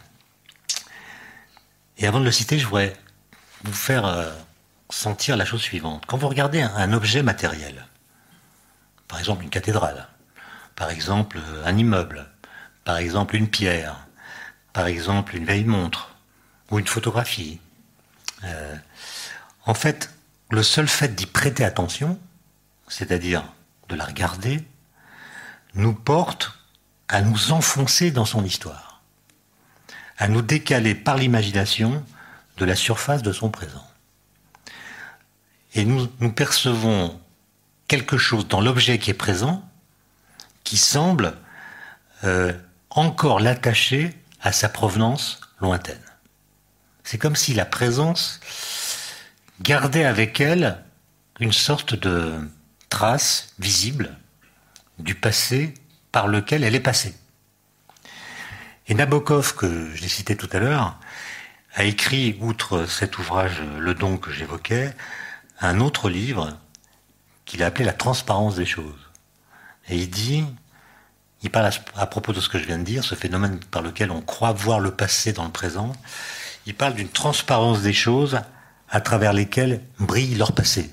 Et 1.97 2.07
avant 2.07 2.21
de 2.21 2.27
le 2.27 2.31
citer, 2.31 2.59
je 2.59 2.67
voudrais 2.67 2.95
vous 3.65 3.73
faire 3.73 4.05
euh, 4.05 4.31
sentir 4.91 5.39
la 5.39 5.47
chose 5.47 5.63
suivante. 5.63 6.05
Quand 6.07 6.19
vous 6.19 6.29
regardez 6.29 6.61
un 6.61 6.93
objet 6.93 7.23
matériel, 7.23 7.87
par 9.09 9.19
exemple 9.19 9.43
une 9.43 9.49
cathédrale, 9.49 10.07
par 10.77 10.91
exemple 10.91 11.39
un 11.65 11.79
immeuble, 11.79 12.29
par 12.85 12.99
exemple 12.99 13.37
une 13.37 13.49
pierre, 13.49 14.07
par 14.75 14.87
exemple 14.87 15.35
une 15.35 15.47
vieille 15.47 15.65
montre 15.65 16.15
ou 16.71 16.79
une 16.79 16.87
photographie. 16.87 17.59
Euh, 18.45 18.77
en 19.65 19.73
fait, 19.73 20.11
le 20.51 20.63
seul 20.63 20.89
fait 20.89 21.15
d'y 21.15 21.25
prêter 21.25 21.65
attention, 21.65 22.21
c'est-à-dire 22.87 23.45
de 23.89 23.95
la 23.95 24.05
regarder, 24.05 24.63
nous 25.73 25.95
porte 25.95 26.60
à 27.11 27.23
nous 27.23 27.51
enfoncer 27.51 28.13
dans 28.13 28.25
son 28.25 28.45
histoire, 28.45 29.03
à 30.17 30.29
nous 30.29 30.43
décaler 30.43 30.95
par 30.95 31.17
l'imagination 31.17 32.05
de 32.57 32.65
la 32.65 32.77
surface 32.77 33.23
de 33.23 33.33
son 33.33 33.51
présent. 33.51 33.85
Et 35.75 35.85
nous, 35.85 36.07
percevons 36.33 37.21
quelque 37.89 38.17
chose 38.17 38.47
dans 38.47 38.61
l'objet 38.61 38.99
qui 38.99 39.11
est 39.11 39.15
présent 39.15 39.69
qui 40.63 40.77
semble 40.77 41.37
euh, 42.23 42.53
encore 42.91 43.41
l'attacher 43.41 44.17
à 44.41 44.53
sa 44.53 44.69
provenance 44.69 45.41
lointaine. 45.61 45.99
C'est 47.03 47.19
comme 47.19 47.37
si 47.37 47.55
la 47.55 47.65
présence 47.65 48.39
gardait 49.61 50.05
avec 50.05 50.41
elle 50.41 50.85
une 51.41 51.53
sorte 51.53 51.95
de 51.97 52.39
trace 52.89 53.53
visible 53.59 54.17
du 54.99 55.17
passé 55.17 55.75
par 56.13 56.29
lequel 56.29 56.65
elle 56.65 56.75
est 56.75 56.81
passée. 56.81 57.15
Et 58.89 58.95
Nabokov, 58.95 59.55
que 59.55 59.95
je 59.95 60.03
l'ai 60.03 60.09
cité 60.09 60.37
tout 60.37 60.49
à 60.53 60.59
l'heure, 60.59 60.99
a 61.75 61.85
écrit, 61.85 62.37
outre 62.41 62.87
cet 62.87 63.19
ouvrage 63.19 63.63
Le 63.79 63.95
Don 63.95 64.17
que 64.17 64.33
j'évoquais, 64.33 64.95
un 65.61 65.81
autre 65.81 66.11
livre 66.11 66.57
qu'il 67.45 67.63
a 67.63 67.67
appelé 67.67 67.85
la 67.85 67.93
transparence 67.93 68.57
des 68.57 68.67
choses. 68.67 69.11
Et 69.89 69.97
il 69.97 70.11
dit, 70.11 70.45
il 71.43 71.51
parle 71.51 71.71
à, 71.97 72.07
propos 72.07 72.33
de 72.33 72.41
ce 72.41 72.49
que 72.49 72.59
je 72.59 72.65
viens 72.65 72.79
de 72.79 72.85
dire, 72.85 73.05
ce 73.05 73.15
phénomène 73.15 73.59
par 73.71 73.83
lequel 73.83 74.11
on 74.11 74.21
croit 74.21 74.53
voir 74.53 74.81
le 74.81 74.91
passé 74.91 75.33
dans 75.33 75.45
le 75.45 75.51
présent, 75.51 75.93
il 76.67 76.75
parle 76.75 76.95
d'une 76.95 77.09
transparence 77.09 77.83
des 77.83 77.93
choses 77.93 78.41
à 78.89 79.01
travers 79.01 79.33
lesquelles 79.33 79.81
brille 79.99 80.35
leur 80.35 80.53
passé. 80.53 80.91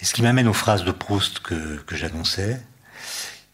Et 0.00 0.04
ce 0.04 0.14
qui 0.14 0.22
m'amène 0.22 0.48
aux 0.48 0.54
phrases 0.54 0.84
de 0.84 0.92
Proust 0.92 1.40
que, 1.40 1.82
j'annonçais, 1.90 2.60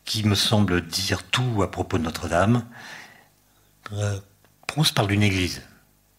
qui 0.05 0.25
me 0.25 0.37
semble 0.37 0.87
dire 0.87 1.25
tout 1.25 1.63
à 1.63 1.71
propos 1.71 1.99
de 1.99 2.05
Notre-Dame. 2.05 2.65
Euh, 3.93 4.21
Proust 4.67 4.95
parle 4.95 5.09
d'une 5.09 5.23
église. 5.23 5.63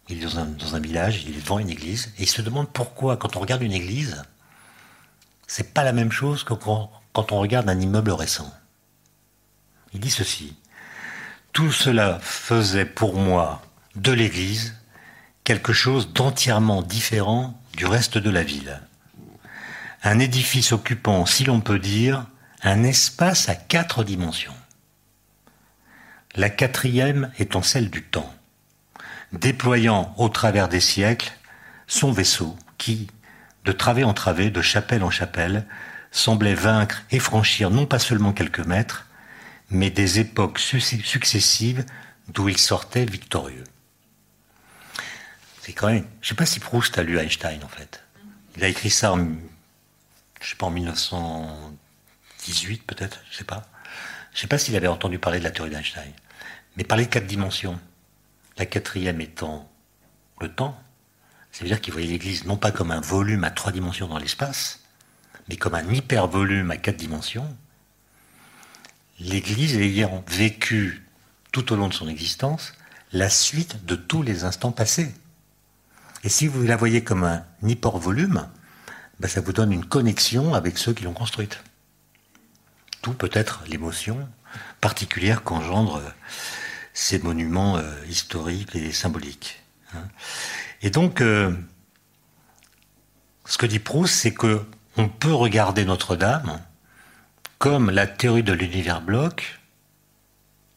Il 0.09 0.21
est 0.21 0.25
dans 0.25 0.75
un, 0.75 0.79
village, 0.79 1.23
il 1.23 1.29
est 1.29 1.41
devant 1.41 1.59
une 1.59 1.69
église, 1.69 2.13
et 2.17 2.23
il 2.23 2.29
se 2.29 2.41
demande 2.41 2.69
pourquoi, 2.69 3.17
quand 3.17 3.35
on 3.35 3.39
regarde 3.39 3.61
une 3.61 3.73
église, 3.73 4.23
c'est 5.47 5.73
pas 5.73 5.83
la 5.83 5.93
même 5.93 6.11
chose 6.11 6.43
que 6.43 6.53
quand 6.53 7.31
on 7.31 7.39
regarde 7.39 7.69
un 7.69 7.79
immeuble 7.79 8.11
récent. 8.11 8.53
Il 9.93 9.99
dit 9.99 10.11
ceci. 10.11 10.55
Tout 11.53 11.71
cela 11.71 12.19
faisait 12.21 12.85
pour 12.85 13.15
moi 13.15 13.61
de 13.95 14.11
l'église 14.11 14.75
quelque 15.43 15.73
chose 15.73 16.13
d'entièrement 16.13 16.81
différent 16.81 17.59
du 17.75 17.85
reste 17.85 18.17
de 18.17 18.29
la 18.29 18.43
ville. 18.43 18.81
Un 20.03 20.19
édifice 20.19 20.71
occupant, 20.71 21.25
si 21.25 21.43
l'on 21.43 21.61
peut 21.61 21.79
dire, 21.79 22.25
un 22.63 22.83
espace 22.83 23.49
à 23.49 23.55
quatre 23.55 24.03
dimensions. 24.03 24.53
La 26.35 26.49
quatrième 26.49 27.31
étant 27.39 27.61
celle 27.61 27.89
du 27.89 28.03
temps 28.03 28.33
déployant 29.33 30.13
au 30.17 30.29
travers 30.29 30.69
des 30.69 30.79
siècles 30.79 31.31
son 31.87 32.11
vaisseau 32.11 32.57
qui, 32.77 33.07
de 33.65 33.71
travée 33.71 34.03
en 34.03 34.13
travée, 34.13 34.49
de 34.49 34.61
chapelle 34.61 35.03
en 35.03 35.09
chapelle, 35.09 35.65
semblait 36.11 36.55
vaincre 36.55 37.03
et 37.11 37.19
franchir 37.19 37.69
non 37.69 37.85
pas 37.85 37.99
seulement 37.99 38.33
quelques 38.33 38.65
mètres, 38.65 39.05
mais 39.69 39.89
des 39.89 40.19
époques 40.19 40.59
successives 40.59 41.85
d'où 42.29 42.49
il 42.49 42.57
sortait 42.57 43.05
victorieux. 43.05 43.63
C'est 45.61 45.73
quand 45.73 45.87
même. 45.87 46.05
Je 46.21 46.27
ne 46.27 46.29
sais 46.29 46.35
pas 46.35 46.45
si 46.45 46.59
Proust 46.59 46.97
a 46.97 47.03
lu 47.03 47.19
Einstein 47.19 47.61
en 47.63 47.67
fait. 47.67 48.03
Il 48.55 48.63
a 48.63 48.69
écrit 48.69 48.89
ça 48.89 49.13
en, 49.13 49.27
je 50.41 50.49
sais 50.49 50.55
pas, 50.55 50.67
en 50.67 50.71
1918 50.71 52.83
peut-être, 52.83 53.21
je 53.31 53.37
sais 53.37 53.43
pas. 53.43 53.65
Je 54.33 54.41
sais 54.41 54.47
pas 54.47 54.57
s'il 54.57 54.75
avait 54.75 54.87
entendu 54.87 55.19
parler 55.19 55.39
de 55.39 55.43
la 55.43 55.51
théorie 55.51 55.71
d'Einstein. 55.71 56.11
Mais 56.75 56.83
parler 56.83 57.05
de 57.05 57.09
quatre 57.09 57.25
dimensions, 57.25 57.79
la 58.57 58.65
quatrième 58.65 59.21
étant 59.21 59.69
le 60.39 60.53
temps. 60.53 60.79
cest 61.51 61.63
à 61.63 61.65
dire 61.65 61.81
qu'il 61.81 61.93
voyait 61.93 62.07
l'Église 62.07 62.45
non 62.45 62.57
pas 62.57 62.71
comme 62.71 62.91
un 62.91 63.01
volume 63.01 63.43
à 63.43 63.51
trois 63.51 63.71
dimensions 63.71 64.07
dans 64.07 64.19
l'espace, 64.19 64.81
mais 65.49 65.57
comme 65.57 65.73
un 65.73 65.91
hypervolume 65.91 66.71
à 66.71 66.77
quatre 66.77 66.97
dimensions. 66.97 67.55
L'Église 69.19 69.77
ayant 69.77 70.23
vécu 70.27 71.03
tout 71.51 71.73
au 71.73 71.75
long 71.75 71.87
de 71.87 71.93
son 71.93 72.07
existence 72.07 72.73
la 73.13 73.29
suite 73.29 73.85
de 73.85 73.95
tous 73.95 74.21
les 74.21 74.43
instants 74.43 74.71
passés. 74.71 75.13
Et 76.23 76.29
si 76.29 76.47
vous 76.47 76.63
la 76.63 76.75
voyez 76.75 77.03
comme 77.03 77.23
un 77.23 77.45
hypervolume, 77.63 78.47
ben 79.19 79.27
ça 79.27 79.41
vous 79.41 79.53
donne 79.53 79.71
une 79.71 79.85
connexion 79.85 80.53
avec 80.53 80.77
ceux 80.77 80.93
qui 80.93 81.03
l'ont 81.03 81.13
construite. 81.13 81.63
Tout 83.01 83.13
peut 83.13 83.29
être 83.33 83.63
l'émotion 83.67 84.27
particulière 84.81 85.43
qu'engendre 85.43 86.01
ces 86.93 87.19
monuments 87.19 87.77
euh, 87.77 88.05
historiques 88.07 88.75
et 88.75 88.91
symboliques. 88.91 89.61
Hein. 89.93 90.07
Et 90.81 90.89
donc, 90.89 91.21
euh, 91.21 91.55
ce 93.45 93.57
que 93.57 93.65
dit 93.65 93.79
Proust, 93.79 94.13
c'est 94.13 94.33
que 94.33 94.65
on 94.97 95.07
peut 95.07 95.33
regarder 95.33 95.85
Notre-Dame 95.85 96.59
comme 97.59 97.89
la 97.89 98.07
théorie 98.07 98.43
de 98.43 98.53
l'univers 98.53 99.01
bloc, 99.01 99.59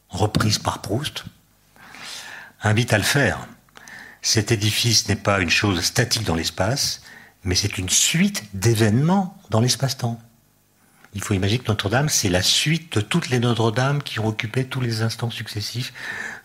reprise 0.09 0.57
par 0.57 0.81
Proust, 0.81 1.25
invite 2.61 2.93
à 2.93 2.97
le 2.97 3.03
faire. 3.03 3.47
Cet 4.21 4.51
édifice 4.51 5.07
n'est 5.07 5.15
pas 5.15 5.41
une 5.41 5.49
chose 5.49 5.81
statique 5.81 6.23
dans 6.23 6.35
l'espace, 6.35 7.00
mais 7.43 7.55
c'est 7.55 7.77
une 7.77 7.89
suite 7.89 8.43
d'événements 8.53 9.37
dans 9.49 9.59
l'espace-temps. 9.59 10.19
Il 11.13 11.21
faut 11.21 11.33
imaginer 11.33 11.59
que 11.59 11.67
Notre-Dame, 11.67 12.07
c'est 12.07 12.29
la 12.29 12.41
suite 12.41 12.95
de 12.95 13.01
toutes 13.01 13.29
les 13.29 13.39
Notre-Dame 13.39 14.01
qui 14.01 14.19
ont 14.19 14.27
occupé 14.27 14.65
tous 14.65 14.79
les 14.79 15.01
instants 15.01 15.29
successifs 15.29 15.93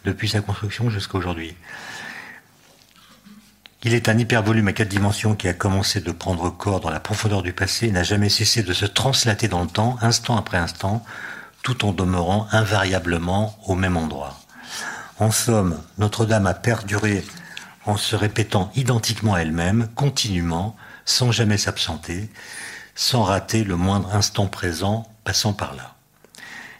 depuis 0.05 0.29
sa 0.29 0.41
construction 0.41 0.91
jusqu'à 0.91 1.19
aujourd'hui. 1.19 1.55
Il 3.85 3.95
est 3.95 4.09
un 4.09 4.19
hypervolume 4.19 4.67
à 4.67 4.73
quatre 4.73 4.89
dimensions 4.89 5.37
qui 5.37 5.47
a 5.47 5.53
commencé 5.53 6.01
de 6.01 6.11
prendre 6.11 6.51
corps 6.51 6.81
dans 6.81 6.91
la 6.91 6.99
profondeur 6.99 7.43
du 7.43 7.53
passé 7.53 7.87
et 7.87 7.93
n'a 7.93 8.03
jamais 8.03 8.29
cessé 8.29 8.65
de 8.65 8.73
se 8.73 8.87
translater 8.87 9.47
dans 9.47 9.63
le 9.63 9.69
temps, 9.69 9.97
instant 10.01 10.37
après 10.37 10.57
instant, 10.57 11.05
tout 11.63 11.85
en 11.85 11.93
demeurant 11.93 12.49
invariablement 12.51 13.57
au 13.67 13.77
même 13.77 13.97
endroit. 13.97 14.41
En 15.21 15.31
somme, 15.31 15.81
Notre-Dame 15.99 16.47
a 16.47 16.55
perduré 16.55 17.25
en 17.85 17.97
se 17.97 18.17
répétant 18.17 18.73
identiquement 18.75 19.35
à 19.35 19.41
elle-même, 19.41 19.89
continuellement, 19.95 20.77
sans 21.07 21.33
jamais 21.33 21.57
s'absenter, 21.57 22.29
sans 22.95 23.23
rater 23.23 23.65
le 23.65 23.77
moindre 23.77 24.15
instant 24.15 24.47
présent 24.47 25.11
passant 25.25 25.55
par 25.55 25.75
là. 25.75 25.95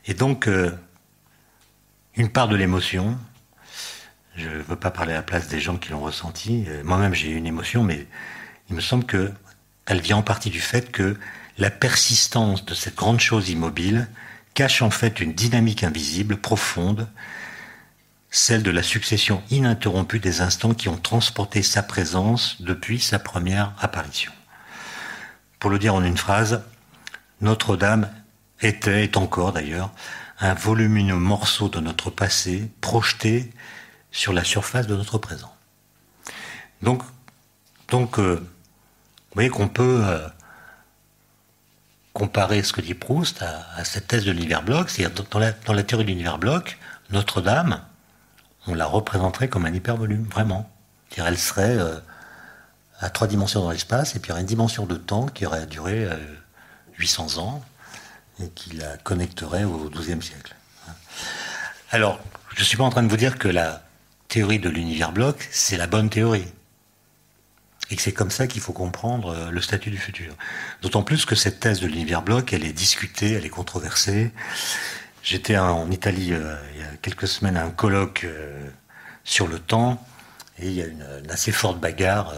Et 0.05 0.15
donc, 0.15 0.47
euh, 0.47 0.77
une 2.17 2.29
part 2.29 2.49
de 2.49 2.57
l'émotion, 2.57 3.19
je 4.37 4.49
ne 4.49 4.63
veux 4.63 4.77
pas 4.77 4.91
parler 4.91 5.13
à 5.13 5.17
la 5.17 5.23
place 5.23 5.49
des 5.49 5.61
gens 5.61 5.79
qui 5.79 5.91
l'ont 5.91 6.01
ressenti, 6.01 6.65
euh, 6.69 6.83
moi-même 6.85 7.15
j'ai 7.15 7.31
eu 7.31 7.37
une 7.37 7.47
émotion, 7.47 7.83
mais 7.83 8.07
il 8.69 8.77
me 8.77 8.81
semble 8.81 9.05
que 9.05 9.33
elle 9.87 10.01
vient 10.01 10.17
en 10.17 10.23
partie 10.23 10.51
du 10.51 10.61
fait 10.61 10.91
que 10.91 11.17
la 11.59 11.71
persistance 11.71 12.65
de 12.65 12.75
cette 12.75 12.97
grande 12.97 13.21
chose 13.21 13.49
immobile 13.49 14.09
cache 14.55 14.83
en 14.83 14.91
fait 14.91 15.21
une 15.21 15.33
dynamique 15.33 15.85
invisible, 15.85 16.37
profonde, 16.37 17.09
celle 18.31 18.63
de 18.63 18.71
la 18.71 18.83
succession 18.83 19.43
ininterrompue 19.51 20.19
des 20.19 20.41
instants 20.41 20.75
qui 20.75 20.89
ont 20.89 20.99
transporté 20.99 21.63
sa 21.63 21.83
présence 21.83 22.61
depuis 22.61 23.01
sa 23.01 23.19
première 23.19 23.73
apparition. 23.81 24.33
Pour 25.59 25.71
le 25.71 25.79
dire 25.79 25.95
en 25.95 26.05
une 26.05 26.17
phrase, 26.17 26.63
Notre-Dame 27.41 28.11
était, 28.61 29.05
est 29.05 29.17
encore 29.17 29.53
d'ailleurs, 29.53 29.91
un 30.41 30.55
volumineux 30.55 31.17
morceau 31.17 31.69
de 31.69 31.81
notre 31.81 32.11
passé 32.11 32.71
projeté 32.81 33.53
sur 34.11 34.33
la 34.33 34.45
surface 34.45 34.87
de 34.87 34.97
notre 34.97 35.19
présent. 35.19 35.55
Donc, 36.83 37.03
donc 37.89 38.19
euh, 38.19 38.37
vous 38.37 39.35
voyez 39.35 39.49
qu'on 39.49 39.69
peut 39.69 40.03
euh, 40.05 40.29
comparer 42.13 42.63
ce 42.63 42.73
que 42.73 42.81
dit 42.81 42.95
Proust 42.95 43.43
à, 43.43 43.85
cette 43.85 44.09
thèse 44.09 44.25
de 44.25 44.33
l'univers 44.33 44.63
bloc, 44.63 44.91
c'est-à-dire 44.91 45.25
dans 45.31 45.39
la, 45.39 45.53
dans 45.53 45.73
la 45.73 45.83
théorie 45.83 46.05
de 46.05 46.11
l'univers 46.11 46.39
bloc, 46.39 46.79
Notre-Dame, 47.11 47.83
on 48.67 48.75
la 48.75 48.87
représenterait 48.87 49.49
comme 49.49 49.67
un 49.67 49.73
hypervolume, 49.73 50.25
vraiment. 50.25 50.71
C'est-à-dire 51.09 51.27
elle 51.27 51.39
serait 51.39 51.77
euh, 51.79 51.97
à 53.01 53.11
trois 53.11 53.27
dimensions 53.27 53.63
dans 53.63 53.71
l'espace, 53.71 54.17
et 54.17 54.19
puis 54.19 54.29
il 54.29 54.31
y 54.31 54.33
aurait 54.33 54.41
une 54.41 54.47
dimension 54.47 54.87
de 54.87 54.97
temps 54.97 55.27
qui 55.27 55.47
aurait 55.47 55.67
duré 55.67 56.09
800 56.99 57.39
ans, 57.39 57.63
et 58.43 58.49
qui 58.51 58.77
la 58.77 58.97
connecterait 58.99 59.65
au 59.65 59.91
XIIe 59.91 60.23
siècle. 60.23 60.55
Alors, 61.91 62.21
je 62.55 62.61
ne 62.61 62.65
suis 62.65 62.77
pas 62.77 62.85
en 62.85 62.91
train 62.91 63.03
de 63.03 63.09
vous 63.09 63.17
dire 63.17 63.39
que 63.39 63.49
la 63.49 63.83
théorie 64.29 64.59
de 64.59 64.69
l'univers 64.69 65.13
bloc, 65.13 65.49
c'est 65.51 65.77
la 65.77 65.87
bonne 65.87 66.11
théorie. 66.11 66.47
Et 67.91 67.97
que 67.97 68.03
c'est 68.03 68.13
comme 68.13 68.31
ça 68.31 68.47
qu'il 68.47 68.61
faut 68.61 68.73
comprendre 68.73 69.29
euh, 69.29 69.51
le 69.51 69.61
statut 69.61 69.91
du 69.91 69.99
futur. 69.99 70.35
D'autant 70.83 71.03
plus 71.03 71.25
que 71.25 71.37
cette 71.37 71.61
thèse 71.61 71.81
de 71.81 71.87
l'univers 71.87 72.23
bloc, 72.23 72.53
elle 72.53 72.65
est 72.65 72.73
discutée, 72.73 73.33
elle 73.33 73.47
est 73.47 73.51
controversée. 73.51 74.33
J'étais 75.27 75.59
en 75.59 75.91
Italie 75.91 76.33
euh, 76.33 76.55
il 76.75 76.81
y 76.81 76.85
a 76.85 76.97
quelques 77.03 77.27
semaines 77.27 77.57
à 77.57 77.65
un 77.65 77.71
colloque 77.71 78.23
euh, 78.23 78.71
sur 79.25 79.49
le 79.49 79.59
temps, 79.59 80.01
et 80.61 80.69
il 80.69 80.73
y 80.73 80.83
a 80.83 80.87
une, 80.87 81.05
assez 81.29 81.51
forte 81.51 81.81
bagarre 81.81 82.33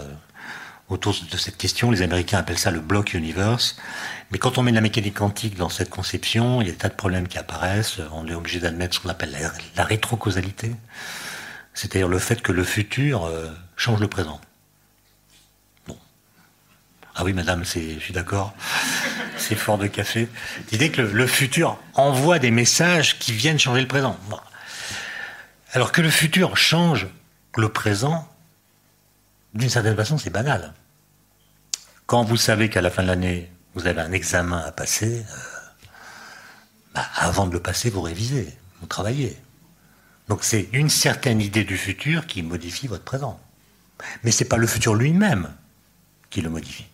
autour 0.88 1.14
de 1.30 1.36
cette 1.36 1.58
question. 1.58 1.90
Les 1.90 2.00
Américains 2.00 2.38
appellent 2.38 2.58
ça 2.58 2.70
le 2.70 2.80
block 2.80 3.12
universe. 3.12 3.76
Mais 4.30 4.38
quand 4.38 4.56
on 4.56 4.62
met 4.62 4.70
de 4.70 4.76
la 4.76 4.80
mécanique 4.80 5.18
quantique 5.18 5.56
dans 5.56 5.68
cette 5.68 5.90
conception, 5.90 6.62
il 6.62 6.66
y 6.66 6.70
a 6.70 6.72
des 6.72 6.78
tas 6.78 6.88
de 6.88 6.94
problèmes 6.94 7.28
qui 7.28 7.36
apparaissent. 7.36 7.98
On 8.12 8.26
est 8.26 8.34
obligé 8.34 8.58
d'admettre 8.58 8.94
ce 8.94 9.00
qu'on 9.00 9.10
appelle 9.10 9.32
la, 9.32 9.52
la 9.76 9.84
rétrocausalité 9.84 10.74
c'est-à-dire 11.78 12.08
le 12.08 12.18
fait 12.18 12.42
que 12.42 12.50
le 12.50 12.64
futur 12.64 13.24
euh, 13.24 13.46
change 13.76 14.00
le 14.00 14.08
présent. 14.08 14.40
Ah 17.20 17.24
oui, 17.24 17.32
madame, 17.32 17.64
je 17.64 17.98
suis 17.98 18.12
d'accord. 18.12 18.54
C'est 19.36 19.56
fort 19.56 19.76
de 19.76 19.88
café. 19.88 20.28
L'idée 20.70 20.92
que 20.92 21.02
le, 21.02 21.26
futur 21.26 21.76
envoie 21.94 22.38
des 22.38 22.52
messages 22.52 23.18
qui 23.18 23.32
viennent 23.32 23.58
changer 23.58 23.80
le 23.80 23.88
présent. 23.88 24.16
Alors 25.72 25.90
que 25.90 26.00
le 26.00 26.10
futur 26.10 26.56
change 26.56 27.08
le 27.56 27.68
présent, 27.70 28.28
d'une 29.52 29.68
certaine 29.68 29.96
façon, 29.96 30.16
c'est 30.16 30.30
banal. 30.30 30.72
Quand 32.06 32.22
vous 32.22 32.36
savez 32.36 32.70
qu'à 32.70 32.82
la 32.82 32.90
fin 32.90 33.02
de 33.02 33.08
l'année, 33.08 33.50
vous 33.74 33.88
avez 33.88 34.00
un 34.00 34.12
examen 34.12 34.58
à 34.58 34.70
passer, 34.70 35.24
euh, 35.28 35.34
bah, 36.94 37.04
avant 37.16 37.48
de 37.48 37.52
le 37.52 37.60
passer, 37.60 37.90
vous 37.90 38.00
révisez, 38.00 38.56
vous 38.80 38.86
travaillez. 38.86 39.36
Donc 40.28 40.44
c'est 40.44 40.68
une 40.72 40.88
certaine 40.88 41.40
idée 41.40 41.64
du 41.64 41.76
futur 41.76 42.28
qui 42.28 42.44
modifie 42.44 42.86
votre 42.86 43.02
présent. 43.02 43.40
Mais 44.22 44.30
ce 44.30 44.44
n'est 44.44 44.48
pas 44.48 44.56
le 44.56 44.68
futur 44.68 44.94
lui-même 44.94 45.52
qui 46.30 46.42
le 46.42 46.48
modifie. 46.48 46.86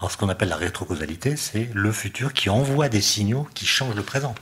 Alors 0.00 0.10
ce 0.10 0.16
qu'on 0.16 0.30
appelle 0.30 0.48
la 0.48 0.56
rétrocausalité, 0.56 1.36
c'est 1.36 1.68
le 1.74 1.92
futur 1.92 2.32
qui 2.32 2.48
envoie 2.48 2.88
des 2.88 3.02
signaux 3.02 3.46
qui 3.54 3.66
changent 3.66 3.94
le 3.94 4.02
présent. 4.02 4.34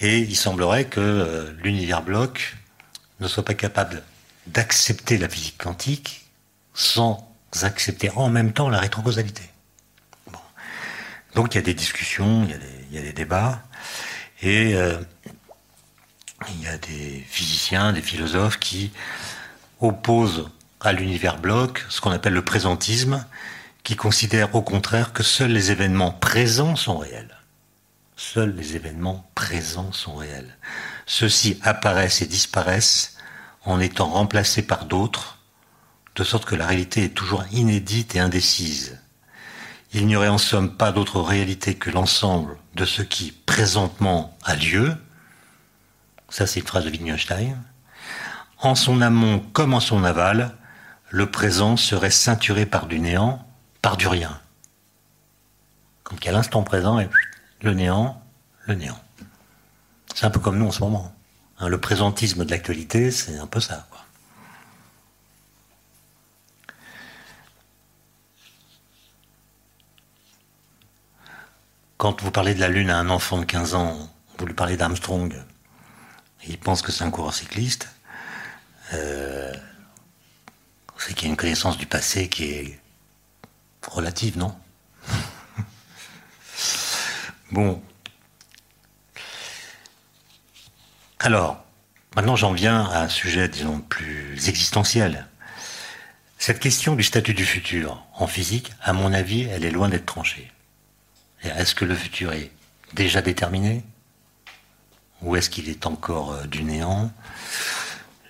Et 0.00 0.18
il 0.18 0.36
semblerait 0.36 0.86
que 0.86 1.00
euh, 1.00 1.52
l'univers 1.62 2.02
bloc 2.02 2.56
ne 3.20 3.28
soit 3.28 3.44
pas 3.44 3.54
capable 3.54 4.02
d'accepter 4.48 5.18
la 5.18 5.28
physique 5.28 5.58
quantique 5.58 6.26
sans 6.74 7.32
accepter 7.62 8.10
en 8.10 8.28
même 8.28 8.52
temps 8.52 8.68
la 8.68 8.80
rétrocausalité. 8.80 9.42
Donc 11.34 11.54
il 11.54 11.58
y 11.58 11.60
a 11.60 11.62
des 11.62 11.74
discussions, 11.74 12.44
il 12.44 12.96
y 12.96 12.98
a 12.98 13.02
des, 13.02 13.12
débats, 13.12 13.62
et 14.42 14.74
euh, 14.74 14.98
il 16.48 16.62
y 16.62 16.66
a 16.66 16.76
des 16.78 17.24
physiciens, 17.28 17.92
des 17.92 18.02
philosophes 18.02 18.58
qui 18.58 18.90
opposent 19.80 20.50
à 20.80 20.92
l'univers 20.92 21.38
bloc 21.38 21.84
ce 21.88 22.00
qu'on 22.00 22.10
appelle 22.10 22.32
le 22.32 22.44
présentisme, 22.44 23.24
qui 23.88 23.96
considère 23.96 24.54
au 24.54 24.60
contraire 24.60 25.14
que 25.14 25.22
seuls 25.22 25.50
les 25.50 25.70
événements 25.70 26.10
présents 26.10 26.76
sont 26.76 26.98
réels. 26.98 27.38
Seuls 28.16 28.54
les 28.54 28.76
événements 28.76 29.30
présents 29.34 29.92
sont 29.92 30.14
réels. 30.14 30.58
Ceux-ci 31.06 31.58
apparaissent 31.62 32.20
et 32.20 32.26
disparaissent 32.26 33.16
en 33.64 33.80
étant 33.80 34.10
remplacés 34.10 34.60
par 34.60 34.84
d'autres, 34.84 35.38
de 36.16 36.22
sorte 36.22 36.44
que 36.44 36.54
la 36.54 36.66
réalité 36.66 37.04
est 37.04 37.14
toujours 37.14 37.44
inédite 37.50 38.14
et 38.14 38.20
indécise. 38.20 39.00
Il 39.94 40.06
n'y 40.06 40.16
aurait 40.16 40.28
en 40.28 40.36
somme 40.36 40.76
pas 40.76 40.92
d'autre 40.92 41.22
réalité 41.22 41.74
que 41.74 41.88
l'ensemble 41.88 42.58
de 42.74 42.84
ce 42.84 43.00
qui 43.00 43.32
présentement 43.32 44.36
a 44.44 44.54
lieu, 44.54 44.94
ça 46.28 46.46
c'est 46.46 46.60
une 46.60 46.66
phrase 46.66 46.84
de 46.84 46.90
Wittgenstein, 46.90 47.56
en 48.58 48.74
son 48.74 49.00
amont 49.00 49.38
comme 49.54 49.72
en 49.72 49.80
son 49.80 50.04
aval, 50.04 50.58
le 51.08 51.30
présent 51.30 51.78
serait 51.78 52.10
ceinturé 52.10 52.66
par 52.66 52.84
du 52.84 53.00
néant, 53.00 53.47
par 53.82 53.96
du 53.96 54.08
rien. 54.08 54.40
Comme 56.04 56.18
qu'à 56.18 56.32
l'instant 56.32 56.62
présent, 56.62 56.98
le 57.62 57.74
néant, 57.74 58.22
le 58.66 58.74
néant. 58.74 58.98
C'est 60.14 60.26
un 60.26 60.30
peu 60.30 60.40
comme 60.40 60.58
nous 60.58 60.66
en 60.66 60.72
ce 60.72 60.80
moment. 60.80 61.14
Hein, 61.58 61.68
le 61.68 61.80
présentisme 61.80 62.44
de 62.44 62.50
l'actualité, 62.50 63.10
c'est 63.10 63.38
un 63.38 63.46
peu 63.46 63.60
ça. 63.60 63.86
Quand 71.96 72.22
vous 72.22 72.30
parlez 72.30 72.54
de 72.54 72.60
la 72.60 72.68
Lune 72.68 72.90
à 72.90 72.98
un 72.98 73.10
enfant 73.10 73.38
de 73.38 73.44
15 73.44 73.74
ans, 73.74 74.08
vous 74.38 74.46
lui 74.46 74.54
parlez 74.54 74.76
d'Armstrong, 74.76 75.34
il 76.46 76.58
pense 76.58 76.80
que 76.80 76.92
c'est 76.92 77.02
un 77.02 77.10
coureur 77.10 77.34
cycliste, 77.34 77.88
euh, 78.94 79.52
c'est 80.96 81.12
qu'il 81.14 81.24
y 81.24 81.26
a 81.26 81.30
une 81.30 81.36
connaissance 81.36 81.76
du 81.76 81.86
passé 81.86 82.28
qui 82.28 82.44
est 82.44 82.80
relative, 83.88 84.38
non 84.38 84.54
Bon. 87.50 87.82
Alors, 91.20 91.64
maintenant 92.14 92.36
j'en 92.36 92.52
viens 92.52 92.84
à 92.86 93.02
un 93.02 93.08
sujet, 93.08 93.48
disons, 93.48 93.80
plus 93.80 94.48
existentiel. 94.48 95.26
Cette 96.38 96.60
question 96.60 96.94
du 96.94 97.02
statut 97.02 97.34
du 97.34 97.44
futur 97.44 98.04
en 98.14 98.26
physique, 98.26 98.72
à 98.80 98.92
mon 98.92 99.12
avis, 99.12 99.42
elle 99.42 99.64
est 99.64 99.70
loin 99.70 99.88
d'être 99.88 100.06
tranchée. 100.06 100.52
Est-ce 101.42 101.74
que 101.74 101.84
le 101.84 101.94
futur 101.94 102.32
est 102.32 102.52
déjà 102.94 103.22
déterminé 103.22 103.84
ou 105.22 105.36
est-ce 105.36 105.50
qu'il 105.50 105.68
est 105.68 105.86
encore 105.86 106.32
euh, 106.32 106.44
du 106.44 106.62
néant? 106.62 107.10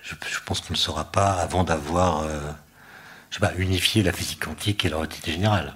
Je, 0.01 0.15
pense 0.43 0.61
qu'on 0.61 0.73
ne 0.73 0.77
saura 0.77 1.11
pas 1.11 1.33
avant 1.33 1.63
d'avoir 1.63 2.23
euh, 2.23 2.39
je 3.29 3.35
sais 3.35 3.39
pas, 3.39 3.53
unifier 3.57 4.03
la 4.03 4.11
physique 4.11 4.43
quantique 4.43 4.85
et 4.85 4.89
la 4.89 4.97
relativité 4.97 5.31
générale. 5.31 5.75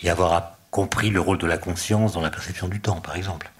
Et 0.00 0.10
avoir 0.10 0.56
compris 0.70 1.10
le 1.10 1.20
rôle 1.20 1.38
de 1.38 1.46
la 1.46 1.58
conscience 1.58 2.12
dans 2.12 2.20
la 2.20 2.30
perception 2.30 2.68
du 2.68 2.80
temps, 2.80 3.00
par 3.00 3.16
exemple. 3.16 3.50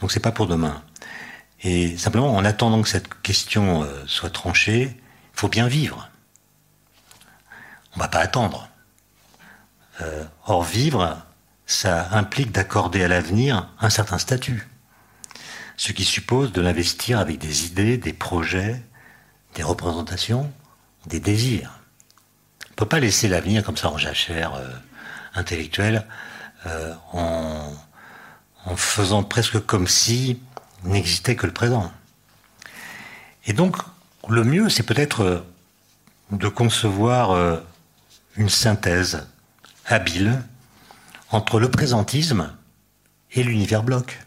Donc 0.00 0.12
c'est 0.12 0.20
pas 0.20 0.32
pour 0.32 0.46
demain. 0.46 0.82
Et 1.62 1.96
simplement, 1.96 2.34
en 2.34 2.44
attendant 2.44 2.82
que 2.82 2.88
cette 2.88 3.22
question 3.22 3.82
euh, 3.82 4.04
soit 4.06 4.30
tranchée, 4.30 4.82
il 4.82 5.40
faut 5.40 5.48
bien 5.48 5.66
vivre. 5.66 6.10
On 7.96 8.00
va 8.00 8.08
pas 8.08 8.18
attendre. 8.18 8.68
Euh, 10.02 10.24
or, 10.46 10.64
vivre, 10.64 11.24
ça 11.66 12.08
implique 12.10 12.52
d'accorder 12.52 13.02
à 13.02 13.08
l'avenir 13.08 13.70
un 13.80 13.90
certain 13.90 14.18
statut. 14.18 14.68
Ce 15.76 15.92
qui 15.92 16.04
suppose 16.04 16.52
de 16.52 16.60
l'investir 16.60 17.18
avec 17.18 17.38
des 17.38 17.66
idées, 17.66 17.96
des 17.96 18.12
projets, 18.12 18.82
des 19.54 19.62
représentations, 19.62 20.52
des 21.06 21.20
désirs. 21.20 21.80
On 22.74 22.82
ne 22.82 22.86
peut 22.86 22.88
pas 22.88 22.98
laisser 22.98 23.28
l'avenir 23.28 23.62
comme 23.62 23.76
ça 23.76 23.88
en 23.88 23.98
jachère 23.98 24.54
euh, 24.54 24.68
intellectuelle, 25.34 26.04
euh, 26.66 26.92
en, 27.12 27.72
faisant 28.74 29.22
presque 29.22 29.64
comme 29.64 29.86
si 29.86 30.40
n'existait 30.82 31.36
que 31.36 31.46
le 31.46 31.52
présent. 31.52 31.92
Et 33.46 33.52
donc, 33.52 33.76
le 34.28 34.42
mieux, 34.42 34.68
c'est 34.70 34.82
peut-être 34.82 35.20
euh, 35.22 35.46
de 36.32 36.48
concevoir 36.48 37.60
une 38.34 38.48
synthèse 38.48 39.28
habile 39.86 40.42
entre 41.30 41.60
le 41.60 41.70
présentisme 41.70 42.50
et 43.30 43.44
l'univers 43.44 43.84
bloc. 43.84 44.20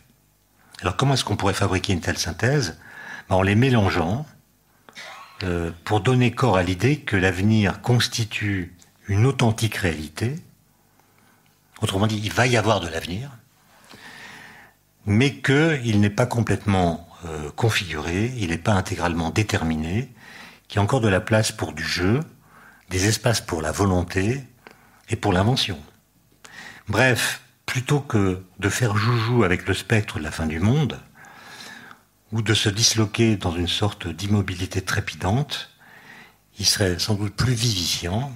Alors 0.79 0.95
comment 0.95 1.15
est-ce 1.15 1.25
qu'on 1.25 1.35
pourrait 1.35 1.53
fabriquer 1.53 1.91
une 1.91 1.99
telle 1.99 2.17
synthèse? 2.17 2.77
Ben, 3.27 3.35
En 3.35 3.41
les 3.41 3.55
mélangeant 3.55 4.25
euh, 5.43 5.71
pour 5.83 6.01
donner 6.01 6.31
corps 6.31 6.57
à 6.57 6.63
l'idée 6.63 6.97
que 6.97 7.15
l'avenir 7.15 7.81
constitue 7.81 8.75
une 9.07 9.25
authentique 9.25 9.75
réalité. 9.75 10.35
Autrement 11.81 12.07
dit, 12.07 12.19
il 12.23 12.33
va 12.33 12.47
y 12.47 12.57
avoir 12.57 12.79
de 12.79 12.87
l'avenir, 12.87 13.29
mais 15.05 15.35
qu'il 15.35 15.99
n'est 15.99 16.09
pas 16.09 16.25
complètement 16.25 17.07
euh, 17.25 17.51
configuré, 17.55 18.33
il 18.37 18.49
n'est 18.49 18.57
pas 18.57 18.73
intégralement 18.73 19.29
déterminé, 19.29 20.11
qu'il 20.67 20.77
y 20.77 20.79
a 20.79 20.83
encore 20.83 21.01
de 21.01 21.07
la 21.07 21.21
place 21.21 21.51
pour 21.51 21.73
du 21.73 21.83
jeu, 21.83 22.19
des 22.89 23.07
espaces 23.07 23.41
pour 23.41 23.61
la 23.61 23.71
volonté 23.71 24.43
et 25.09 25.15
pour 25.15 25.33
l'invention. 25.33 25.79
Bref, 26.87 27.41
plutôt 27.65 27.99
que 27.99 28.43
de 28.59 28.69
faire 28.69 28.97
joujou 28.97 29.43
avec 29.43 29.67
le 29.67 29.73
spectre 29.73 30.17
de 30.17 30.23
la 30.23 30.31
fin 30.31 30.47
du 30.47 30.59
monde, 30.59 30.99
ou 32.31 32.41
de 32.41 32.53
se 32.53 32.69
disloquer 32.69 33.37
dans 33.37 33.55
une 33.55 33.67
sorte 33.67 34.07
d'immobilité 34.07 34.81
trépidante, 34.81 35.69
il 36.59 36.65
serait 36.65 36.99
sans 36.99 37.15
doute 37.15 37.35
plus 37.35 37.53
vivifiant 37.53 38.31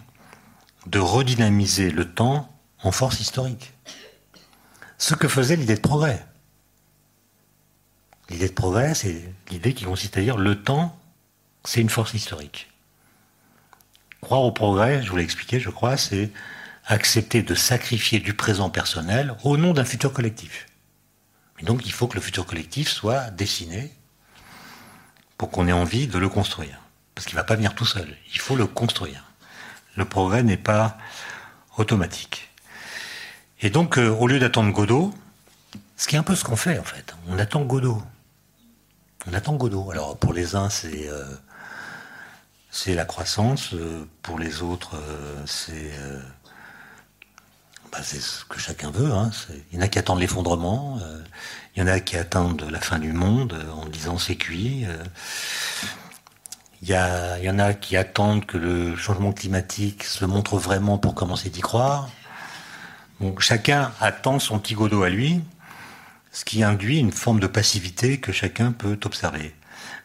de 0.87 0.99
redynamiser 0.99 1.91
le 1.91 2.11
temps 2.11 2.49
en 2.83 2.91
force 2.91 3.19
historique. 3.19 3.73
Ce 4.97 5.15
que 5.15 5.27
faisait 5.27 5.55
l'idée 5.55 5.75
de 5.75 5.81
progrès. 5.81 6.25
L'idée 8.29 8.47
de 8.47 8.53
progrès, 8.53 8.93
c'est 8.93 9.33
l'idée 9.49 9.73
qui 9.73 9.83
consiste 9.83 10.17
à 10.17 10.21
dire 10.21 10.37
le 10.37 10.61
temps, 10.61 10.97
c'est 11.65 11.81
une 11.81 11.89
force 11.89 12.13
historique. 12.13 12.69
Croire 14.21 14.41
au 14.41 14.51
progrès, 14.51 15.03
je 15.03 15.09
vous 15.09 15.17
l'ai 15.17 15.23
expliqué, 15.23 15.59
je 15.59 15.69
crois, 15.69 15.97
c'est 15.97 16.31
accepter 16.85 17.43
de 17.43 17.55
sacrifier 17.55 18.19
du 18.19 18.33
présent 18.33 18.69
personnel 18.69 19.35
au 19.43 19.57
nom 19.57 19.73
d'un 19.73 19.85
futur 19.85 20.13
collectif. 20.13 20.67
Donc 21.63 21.85
il 21.85 21.91
faut 21.91 22.07
que 22.07 22.15
le 22.15 22.21
futur 22.21 22.45
collectif 22.45 22.89
soit 22.89 23.29
dessiné 23.29 23.91
pour 25.37 25.49
qu'on 25.51 25.67
ait 25.67 25.73
envie 25.73 26.07
de 26.07 26.17
le 26.17 26.29
construire. 26.29 26.79
Parce 27.15 27.25
qu'il 27.27 27.35
ne 27.35 27.41
va 27.41 27.45
pas 27.45 27.55
venir 27.55 27.75
tout 27.75 27.85
seul, 27.85 28.15
il 28.33 28.39
faut 28.39 28.55
le 28.55 28.67
construire. 28.67 29.25
Le 29.95 30.05
progrès 30.05 30.43
n'est 30.43 30.57
pas 30.57 30.97
automatique. 31.77 32.49
Et 33.59 33.69
donc, 33.69 33.97
euh, 33.97 34.09
au 34.09 34.27
lieu 34.27 34.39
d'attendre 34.39 34.71
Godot, 34.71 35.13
ce 35.97 36.07
qui 36.07 36.15
est 36.15 36.19
un 36.19 36.23
peu 36.23 36.35
ce 36.35 36.43
qu'on 36.43 36.55
fait 36.55 36.79
en 36.79 36.83
fait, 36.83 37.15
on 37.27 37.37
attend 37.37 37.61
Godot. 37.61 38.01
On 39.27 39.33
attend 39.33 39.55
Godot. 39.55 39.91
Alors 39.91 40.17
pour 40.17 40.33
les 40.33 40.55
uns, 40.55 40.69
c'est 40.69 41.07
euh, 41.09 41.25
c'est 42.71 42.95
la 42.95 43.05
croissance. 43.05 43.73
Euh, 43.73 44.07
pour 44.23 44.39
les 44.39 44.63
autres, 44.63 44.95
c'est 45.45 45.91
bah, 47.91 47.99
c'est 48.03 48.21
ce 48.21 48.45
que 48.45 48.59
chacun 48.59 48.91
veut. 48.91 49.11
Hein. 49.11 49.31
Il 49.71 49.77
y 49.77 49.79
en 49.79 49.81
a 49.81 49.87
qui 49.87 49.99
attendent 49.99 50.19
l'effondrement. 50.19 50.99
il 51.75 51.79
y 51.79 51.83
en 51.83 51.87
a 51.87 51.99
qui 51.99 52.17
attendent 52.17 52.65
la 52.69 52.79
fin 52.79 52.99
du 52.99 53.13
monde 53.13 53.55
en 53.73 53.85
disant 53.87 54.17
c'est 54.17 54.35
cuit. 54.35 54.85
Il 56.81 56.89
y, 56.89 56.93
a, 56.93 57.37
il 57.37 57.45
y 57.45 57.49
en 57.49 57.59
a 57.59 57.73
qui 57.73 57.95
attendent 57.95 58.45
que 58.45 58.57
le 58.57 58.95
changement 58.95 59.33
climatique 59.33 60.03
se 60.03 60.25
montre 60.25 60.57
vraiment 60.57 60.97
pour 60.97 61.13
commencer 61.13 61.49
d'y 61.49 61.61
croire. 61.61 62.09
Donc 63.19 63.39
chacun 63.39 63.91
attend 63.99 64.39
son 64.39 64.57
petit 64.57 64.73
Godot 64.73 65.03
à 65.03 65.09
lui 65.09 65.41
ce 66.31 66.45
qui 66.45 66.63
induit 66.63 66.97
une 66.97 67.11
forme 67.11 67.39
de 67.39 67.47
passivité 67.47 68.19
que 68.19 68.31
chacun 68.31 68.71
peut 68.71 68.97
observer. 69.03 69.53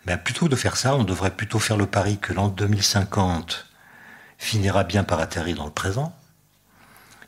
Mais 0.06 0.16
plutôt 0.16 0.48
de 0.48 0.56
faire 0.56 0.76
ça, 0.76 0.96
on 0.96 1.04
devrait 1.04 1.30
plutôt 1.30 1.58
faire 1.58 1.76
le 1.76 1.86
pari 1.86 2.18
que 2.18 2.32
l'an 2.32 2.48
2050 2.48 3.66
finira 4.38 4.84
bien 4.84 5.04
par 5.04 5.20
atterrir 5.20 5.56
dans 5.56 5.64
le 5.64 5.72
présent, 5.72 6.15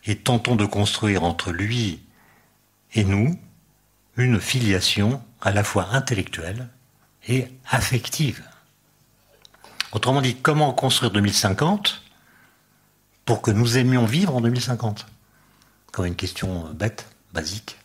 et 0.09 0.17
tentons 0.17 0.57
de 0.57 0.65
construire 0.65 1.23
entre 1.23 1.53
lui 1.53 2.01
et 2.95 3.05
nous 3.05 3.39
une 4.17 4.41
filiation 4.41 5.23
à 5.41 5.53
la 5.53 5.63
fois 5.63 5.91
intellectuelle 5.93 6.69
et 7.29 7.47
affective. 7.71 8.43
Autrement 9.93 10.23
dit, 10.23 10.35
comment 10.35 10.73
construire 10.73 11.13
2050 11.13 12.03
pour 13.27 13.43
que 13.43 13.51
nous 13.51 13.77
aimions 13.77 14.07
vivre 14.07 14.35
en 14.35 14.41
2050 14.41 15.07
Comme 15.93 16.07
une 16.07 16.17
question 16.17 16.73
bête, 16.73 17.07
basique 17.33 17.77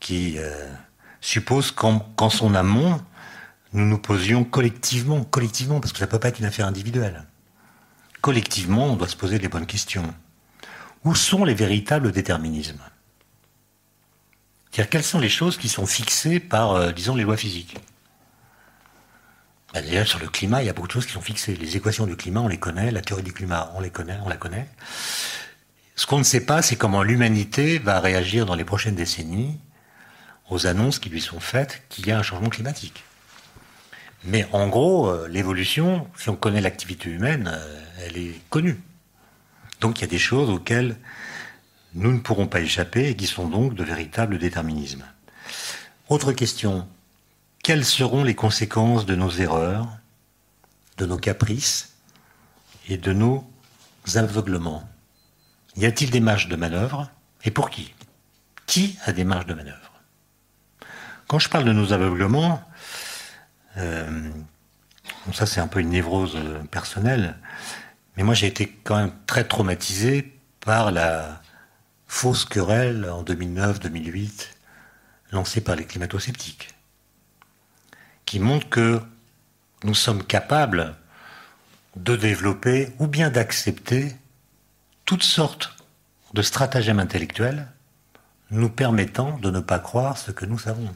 qui 0.00 0.38
euh, 0.38 0.72
suppose 1.20 1.72
qu'en 1.72 2.30
son 2.30 2.54
amont, 2.54 3.00
nous 3.74 3.84
nous 3.84 3.98
posions 3.98 4.44
collectivement, 4.44 5.24
collectivement, 5.24 5.80
parce 5.80 5.92
que 5.92 5.98
ça 5.98 6.06
ne 6.06 6.10
peut 6.10 6.18
pas 6.18 6.28
être 6.28 6.38
une 6.38 6.46
affaire 6.46 6.66
individuelle. 6.66 7.26
Collectivement, 8.22 8.86
on 8.86 8.96
doit 8.96 9.08
se 9.08 9.16
poser 9.16 9.38
les 9.38 9.48
bonnes 9.48 9.66
questions. 9.66 10.14
Où 11.04 11.14
sont 11.14 11.44
les 11.44 11.54
véritables 11.54 12.12
déterminismes? 12.12 12.80
C'est-à-dire, 14.70 14.90
quelles 14.90 15.04
sont 15.04 15.18
les 15.18 15.28
choses 15.28 15.56
qui 15.56 15.68
sont 15.68 15.86
fixées 15.86 16.40
par, 16.40 16.72
euh, 16.72 16.92
disons, 16.92 17.14
les 17.14 17.24
lois 17.24 17.36
physiques? 17.36 17.76
Bah, 19.72 19.82
Déjà, 19.82 20.04
sur 20.04 20.18
le 20.18 20.28
climat, 20.28 20.62
il 20.62 20.66
y 20.66 20.68
a 20.68 20.72
beaucoup 20.72 20.88
de 20.88 20.92
choses 20.92 21.06
qui 21.06 21.12
sont 21.12 21.20
fixées. 21.20 21.56
Les 21.56 21.76
équations 21.76 22.06
du 22.06 22.16
climat, 22.16 22.40
on 22.40 22.48
les 22.48 22.58
connaît. 22.58 22.90
La 22.90 23.00
théorie 23.00 23.22
du 23.22 23.32
climat, 23.32 23.72
on 23.74 23.80
les 23.80 23.90
connaît, 23.90 24.18
on 24.24 24.28
la 24.28 24.36
connaît. 24.36 24.68
Ce 25.96 26.06
qu'on 26.06 26.18
ne 26.18 26.24
sait 26.24 26.44
pas, 26.44 26.62
c'est 26.62 26.76
comment 26.76 27.02
l'humanité 27.02 27.78
va 27.78 28.00
réagir 28.00 28.46
dans 28.46 28.54
les 28.54 28.64
prochaines 28.64 28.94
décennies 28.94 29.58
aux 30.48 30.66
annonces 30.66 30.98
qui 30.98 31.10
lui 31.10 31.20
sont 31.20 31.40
faites 31.40 31.82
qu'il 31.88 32.06
y 32.06 32.12
a 32.12 32.18
un 32.18 32.22
changement 32.22 32.48
climatique. 32.48 33.04
Mais 34.24 34.46
en 34.52 34.68
gros, 34.68 35.08
euh, 35.08 35.28
l'évolution, 35.28 36.08
si 36.16 36.28
on 36.28 36.36
connaît 36.36 36.60
l'activité 36.60 37.10
humaine, 37.10 37.50
euh, 37.52 37.82
elle 38.06 38.16
est 38.16 38.40
connue. 38.50 38.80
Donc 39.80 39.98
il 39.98 40.00
y 40.02 40.04
a 40.04 40.08
des 40.08 40.18
choses 40.18 40.50
auxquelles 40.50 40.96
nous 41.94 42.12
ne 42.12 42.18
pourrons 42.18 42.46
pas 42.46 42.60
échapper 42.60 43.08
et 43.08 43.16
qui 43.16 43.26
sont 43.26 43.48
donc 43.48 43.74
de 43.74 43.84
véritables 43.84 44.38
déterminismes. 44.38 45.04
Autre 46.08 46.32
question, 46.32 46.88
quelles 47.62 47.84
seront 47.84 48.24
les 48.24 48.34
conséquences 48.34 49.06
de 49.06 49.14
nos 49.14 49.30
erreurs, 49.30 49.88
de 50.96 51.06
nos 51.06 51.18
caprices 51.18 51.94
et 52.88 52.96
de 52.96 53.12
nos 53.12 53.48
aveuglements? 54.14 54.88
Y 55.76 55.86
a-t-il 55.86 56.10
des 56.10 56.20
marges 56.20 56.48
de 56.48 56.56
manœuvre 56.56 57.10
Et 57.44 57.50
pour 57.50 57.70
qui? 57.70 57.94
Qui 58.66 58.98
a 59.04 59.12
des 59.12 59.24
marges 59.24 59.46
de 59.46 59.54
manœuvre? 59.54 59.92
Quand 61.26 61.38
je 61.38 61.48
parle 61.48 61.64
de 61.64 61.72
nos 61.72 61.92
aveuglements, 61.92 62.62
euh, 63.76 64.30
ça 65.32 65.46
c'est 65.46 65.60
un 65.60 65.68
peu 65.68 65.80
une 65.80 65.90
névrose 65.90 66.36
euh, 66.36 66.62
personnelle, 66.70 67.36
mais 68.18 68.24
moi 68.24 68.34
j'ai 68.34 68.48
été 68.48 68.68
quand 68.82 68.96
même 68.96 69.12
très 69.26 69.44
traumatisé 69.44 70.36
par 70.58 70.90
la 70.90 71.40
fausse 72.08 72.44
querelle 72.44 73.08
en 73.08 73.22
2009-2008 73.22 74.48
lancée 75.30 75.60
par 75.60 75.76
les 75.76 75.84
climato-sceptiques, 75.84 76.74
qui 78.24 78.40
montre 78.40 78.68
que 78.68 79.00
nous 79.84 79.94
sommes 79.94 80.24
capables 80.24 80.96
de 81.94 82.16
développer 82.16 82.92
ou 82.98 83.06
bien 83.06 83.30
d'accepter 83.30 84.16
toutes 85.04 85.22
sortes 85.22 85.76
de 86.34 86.42
stratagèmes 86.42 86.98
intellectuels 86.98 87.68
nous 88.50 88.68
permettant 88.68 89.38
de 89.38 89.50
ne 89.50 89.60
pas 89.60 89.78
croire 89.78 90.18
ce 90.18 90.32
que 90.32 90.44
nous 90.44 90.58
savons. 90.58 90.92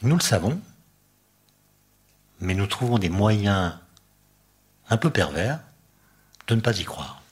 Nous 0.00 0.16
le 0.16 0.22
savons, 0.22 0.58
mais 2.40 2.54
nous 2.54 2.66
trouvons 2.66 2.98
des 2.98 3.10
moyens 3.10 3.74
un 4.90 4.96
peu 4.96 5.10
pervers 5.10 5.60
de 6.46 6.54
ne 6.54 6.60
pas 6.60 6.78
y 6.78 6.84
croire. 6.84 7.22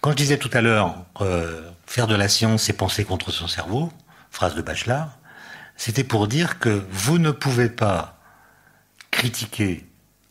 Quand 0.00 0.12
je 0.12 0.16
disais 0.16 0.38
tout 0.38 0.50
à 0.52 0.60
l'heure 0.60 1.04
euh, 1.20 1.70
faire 1.86 2.06
de 2.06 2.14
la 2.14 2.28
science 2.28 2.64
c'est 2.64 2.72
penser 2.72 3.04
contre 3.04 3.30
son 3.30 3.48
cerveau, 3.48 3.92
phrase 4.30 4.54
de 4.54 4.62
Bachelard, 4.62 5.18
c'était 5.76 6.04
pour 6.04 6.28
dire 6.28 6.58
que 6.58 6.86
vous 6.90 7.18
ne 7.18 7.30
pouvez 7.30 7.68
pas 7.68 8.18
critiquer 9.10 9.86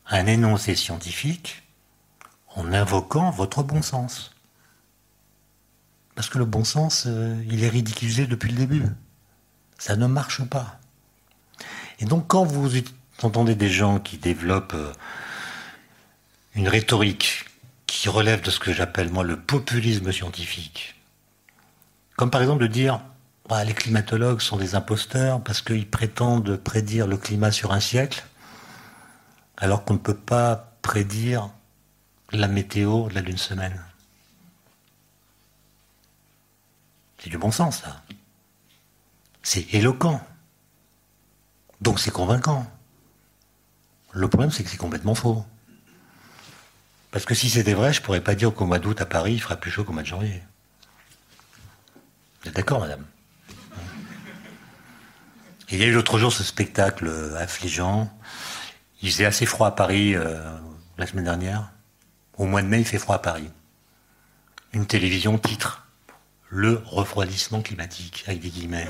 un 0.07 0.25
énoncé 0.25 0.75
scientifique 0.75 1.63
en 2.55 2.73
invoquant 2.73 3.29
votre 3.31 3.63
bon 3.63 3.81
sens. 3.81 4.31
Parce 6.15 6.29
que 6.29 6.37
le 6.37 6.45
bon 6.45 6.63
sens, 6.63 7.05
euh, 7.07 7.41
il 7.49 7.63
est 7.63 7.69
ridiculisé 7.69 8.27
depuis 8.27 8.51
le 8.51 8.57
début. 8.57 8.83
Ça 9.77 9.95
ne 9.95 10.07
marche 10.07 10.43
pas. 10.43 10.79
Et 11.99 12.05
donc 12.05 12.27
quand 12.27 12.43
vous 12.43 12.75
entendez 13.25 13.55
des 13.55 13.69
gens 13.69 13.99
qui 13.99 14.17
développent 14.17 14.73
euh, 14.75 14.91
une 16.55 16.67
rhétorique 16.67 17.45
qui 17.87 18.09
relève 18.09 18.41
de 18.41 18.51
ce 18.51 18.59
que 18.59 18.71
j'appelle 18.71 19.09
moi 19.09 19.23
le 19.23 19.39
populisme 19.39 20.11
scientifique, 20.11 20.95
comme 22.15 22.31
par 22.31 22.41
exemple 22.41 22.61
de 22.61 22.67
dire 22.67 23.01
bah, 23.47 23.63
les 23.63 23.73
climatologues 23.73 24.41
sont 24.41 24.57
des 24.57 24.75
imposteurs 24.75 25.41
parce 25.43 25.61
qu'ils 25.61 25.89
prétendent 25.89 26.57
prédire 26.57 27.07
le 27.07 27.17
climat 27.17 27.51
sur 27.51 27.71
un 27.71 27.79
siècle, 27.79 28.23
alors 29.57 29.83
qu'on 29.83 29.95
ne 29.95 29.99
peut 29.99 30.13
pas 30.13 30.77
prédire 30.81 31.49
la 32.31 32.47
météo 32.47 33.09
de 33.09 33.19
d'une 33.21 33.37
semaine. 33.37 33.83
C'est 37.17 37.29
du 37.29 37.37
bon 37.37 37.51
sens, 37.51 37.81
ça. 37.81 38.01
C'est 39.41 39.73
éloquent. 39.73 40.21
Donc 41.81 41.99
c'est 41.99 42.11
convaincant. 42.11 42.65
Le 44.11 44.27
problème, 44.27 44.51
c'est 44.51 44.63
que 44.63 44.69
c'est 44.69 44.77
complètement 44.77 45.15
faux. 45.15 45.45
Parce 47.11 47.25
que 47.25 47.33
si 47.33 47.49
c'était 47.49 47.73
vrai, 47.73 47.93
je 47.93 48.01
pourrais 48.01 48.21
pas 48.21 48.35
dire 48.35 48.53
qu'au 48.53 48.65
mois 48.65 48.79
d'août 48.79 49.01
à 49.01 49.05
Paris, 49.05 49.33
il 49.33 49.41
fera 49.41 49.55
plus 49.55 49.71
chaud 49.71 49.83
qu'au 49.83 49.93
mois 49.93 50.03
de 50.03 50.07
janvier. 50.07 50.43
Vous 52.41 52.49
êtes 52.49 52.55
d'accord, 52.55 52.79
madame? 52.79 53.05
Il 55.71 55.77
y 55.77 55.83
a 55.83 55.85
eu 55.85 55.91
l'autre 55.91 56.17
jour 56.17 56.31
ce 56.31 56.43
spectacle 56.43 57.11
affligeant. 57.37 58.11
Il 59.01 59.11
faisait 59.11 59.25
assez 59.25 59.45
froid 59.45 59.67
à 59.67 59.71
Paris 59.71 60.15
euh, 60.15 60.57
la 60.97 61.05
semaine 61.05 61.25
dernière. 61.25 61.71
Au 62.37 62.45
mois 62.45 62.61
de 62.61 62.67
mai, 62.67 62.79
il 62.79 62.85
fait 62.85 62.97
froid 62.97 63.15
à 63.15 63.19
Paris. 63.19 63.49
Une 64.73 64.85
télévision 64.85 65.37
titre 65.37 65.87
Le 66.47 66.81
refroidissement 66.85 67.61
climatique, 67.61 68.23
avec 68.27 68.39
des 68.39 68.49
guillemets. 68.49 68.87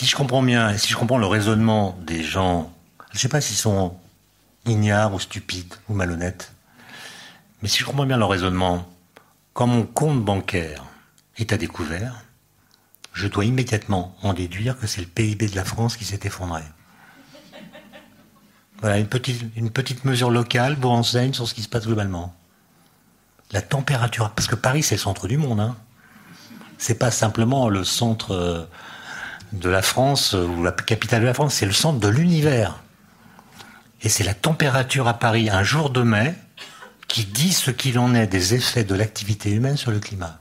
Si 0.00 0.06
je 0.06 0.16
comprends 0.16 0.42
bien, 0.42 0.78
si 0.78 0.88
je 0.88 0.96
comprends 0.96 1.18
le 1.18 1.26
raisonnement 1.26 1.94
des 2.00 2.22
gens, 2.22 2.72
je 3.10 3.16
ne 3.16 3.18
sais 3.18 3.28
pas 3.28 3.42
s'ils 3.42 3.58
sont 3.58 3.98
ignares 4.64 5.12
ou 5.12 5.20
stupides 5.20 5.74
ou 5.90 5.92
malhonnêtes, 5.92 6.54
mais 7.60 7.68
si 7.68 7.80
je 7.80 7.84
comprends 7.84 8.06
bien 8.06 8.16
leur 8.16 8.30
raisonnement, 8.30 8.88
quand 9.52 9.66
mon 9.66 9.82
compte 9.82 10.24
bancaire 10.24 10.86
est 11.36 11.52
à 11.52 11.58
découvert, 11.58 12.14
je 13.12 13.26
dois 13.26 13.44
immédiatement 13.44 14.16
en 14.22 14.32
déduire 14.32 14.78
que 14.78 14.86
c'est 14.86 15.02
le 15.02 15.06
PIB 15.06 15.48
de 15.48 15.54
la 15.54 15.66
France 15.66 15.98
qui 15.98 16.06
s'est 16.06 16.20
effondré. 16.24 16.62
Voilà, 18.80 18.96
une 18.96 19.06
petite, 19.06 19.54
une 19.54 19.68
petite 19.68 20.06
mesure 20.06 20.30
locale 20.30 20.78
vous 20.80 20.88
renseigne 20.88 21.34
sur 21.34 21.46
ce 21.46 21.52
qui 21.52 21.62
se 21.62 21.68
passe 21.68 21.84
globalement. 21.84 22.34
La 23.52 23.60
température, 23.60 24.30
parce 24.30 24.48
que 24.48 24.54
Paris 24.54 24.82
c'est 24.82 24.94
le 24.94 25.00
centre 25.02 25.28
du 25.28 25.36
monde, 25.36 25.60
hein. 25.60 25.76
C'est 26.78 26.98
pas 26.98 27.10
simplement 27.10 27.68
le 27.68 27.84
centre 27.84 28.30
euh, 28.30 28.64
de 29.52 29.68
la 29.68 29.82
France 29.82 30.34
euh, 30.34 30.46
ou 30.46 30.62
la 30.62 30.72
capitale 30.72 31.22
de 31.22 31.26
la 31.26 31.34
France, 31.34 31.54
c'est 31.54 31.66
le 31.66 31.72
centre 31.72 31.98
de 31.98 32.08
l'univers. 32.08 32.80
Et 34.02 34.08
c'est 34.08 34.24
la 34.24 34.34
température 34.34 35.08
à 35.08 35.14
Paris 35.14 35.50
un 35.50 35.62
jour 35.62 35.90
de 35.90 36.02
mai 36.02 36.34
qui 37.08 37.24
dit 37.24 37.52
ce 37.52 37.70
qu'il 37.70 37.98
en 37.98 38.14
est 38.14 38.26
des 38.26 38.54
effets 38.54 38.84
de 38.84 38.94
l'activité 38.94 39.50
humaine 39.50 39.76
sur 39.76 39.90
le 39.90 39.98
climat. 39.98 40.38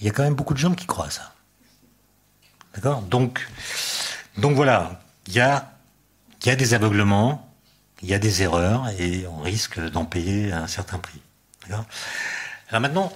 Il 0.00 0.06
y 0.06 0.10
a 0.10 0.12
quand 0.12 0.22
même 0.22 0.34
beaucoup 0.34 0.54
de 0.54 0.58
gens 0.58 0.74
qui 0.74 0.86
croient 0.86 1.10
ça. 1.10 1.32
D'accord? 2.74 3.00
Donc, 3.02 3.48
donc 4.36 4.54
voilà, 4.54 5.00
il 5.26 5.32
y 5.32 5.40
a, 5.40 5.72
y 6.44 6.50
a 6.50 6.56
des 6.56 6.74
aveuglements, 6.74 7.50
il 8.02 8.08
y 8.08 8.14
a 8.14 8.18
des 8.18 8.42
erreurs 8.42 8.88
et 8.98 9.26
on 9.26 9.40
risque 9.40 9.80
d'en 9.80 10.04
payer 10.04 10.52
un 10.52 10.66
certain 10.66 10.98
prix. 10.98 11.20
D'accord? 11.62 11.86
Alors 12.68 12.82
maintenant, 12.82 13.12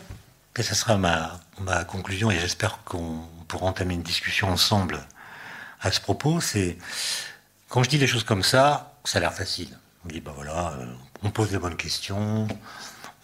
et 0.59 0.62
ça 0.62 0.74
sera 0.74 0.98
ma, 0.98 1.84
conclusion 1.84 2.30
et 2.30 2.38
j'espère 2.38 2.82
qu'on 2.84 3.22
pourra 3.46 3.66
entamer 3.66 3.94
une 3.94 4.02
discussion 4.02 4.48
ensemble 4.48 5.06
à 5.80 5.92
ce 5.92 6.00
propos, 6.00 6.40
c'est 6.40 6.76
quand 7.68 7.84
je 7.84 7.88
dis 7.88 7.98
des 7.98 8.09
choses 8.09 8.24
comme 8.24 8.42
ça, 8.42 8.98
ça 9.04 9.18
a 9.18 9.20
l'air 9.20 9.32
facile. 9.32 9.78
On 10.04 10.09
dit, 10.09 10.20
ben 10.20 10.32
voilà, 10.34 10.72
euh, 10.72 10.86
on 11.22 11.30
pose 11.30 11.52
les 11.52 11.59
bonnes 11.59 11.76
questions, 11.76 12.48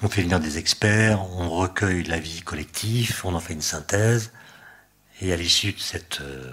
on 0.03 0.09
fait 0.09 0.23
venir 0.23 0.39
des 0.39 0.59
experts, 0.59 1.21
on 1.37 1.51
recueille 1.51 2.05
l'avis 2.05 2.43
collectif, 2.43 3.25
on 3.25 3.35
en 3.35 3.41
fait 3.41 3.55
une 3.55 3.63
synthèse, 3.63 4.33
et 5.21 5.33
à 5.33 5.37
l'issue 5.37 5.73
de 5.73 5.81
cette, 5.81 6.21
euh, 6.21 6.53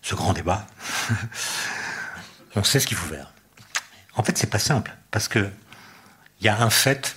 ce 0.00 0.14
grand 0.14 0.32
débat, 0.32 0.66
on 2.56 2.64
sait 2.64 2.80
ce 2.80 2.86
qu'il 2.86 2.96
faut 2.96 3.12
faire. 3.12 3.32
En 4.14 4.22
fait, 4.22 4.38
c'est 4.38 4.50
pas 4.50 4.58
simple, 4.58 4.96
parce 5.10 5.28
que 5.28 5.50
il 6.40 6.46
y 6.46 6.48
a 6.48 6.62
un 6.62 6.70
fait 6.70 7.16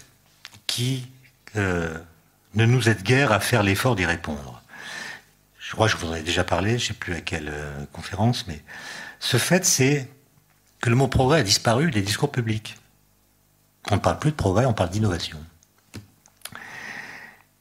qui 0.67 1.09
euh, 1.55 1.97
ne 2.56 2.66
nous 2.66 2.89
aide 2.89 3.03
guère 3.03 3.32
à 3.32 3.39
faire 3.39 3.64
l'effort 3.64 3.95
d'y 3.95 4.06
répondre. 4.06 4.62
Je 5.60 5.72
crois 5.74 5.88
que 5.88 5.93
je 5.93 5.97
vous 5.97 6.12
en 6.12 6.16
ai 6.16 6.22
déjà 6.22 6.43
parlé, 6.43 6.72
je 6.72 6.76
ne 6.76 6.88
sais 6.88 6.93
plus 6.93 7.14
à 7.14 7.22
quelle 7.22 7.49
euh, 7.49 7.86
conférence, 7.91 8.47
mais 8.47 8.62
ce 9.20 9.38
fait, 9.38 9.66
c'est 9.66 10.10
que 10.80 10.89
le 10.89 10.95
mot 10.95 11.08
progrès 11.08 11.39
a 11.39 11.43
disparu 11.43 11.91
des 11.91 12.01
discours 12.01 12.32
publics. 12.32 12.78
On 13.89 13.95
ne 13.95 13.99
parle 13.99 14.20
plus 14.20 14.32
de 14.32 14.36
progrès, 14.36 14.66
on 14.66 14.74
parle 14.74 14.89
d'innovation. 14.89 15.38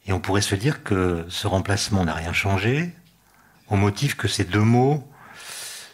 Et 0.07 0.13
on 0.13 0.21
pourrait 0.21 0.43
se 0.43 0.55
dire 0.55 0.83
que 0.83 1.25
ce 1.29 1.47
remplacement 1.47 2.05
n'a 2.05 2.15
rien 2.15 2.33
changé, 2.33 2.95
au 3.69 3.77
motif 3.77 4.17
que 4.17 4.29
ces 4.29 4.45
deux 4.45 4.61
mots 4.61 5.09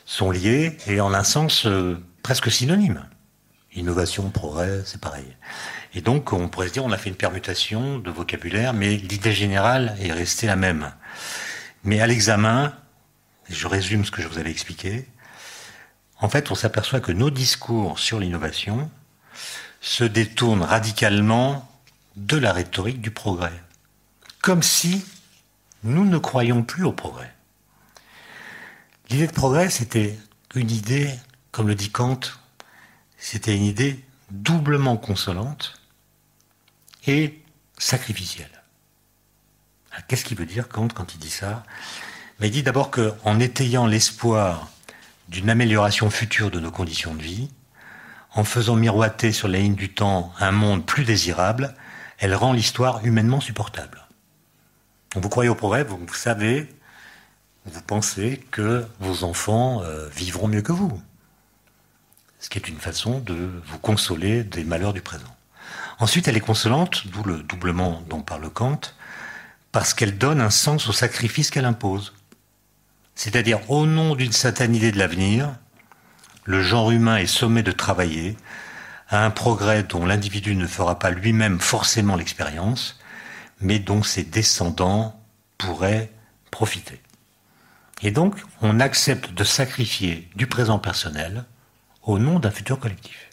sont 0.04 0.32
liés 0.32 0.76
et 0.88 1.00
en 1.00 1.14
un 1.14 1.22
sens 1.22 1.66
euh, 1.66 2.02
presque 2.22 2.50
synonyme. 2.50 3.06
Innovation, 3.74 4.28
progrès, 4.30 4.82
c'est 4.84 5.00
pareil. 5.00 5.36
Et 5.94 6.00
donc 6.00 6.32
on 6.32 6.48
pourrait 6.48 6.68
se 6.68 6.72
dire 6.72 6.84
on 6.84 6.92
a 6.92 6.98
fait 6.98 7.10
une 7.10 7.16
permutation 7.16 7.98
de 7.98 8.10
vocabulaire, 8.10 8.72
mais 8.72 8.96
l'idée 8.96 9.32
générale 9.32 9.96
est 10.00 10.12
restée 10.12 10.46
la 10.46 10.56
même. 10.56 10.92
Mais 11.82 12.00
à 12.00 12.06
l'examen, 12.06 12.74
je 13.48 13.66
résume 13.66 14.04
ce 14.04 14.10
que 14.10 14.22
je 14.22 14.28
vous 14.28 14.38
avais 14.38 14.50
expliqué, 14.50 15.06
en 16.20 16.28
fait 16.28 16.50
on 16.50 16.54
s'aperçoit 16.54 17.00
que 17.00 17.12
nos 17.12 17.30
discours 17.30 17.98
sur 17.98 18.20
l'innovation 18.20 18.90
se 19.80 20.04
détourne 20.04 20.62
radicalement 20.62 21.68
de 22.16 22.36
la 22.36 22.52
rhétorique 22.52 23.00
du 23.00 23.10
progrès. 23.10 23.52
Comme 24.42 24.62
si 24.62 25.04
nous 25.82 26.04
ne 26.04 26.18
croyions 26.18 26.62
plus 26.62 26.84
au 26.84 26.92
progrès. 26.92 27.32
L'idée 29.08 29.26
de 29.26 29.32
progrès, 29.32 29.70
c'était 29.70 30.18
une 30.54 30.70
idée, 30.70 31.10
comme 31.50 31.66
le 31.66 31.74
dit 31.74 31.90
Kant, 31.90 32.20
c'était 33.16 33.56
une 33.56 33.64
idée 33.64 34.04
doublement 34.30 34.96
consolante 34.96 35.79
et 37.06 37.40
sacrificielle. 37.78 38.50
Qu'est-ce 40.08 40.24
qu'il 40.24 40.36
veut 40.36 40.46
dire 40.46 40.68
Kant 40.68 40.88
quand 40.88 41.14
il 41.14 41.18
dit 41.18 41.30
ça? 41.30 41.64
Mais 42.38 42.48
Il 42.48 42.52
dit 42.52 42.62
d'abord 42.62 42.90
qu'en 42.90 43.38
étayant 43.40 43.86
l'espoir 43.86 44.68
d'une 45.28 45.50
amélioration 45.50 46.10
future 46.10 46.50
de 46.50 46.60
nos 46.60 46.70
conditions 46.70 47.14
de 47.14 47.22
vie, 47.22 47.50
en 48.34 48.44
faisant 48.44 48.76
miroiter 48.76 49.32
sur 49.32 49.48
la 49.48 49.58
ligne 49.58 49.74
du 49.74 49.92
temps 49.92 50.32
un 50.38 50.52
monde 50.52 50.86
plus 50.86 51.04
désirable, 51.04 51.74
elle 52.18 52.34
rend 52.34 52.52
l'histoire 52.52 53.04
humainement 53.04 53.40
supportable. 53.40 54.06
vous 55.16 55.28
croyez 55.28 55.48
au 55.48 55.54
progrès, 55.54 55.84
vous, 55.84 55.98
savez, 56.14 56.68
vous 57.66 57.82
pensez 57.82 58.44
que 58.50 58.86
vos 59.00 59.24
enfants 59.24 59.82
euh, 59.82 60.08
vivront 60.10 60.46
mieux 60.48 60.62
que 60.62 60.72
vous. 60.72 61.00
Ce 62.38 62.48
qui 62.48 62.58
est 62.58 62.68
une 62.68 62.78
façon 62.78 63.18
de 63.18 63.34
vous 63.66 63.78
consoler 63.78 64.44
des 64.44 64.64
malheurs 64.64 64.92
du 64.92 65.02
présent. 65.02 65.34
Ensuite, 66.00 66.28
elle 66.28 66.36
est 66.36 66.40
consolante, 66.40 67.06
d'où 67.08 67.22
le 67.24 67.42
doublement 67.42 68.02
dont 68.08 68.22
parle 68.22 68.48
Kant, 68.48 68.80
parce 69.70 69.92
qu'elle 69.92 70.16
donne 70.16 70.40
un 70.40 70.50
sens 70.50 70.88
au 70.88 70.92
sacrifice 70.92 71.50
qu'elle 71.50 71.66
impose. 71.66 72.14
C'est-à-dire, 73.14 73.70
au 73.70 73.84
nom 73.84 74.14
d'une 74.14 74.32
certaine 74.32 74.74
idée 74.74 74.92
de 74.92 74.98
l'avenir, 74.98 75.54
le 76.44 76.62
genre 76.62 76.90
humain 76.90 77.18
est 77.18 77.26
sommé 77.26 77.62
de 77.62 77.70
travailler 77.70 78.36
à 79.10 79.26
un 79.26 79.30
progrès 79.30 79.82
dont 79.82 80.06
l'individu 80.06 80.56
ne 80.56 80.66
fera 80.66 80.98
pas 80.98 81.10
lui-même 81.10 81.60
forcément 81.60 82.16
l'expérience, 82.16 82.98
mais 83.60 83.78
dont 83.78 84.02
ses 84.02 84.24
descendants 84.24 85.22
pourraient 85.58 86.10
profiter. 86.50 87.02
Et 88.00 88.10
donc, 88.10 88.36
on 88.62 88.80
accepte 88.80 89.34
de 89.34 89.44
sacrifier 89.44 90.30
du 90.34 90.46
présent 90.46 90.78
personnel 90.78 91.44
au 92.02 92.18
nom 92.18 92.38
d'un 92.38 92.50
futur 92.50 92.78
collectif. 92.78 93.29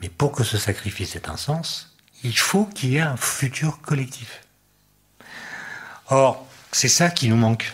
Mais 0.00 0.08
pour 0.08 0.32
que 0.32 0.44
ce 0.44 0.58
sacrifice 0.58 1.16
ait 1.16 1.28
un 1.28 1.36
sens, 1.36 1.96
il 2.22 2.36
faut 2.36 2.66
qu'il 2.66 2.90
y 2.90 2.96
ait 2.96 3.00
un 3.00 3.16
futur 3.16 3.80
collectif. 3.80 4.42
Or, 6.08 6.46
c'est 6.72 6.88
ça 6.88 7.10
qui 7.10 7.28
nous 7.28 7.36
manque. 7.36 7.72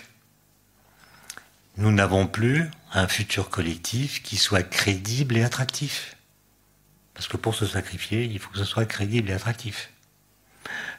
Nous 1.77 1.93
n'avons 1.93 2.27
plus 2.27 2.71
un 2.93 3.09
futur 3.09 3.51
collectif 3.51 4.23
qui 4.23 4.37
soit 4.37 4.63
crédible 4.63 5.37
et 5.37 5.45
attractif. 5.45 6.17
Parce 7.15 7.29
que 7.29 7.37
pour 7.37 7.55
se 7.55 7.67
sacrifier, 7.67 8.25
il 8.25 8.39
faut 8.39 8.51
que 8.51 8.59
ce 8.59 8.65
soit 8.65 8.87
crédible 8.87 9.31
et 9.31 9.35
attractif. 9.35 9.91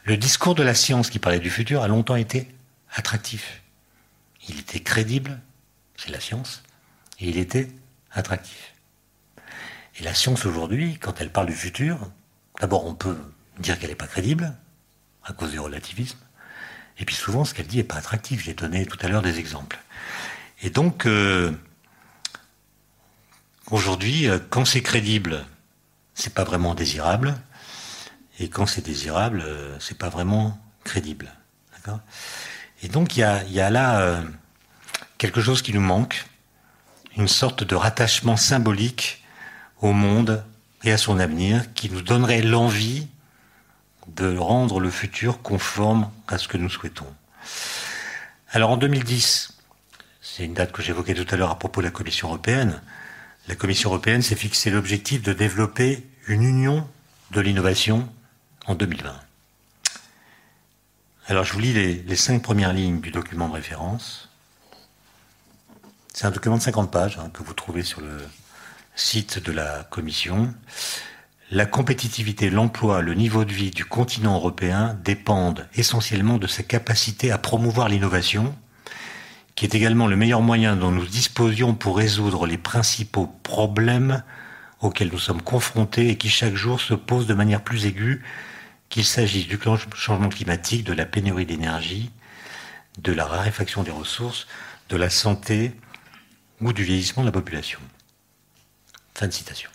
Le 0.04 0.16
discours 0.16 0.54
de 0.54 0.62
la 0.62 0.74
science 0.74 1.10
qui 1.10 1.18
parlait 1.18 1.40
du 1.40 1.50
futur 1.50 1.82
a 1.82 1.88
longtemps 1.88 2.16
été 2.16 2.48
attractif. 2.94 3.62
Il 4.48 4.58
était 4.58 4.80
crédible 4.80 5.40
c'est 5.98 6.10
la 6.10 6.20
science, 6.20 6.62
et 7.18 7.28
il 7.28 7.36
était 7.36 7.68
attractif. 8.12 8.74
Et 9.98 10.04
la 10.04 10.14
science 10.14 10.46
aujourd'hui, 10.46 10.98
quand 10.98 11.20
elle 11.20 11.30
parle 11.30 11.48
du 11.48 11.54
futur, 11.54 11.98
d'abord 12.60 12.86
on 12.86 12.94
peut 12.94 13.18
dire 13.58 13.78
qu'elle 13.78 13.90
n'est 13.90 13.96
pas 13.96 14.06
crédible, 14.06 14.54
à 15.24 15.32
cause 15.32 15.50
du 15.50 15.58
relativisme, 15.58 16.18
et 16.98 17.04
puis 17.04 17.16
souvent 17.16 17.44
ce 17.44 17.52
qu'elle 17.52 17.66
dit 17.66 17.78
n'est 17.78 17.84
pas 17.84 17.96
attractif. 17.96 18.44
J'ai 18.44 18.54
donné 18.54 18.86
tout 18.86 18.98
à 19.00 19.08
l'heure 19.08 19.22
des 19.22 19.38
exemples. 19.38 19.78
Et 20.62 20.70
donc, 20.70 21.06
euh, 21.06 21.52
aujourd'hui, 23.70 24.28
euh, 24.28 24.38
quand 24.50 24.64
c'est 24.64 24.82
crédible, 24.82 25.44
c'est 26.14 26.34
pas 26.34 26.44
vraiment 26.44 26.74
désirable, 26.74 27.36
et 28.38 28.48
quand 28.48 28.66
c'est 28.66 28.84
désirable, 28.84 29.42
euh, 29.44 29.76
c'est 29.80 29.98
pas 29.98 30.08
vraiment 30.08 30.58
crédible. 30.84 31.32
Et 32.82 32.88
donc 32.88 33.16
il 33.16 33.20
y 33.20 33.22
a, 33.22 33.42
y 33.44 33.60
a, 33.60 33.70
là 33.70 34.22
quelque 35.16 35.40
chose 35.40 35.62
qui 35.62 35.72
nous 35.72 35.80
manque, 35.80 36.26
une 37.16 37.28
sorte 37.28 37.64
de 37.64 37.74
rattachement 37.74 38.36
symbolique 38.36 39.24
au 39.80 39.92
monde 39.92 40.44
et 40.84 40.92
à 40.92 40.98
son 40.98 41.18
avenir 41.18 41.72
qui 41.74 41.90
nous 41.90 42.02
donnerait 42.02 42.42
l'envie 42.42 43.08
de 44.08 44.36
rendre 44.36 44.80
le 44.80 44.90
futur 44.90 45.42
conforme 45.42 46.10
à 46.26 46.38
ce 46.38 46.48
que 46.48 46.56
nous 46.56 46.70
souhaitons. 46.70 47.12
Alors 48.50 48.70
en 48.70 48.76
2010, 48.76 49.58
c'est 50.20 50.44
une 50.44 50.54
date 50.54 50.72
que 50.72 50.82
j'évoquais 50.82 51.14
tout 51.14 51.26
à 51.32 51.36
l'heure 51.36 51.50
à 51.50 51.58
propos 51.58 51.80
de 51.80 51.86
la 51.86 51.92
Commission 51.92 52.28
européenne, 52.28 52.80
la 53.48 53.54
Commission 53.54 53.90
européenne 53.90 54.20
s'est 54.20 54.36
fixé 54.36 54.70
l'objectif 54.70 55.22
de 55.22 55.32
développer 55.32 56.06
une 56.26 56.42
union 56.42 56.86
de 57.30 57.40
l'innovation 57.40 58.08
en 58.66 58.74
2020. 58.74 59.14
Alors 61.28 61.44
je 61.44 61.52
vous 61.52 61.60
lis 61.60 61.72
les, 61.72 62.16
cinq 62.16 62.42
premières 62.42 62.72
lignes 62.72 63.00
du 63.00 63.10
document 63.10 63.48
de 63.48 63.54
référence. 63.54 64.28
C'est 66.12 66.26
un 66.26 66.30
document 66.30 66.56
de 66.56 66.62
50 66.62 66.90
pages 66.90 67.18
hein, 67.18 67.30
que 67.32 67.42
vous 67.42 67.54
trouvez 67.54 67.82
sur 67.82 68.00
le 68.00 68.18
site 68.98 69.42
de 69.42 69.52
la 69.52 69.84
Commission 69.84 70.52
la 71.50 71.64
compétitivité, 71.64 72.50
l'emploi, 72.50 73.00
le 73.00 73.14
niveau 73.14 73.46
de 73.46 73.52
vie 73.52 73.70
du 73.70 73.86
continent 73.86 74.34
européen 74.34 74.98
dépendent 75.02 75.66
essentiellement 75.74 76.36
de 76.36 76.46
sa 76.46 76.62
capacité 76.62 77.30
à 77.30 77.38
promouvoir 77.38 77.88
l'innovation, 77.88 78.54
qui 79.54 79.64
est 79.64 79.74
également 79.74 80.08
le 80.08 80.16
meilleur 80.16 80.42
moyen 80.42 80.76
dont 80.76 80.90
nous 80.90 81.06
disposions 81.06 81.74
pour 81.74 81.96
résoudre 81.96 82.46
les 82.46 82.58
principaux 82.58 83.28
problèmes 83.42 84.22
auxquels 84.82 85.10
nous 85.10 85.18
sommes 85.18 85.40
confrontés 85.40 86.10
et 86.10 86.18
qui 86.18 86.28
chaque 86.28 86.54
jour 86.54 86.82
se 86.82 86.92
posent 86.92 87.26
de 87.26 87.32
manière 87.32 87.64
plus 87.64 87.86
aiguë, 87.86 88.22
qu'il 88.90 89.06
s'agisse 89.06 89.48
du 89.48 89.58
changement 89.94 90.28
climatique, 90.28 90.84
de 90.84 90.92
la 90.92 91.06
pénurie 91.06 91.46
d'énergie, 91.46 92.10
de 92.98 93.12
la 93.12 93.24
raréfaction 93.24 93.82
des 93.82 93.90
ressources, 93.90 94.46
de 94.90 94.98
la 94.98 95.08
santé 95.08 95.72
ou 96.60 96.74
du 96.74 96.84
vieillissement 96.84 97.22
de 97.22 97.28
la 97.28 97.32
population. 97.32 97.80
Fin 99.18 99.26
de 99.26 99.32
citation. 99.32 99.68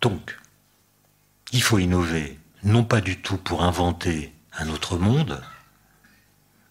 Donc, 0.00 0.36
il 1.52 1.62
faut 1.62 1.78
innover, 1.78 2.40
non 2.64 2.82
pas 2.82 3.00
du 3.00 3.20
tout 3.20 3.36
pour 3.36 3.62
inventer 3.62 4.34
un 4.58 4.68
autre 4.68 4.98
monde, 4.98 5.40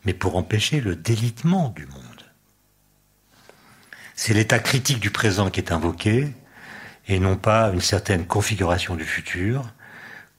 mais 0.03 0.13
pour 0.13 0.35
empêcher 0.35 0.81
le 0.81 0.97
délitement 0.97 1.69
du 1.69 1.85
monde. 1.85 2.25
C'est 4.15 4.33
l'état 4.33 4.59
critique 4.59 4.99
du 4.99 5.11
présent 5.11 5.49
qui 5.49 5.61
est 5.61 5.71
invoqué, 5.71 6.33
et 7.07 7.19
non 7.19 7.37
pas 7.37 7.69
une 7.69 7.79
certaine 7.79 8.27
configuration 8.27 8.97
du 8.97 9.05
futur, 9.05 9.63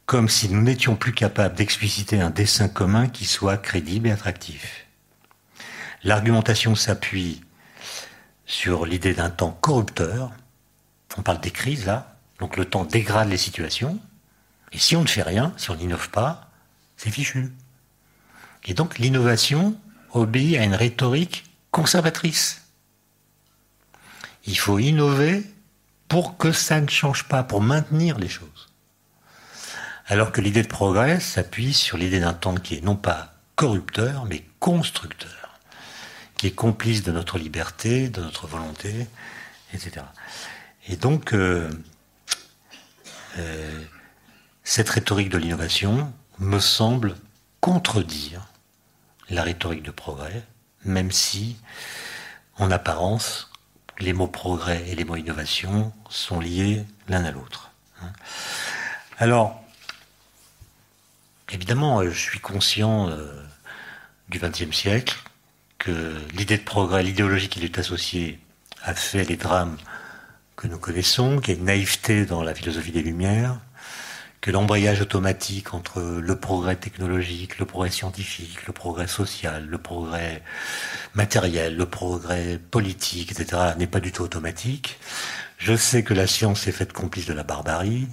comme 0.05 0.29
si 0.29 0.51
nous 0.51 0.61
n'étions 0.61 0.97
plus 0.97 1.15
capables 1.15 1.55
d'expliciter 1.55 2.21
un 2.21 2.29
dessin 2.29 2.69
commun 2.69 3.09
qui 3.09 3.25
soit 3.25 3.57
crédible 3.57 4.09
et 4.09 4.13
attractif. 4.13 4.85
L'argumentation 6.03 6.75
s'appuie 6.75 7.41
sur 8.45 8.85
l'idée 8.85 9.15
d'un 9.15 9.31
temps 9.31 9.57
corrupteur. 9.63 10.31
On 11.17 11.23
parle 11.23 11.41
des 11.41 11.51
crises 11.51 11.87
là, 11.87 12.17
donc 12.39 12.57
le 12.57 12.65
temps 12.65 12.85
dégrade 12.85 13.29
les 13.29 13.37
situations. 13.37 13.99
Et 14.73 14.79
si 14.79 14.97
on 14.97 15.03
ne 15.03 15.07
fait 15.07 15.23
rien, 15.23 15.53
si 15.57 15.71
on 15.71 15.77
n'innove 15.77 16.11
pas, 16.11 16.51
c'est 16.97 17.11
fichu. 17.11 17.53
Et 18.65 18.75
donc 18.75 18.99
l'innovation 18.99 19.77
obéit 20.13 20.57
à 20.57 20.65
une 20.65 20.75
rhétorique 20.75 21.45
conservatrice. 21.71 22.63
Il 24.47 24.59
faut 24.59 24.79
innover 24.79 25.45
pour 26.09 26.37
que 26.37 26.53
ça 26.53 26.81
ne 26.81 26.89
change 26.89 27.25
pas, 27.25 27.43
pour 27.43 27.61
maintenir 27.61 28.19
les 28.19 28.29
choses. 28.29 28.69
Alors 30.07 30.33
que 30.33 30.41
l'idée 30.41 30.63
de 30.63 30.69
progrès 30.69 31.19
s'appuie 31.19 31.73
sur 31.73 31.97
l'idée 31.97 32.21
d'un 32.21 32.35
temps 32.35 32.55
qui 32.55 32.77
est 32.77 32.85
non 32.85 32.97
pas 32.97 33.35
corrupteur, 33.57 34.27
mais 34.27 34.45
constructeur, 34.61 35.59
qui 36.37 36.49
est 36.49 36.55
complice 36.55 37.03
de 37.03 37.13
notre 37.13 37.39
liberté, 37.39 38.09
de 38.09 38.21
notre 38.21 38.47
volonté, 38.47 39.07
etc. 39.73 40.05
Et 40.87 40.97
donc, 40.97 41.33
euh, 41.33 41.71
euh, 43.39 43.85
cette 44.65 44.91
rhétorique 44.91 45.31
de 45.31 45.39
l'innovation 45.39 46.13
me 46.39 46.59
semble 46.59 47.17
contredire 47.61 48.47
la 49.31 49.43
rhétorique 49.43 49.83
de 49.83 49.91
progrès, 49.91 50.45
même 50.85 51.11
si, 51.11 51.57
en 52.59 52.71
apparence, 52.71 53.51
les 53.99 54.13
mots 54.13 54.29
progrès 54.29 54.85
et 54.89 54.95
les 54.95 55.05
mots 55.05 55.17
innovation 55.17 55.93
sont 56.11 56.41
liés 56.41 56.85
l'un 57.09 57.25
à 57.25 57.31
l'autre. 57.31 57.71
Hein. 58.03 58.13
Alors, 59.19 59.63
évidemment, 61.51 62.01
euh, 62.01 62.11
je 62.11 62.19
suis 62.19 62.41
conscient 62.41 63.11
du 64.29 64.39
XXe 64.39 64.77
siècle, 64.77 65.17
que 65.79 66.15
l'idée 66.33 66.59
de 66.59 66.63
progrès, 66.63 67.03
l'idéologie 67.03 67.49
qui 67.49 67.61
lui 67.61 67.67
est 67.67 67.79
associée, 67.79 68.39
a 68.83 68.95
fait 68.95 69.25
les 69.25 69.37
drames 69.37 69.79
que 70.65 70.69
nous 70.69 70.79
connaissons, 70.79 71.41
qu'il 71.41 71.53
y 71.53 71.57
a 71.59 71.61
une 71.61 71.67
naïveté 71.67 72.25
dans 72.25 72.43
la 72.43 72.55
philosophie 72.55 72.91
des 72.91 73.03
Lumières, 73.03 73.59
que 74.41 74.51
l'embrayage 74.51 75.03
automatique 75.03 75.75
entre 75.75 76.01
le 76.01 76.37
progrès 76.37 76.77
technologique, 76.77 77.59
le 77.59 77.67
progrès 77.67 77.91
scientifique, 77.91 78.67
le 78.67 78.73
progrès 78.73 79.07
social, 79.07 79.67
le 79.67 79.77
progrès 79.77 80.43
matériel, 81.13 81.77
le 81.77 81.85
progrès 81.85 82.59
politique, 82.71 83.31
etc., 83.33 83.75
n'est 83.77 83.87
pas 83.87 84.01
du 84.01 84.11
tout 84.11 84.23
automatique. 84.23 84.99
Je 85.59 85.77
sais 85.77 86.03
que 86.03 86.15
la 86.15 86.27
science 86.27 86.67
est 86.67 86.73
faite 86.73 86.95
complice 86.95 87.27
de 87.27 87.35
la 87.35 87.43
barbarie, 87.43 88.09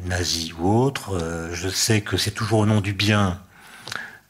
nazie 0.00 0.52
ou 0.58 0.68
autre. 0.68 1.14
Euh, 1.14 1.54
je 1.54 1.68
sais 1.68 2.00
que 2.00 2.16
c'est 2.16 2.32
toujours 2.32 2.58
au 2.58 2.66
nom 2.66 2.80
du 2.80 2.92
bien 2.92 3.40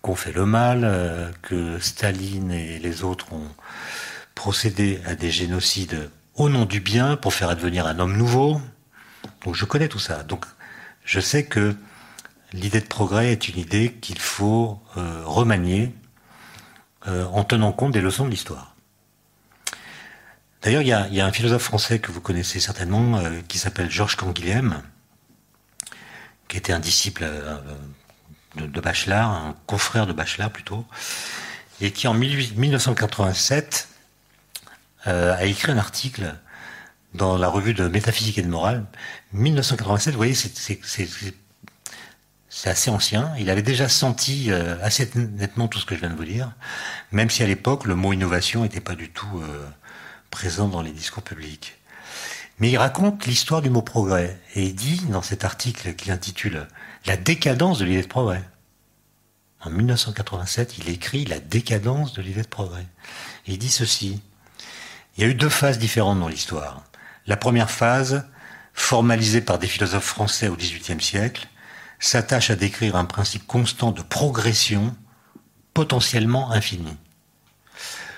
qu'on 0.03 0.16
fait 0.16 0.33
le 0.33 0.45
mal, 0.45 0.83
euh, 0.85 1.30
que 1.41 1.78
Staline 1.78 2.51
et 2.51 2.78
les 2.78 3.05
autres 3.05 3.33
ont 3.33 3.49
procédé 4.35 5.01
à 5.07 5.14
des 5.14 5.30
génocides 5.30 6.11
au 6.35 6.49
nom 6.49 6.64
du 6.64 6.80
bien 6.80 7.16
pour 7.16 7.35
faire 7.35 7.49
advenir 7.49 7.87
un 7.87 7.99
homme 7.99 8.16
nouveau. 8.16 8.61
Donc 9.45 9.55
je 9.55 9.64
connais 9.64 9.89
tout 9.89 9.99
ça. 9.99 10.22
Donc 10.22 10.45
je 11.05 11.20
sais 11.20 11.45
que 11.45 11.74
l'idée 12.53 12.80
de 12.80 12.87
progrès 12.87 13.33
est 13.33 13.49
une 13.49 13.59
idée 13.59 13.93
qu'il 14.01 14.18
faut 14.18 14.80
euh, 14.97 15.22
remanier 15.24 15.95
euh, 17.09 17.24
en 17.26 17.45
tenant 17.45 17.72
compte 17.72 17.93
des 17.93 18.01
leçons 18.01 18.24
de 18.24 18.30
l'histoire. 18.30 18.72
D'ailleurs, 20.62 20.83
il 20.83 20.89
y, 20.89 21.20
a, 21.20 21.26
un 21.26 21.33
philosophe 21.33 21.64
français 21.64 21.99
que 21.99 22.12
vous 22.12 22.20
connaissez 22.20 22.61
certainement 22.61 23.18
euh, 23.18 23.41
qui 23.49 23.59
s'appelle 23.59 23.91
Georges 23.91 24.14
Canguilhem, 24.14 24.80
qui 26.47 26.57
était 26.57 26.72
un 26.72 26.78
disciple 26.78 27.28
de, 28.57 28.66
de, 28.66 28.80
Bachelard, 28.80 29.28
un 29.28 29.57
confrère 29.66 30.07
de 30.07 30.12
Bachelard 30.12 30.53
plutôt, 30.53 30.87
et 31.80 31.91
qui 31.91 32.07
en 32.07 32.14
1987 32.14 33.89
euh, 33.89 33.91
a 35.05 35.44
écrit 35.44 35.72
un 35.72 35.78
article 35.78 36.34
dans 37.14 37.36
la 37.36 37.48
revue 37.48 37.74
de 37.74 37.88
Métaphysique 37.88 38.38
et 38.38 38.42
de 38.42 38.48
Morale, 38.48 38.84
1987, 39.32 40.12
vous 40.12 40.18
voyez, 40.18 40.34
c'est 40.34 42.70
assez 42.70 42.90
ancien. 42.90 43.32
Il 43.38 43.50
avait 43.50 43.62
déjà 43.62 43.88
senti 43.88 44.50
euh, 44.50 44.76
assez 44.82 45.11
nettement 45.14 45.68
tout 45.68 45.78
ce 45.78 45.86
que 45.86 45.94
je 45.94 46.00
viens 46.00 46.11
de 46.11 46.16
vous 46.16 46.24
dire, 46.24 46.53
même 47.11 47.30
si 47.30 47.42
à 47.42 47.46
l'époque, 47.46 47.84
le 47.84 47.94
mot 47.94 48.12
innovation 48.12 48.62
n'était 48.62 48.80
pas 48.80 48.94
du 48.94 49.11
tout 49.11 49.40
euh, 49.40 49.66
présent 50.30 50.68
dans 50.68 50.82
les 50.82 50.92
discours 50.92 51.22
publics. 51.22 51.76
Mais 52.59 52.70
il 52.70 52.76
raconte 52.76 53.26
l'histoire 53.26 53.62
du 53.62 53.70
mot 53.70 53.82
progrès, 53.82 54.38
et 54.55 54.64
il 54.64 54.74
dit, 54.74 55.00
dans 55.11 55.22
cet 55.22 55.44
article 55.44 55.94
qu'il 55.94 56.12
intitule 56.12 56.68
La 57.07 57.16
décadence 57.16 57.78
de 57.78 57.84
l'idée 57.84 58.03
de 58.03 58.07
progrès, 58.07 58.42
en 59.64 59.70
1987, 59.70 60.78
il 60.78 60.88
écrit 60.88 61.24
La 61.24 61.40
décadence 61.40 62.12
de 62.14 62.22
l'idée 62.22 62.42
de 62.42 62.48
progrès. 62.48 62.86
Et 63.46 63.53
il 63.53 63.59
dit 63.59 63.70
ceci, 63.70 64.20
il 65.17 65.23
y 65.23 65.27
a 65.27 65.31
eu 65.31 65.35
deux 65.35 65.49
phases 65.49 65.79
différentes 65.79 66.21
dans 66.21 66.29
l'histoire. 66.29 66.83
La 67.27 67.37
première 67.37 67.71
phase, 67.71 68.27
formalisée 68.73 69.41
par 69.41 69.59
des 69.59 69.67
philosophes 69.67 70.05
français 70.05 70.49
au 70.49 70.57
XVIIIe 70.57 71.01
siècle, 71.01 71.49
s'attache 71.99 72.51
à 72.51 72.57
décrire 72.57 72.97
un 72.97 73.05
principe 73.05 73.47
constant 73.47 73.93
de 73.93 74.03
progression 74.03 74.97
potentiellement 75.75 76.51
infini. 76.51 76.97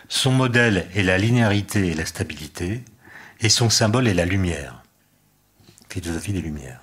Son 0.08 0.30
modèle 0.30 0.88
est 0.94 1.02
la 1.02 1.18
linéarité 1.18 1.88
et 1.88 1.94
la 1.94 2.06
stabilité, 2.06 2.84
et 3.40 3.48
son 3.48 3.68
symbole 3.70 4.08
est 4.08 4.14
la 4.14 4.24
lumière. 4.24 4.82
Philosophie 5.88 6.32
des 6.32 6.40
Lumières. 6.40 6.80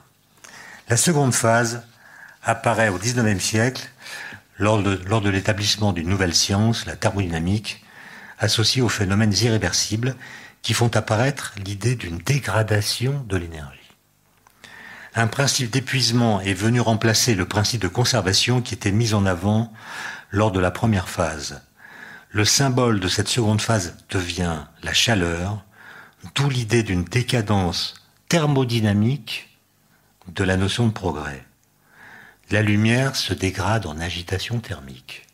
La 0.87 0.95
seconde 0.95 1.33
phase 1.33 1.85
apparaît 2.43 2.87
au 2.87 2.97
XIXe 2.97 3.43
siècle 3.43 3.89
lors 4.57 4.81
de, 4.81 5.01
lors 5.05 5.19
de 5.19 5.29
l'établissement 5.29 5.91
d'une 5.91 6.07
nouvelle 6.07 6.33
science, 6.33 6.85
la 6.85 6.95
thermodynamique, 6.95 7.83
associés 8.41 8.81
aux 8.81 8.89
phénomènes 8.89 9.33
irréversibles 9.33 10.15
qui 10.61 10.73
font 10.73 10.93
apparaître 10.95 11.53
l'idée 11.63 11.95
d'une 11.95 12.17
dégradation 12.17 13.23
de 13.27 13.37
l'énergie. 13.37 13.77
Un 15.15 15.27
principe 15.27 15.71
d'épuisement 15.71 16.41
est 16.41 16.53
venu 16.53 16.81
remplacer 16.81 17.35
le 17.35 17.47
principe 17.47 17.81
de 17.81 17.87
conservation 17.87 18.61
qui 18.61 18.73
était 18.73 18.91
mis 18.91 19.13
en 19.13 19.25
avant 19.25 19.71
lors 20.31 20.51
de 20.51 20.59
la 20.59 20.71
première 20.71 21.09
phase. 21.09 21.61
Le 22.29 22.45
symbole 22.45 22.99
de 22.99 23.07
cette 23.07 23.27
seconde 23.27 23.61
phase 23.61 23.97
devient 24.09 24.63
la 24.83 24.93
chaleur, 24.93 25.65
d'où 26.35 26.49
l'idée 26.49 26.83
d'une 26.83 27.03
décadence 27.03 27.95
thermodynamique 28.29 29.49
de 30.29 30.43
la 30.43 30.55
notion 30.55 30.87
de 30.87 30.93
progrès. 30.93 31.45
La 32.49 32.61
lumière 32.61 33.15
se 33.15 33.33
dégrade 33.33 33.85
en 33.85 33.99
agitation 33.99 34.59
thermique. 34.59 35.27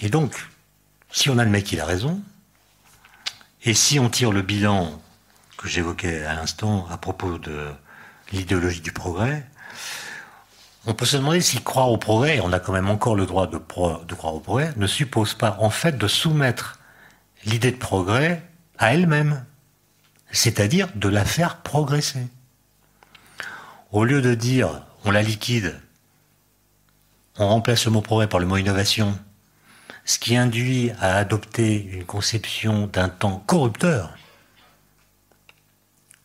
Et 0.00 0.08
donc, 0.08 0.34
si 1.12 1.30
on 1.30 1.38
admet 1.38 1.62
qu'il 1.62 1.80
a 1.80 1.84
raison, 1.84 2.20
et 3.64 3.74
si 3.74 4.00
on 4.00 4.08
tire 4.08 4.32
le 4.32 4.42
bilan 4.42 5.00
que 5.56 5.68
j'évoquais 5.68 6.24
à 6.24 6.34
l'instant 6.34 6.88
à 6.90 6.96
propos 6.96 7.38
de 7.38 7.70
l'idéologie 8.32 8.80
du 8.80 8.92
progrès, 8.92 9.46
on 10.86 10.94
peut 10.94 11.04
se 11.04 11.16
demander 11.16 11.40
si 11.40 11.62
croire 11.62 11.90
au 11.90 11.98
progrès, 11.98 12.38
et 12.38 12.40
on 12.40 12.52
a 12.52 12.58
quand 12.58 12.72
même 12.72 12.90
encore 12.90 13.14
le 13.14 13.26
droit 13.26 13.46
de, 13.46 13.58
de 13.58 14.14
croire 14.14 14.34
au 14.34 14.40
progrès, 14.40 14.72
ne 14.76 14.86
suppose 14.86 15.34
pas 15.34 15.56
en 15.60 15.70
fait 15.70 15.96
de 15.96 16.08
soumettre 16.08 16.80
l'idée 17.44 17.70
de 17.70 17.76
progrès 17.76 18.42
à 18.78 18.94
elle-même, 18.94 19.44
c'est-à-dire 20.32 20.88
de 20.96 21.08
la 21.08 21.24
faire 21.24 21.58
progresser. 21.58 22.26
Au 23.92 24.04
lieu 24.04 24.22
de 24.22 24.34
dire 24.34 24.82
on 25.04 25.10
la 25.10 25.22
liquide, 25.22 25.78
on 27.38 27.48
remplace 27.48 27.84
le 27.84 27.92
mot 27.92 28.00
progrès 28.00 28.26
par 28.26 28.40
le 28.40 28.46
mot 28.46 28.56
innovation, 28.56 29.16
ce 30.04 30.18
qui 30.18 30.36
induit 30.36 30.90
à 31.00 31.16
adopter 31.16 31.82
une 31.82 32.04
conception 32.04 32.86
d'un 32.86 33.08
temps 33.08 33.42
corrupteur, 33.46 34.16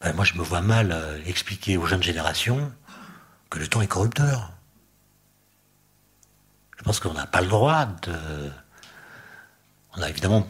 ben 0.01 0.13
moi 0.13 0.25
je 0.25 0.33
me 0.35 0.43
vois 0.43 0.61
mal 0.61 0.91
euh, 0.91 1.19
expliquer 1.25 1.77
aux 1.77 1.85
jeunes 1.85 2.03
générations 2.03 2.71
que 3.49 3.59
le 3.59 3.67
temps 3.67 3.81
est 3.81 3.87
corrupteur. 3.87 4.51
Je 6.77 6.83
pense 6.83 6.99
qu'on 6.99 7.13
n'a 7.13 7.27
pas 7.27 7.41
le 7.41 7.47
droit 7.47 7.85
de... 8.03 8.51
On 9.95 10.01
a 10.01 10.09
évidemment 10.09 10.47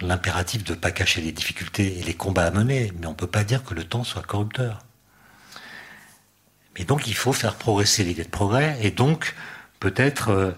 l'impératif 0.00 0.64
de 0.64 0.74
ne 0.74 0.78
pas 0.78 0.90
cacher 0.90 1.20
les 1.20 1.32
difficultés 1.32 1.98
et 1.98 2.02
les 2.02 2.14
combats 2.14 2.44
à 2.44 2.50
mener, 2.50 2.92
mais 2.98 3.06
on 3.06 3.10
ne 3.10 3.16
peut 3.16 3.26
pas 3.26 3.44
dire 3.44 3.64
que 3.64 3.74
le 3.74 3.84
temps 3.84 4.04
soit 4.04 4.22
corrupteur. 4.22 4.84
Mais 6.76 6.84
donc 6.84 7.06
il 7.06 7.14
faut 7.14 7.32
faire 7.32 7.54
progresser 7.54 8.04
l'idée 8.04 8.24
de 8.24 8.28
progrès, 8.30 8.78
et 8.82 8.90
donc 8.90 9.34
peut-être 9.80 10.30
euh, 10.30 10.52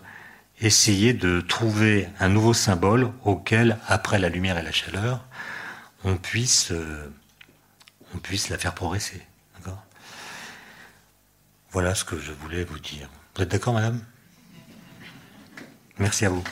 essayer 0.61 1.12
de 1.12 1.40
trouver 1.40 2.09
un 2.20 2.28
nouveau 2.28 2.55
symbole 2.55 3.11
auquel, 3.24 3.78
après 3.88 4.18
la 4.18 4.28
lumière 4.28 4.59
et 4.59 4.62
la 4.62 4.72
chaleur, 4.72 5.24
on 6.05 6.16
puisse, 6.16 6.70
euh, 6.70 7.12
on 8.14 8.18
puisse 8.18 8.48
la 8.48 8.59
faire 8.59 8.74
progresser. 8.74 9.22
Voilà 11.74 11.96
ce 11.96 12.05
que 12.05 12.20
je 12.20 12.30
voulais 12.30 12.62
vous 12.62 12.78
dire. 12.78 13.09
Vous 13.34 13.42
êtes 13.42 13.50
d'accord, 13.50 13.74
madame? 13.74 14.00
Merci 15.98 16.24
à 16.24 16.28
vous. 16.28 16.44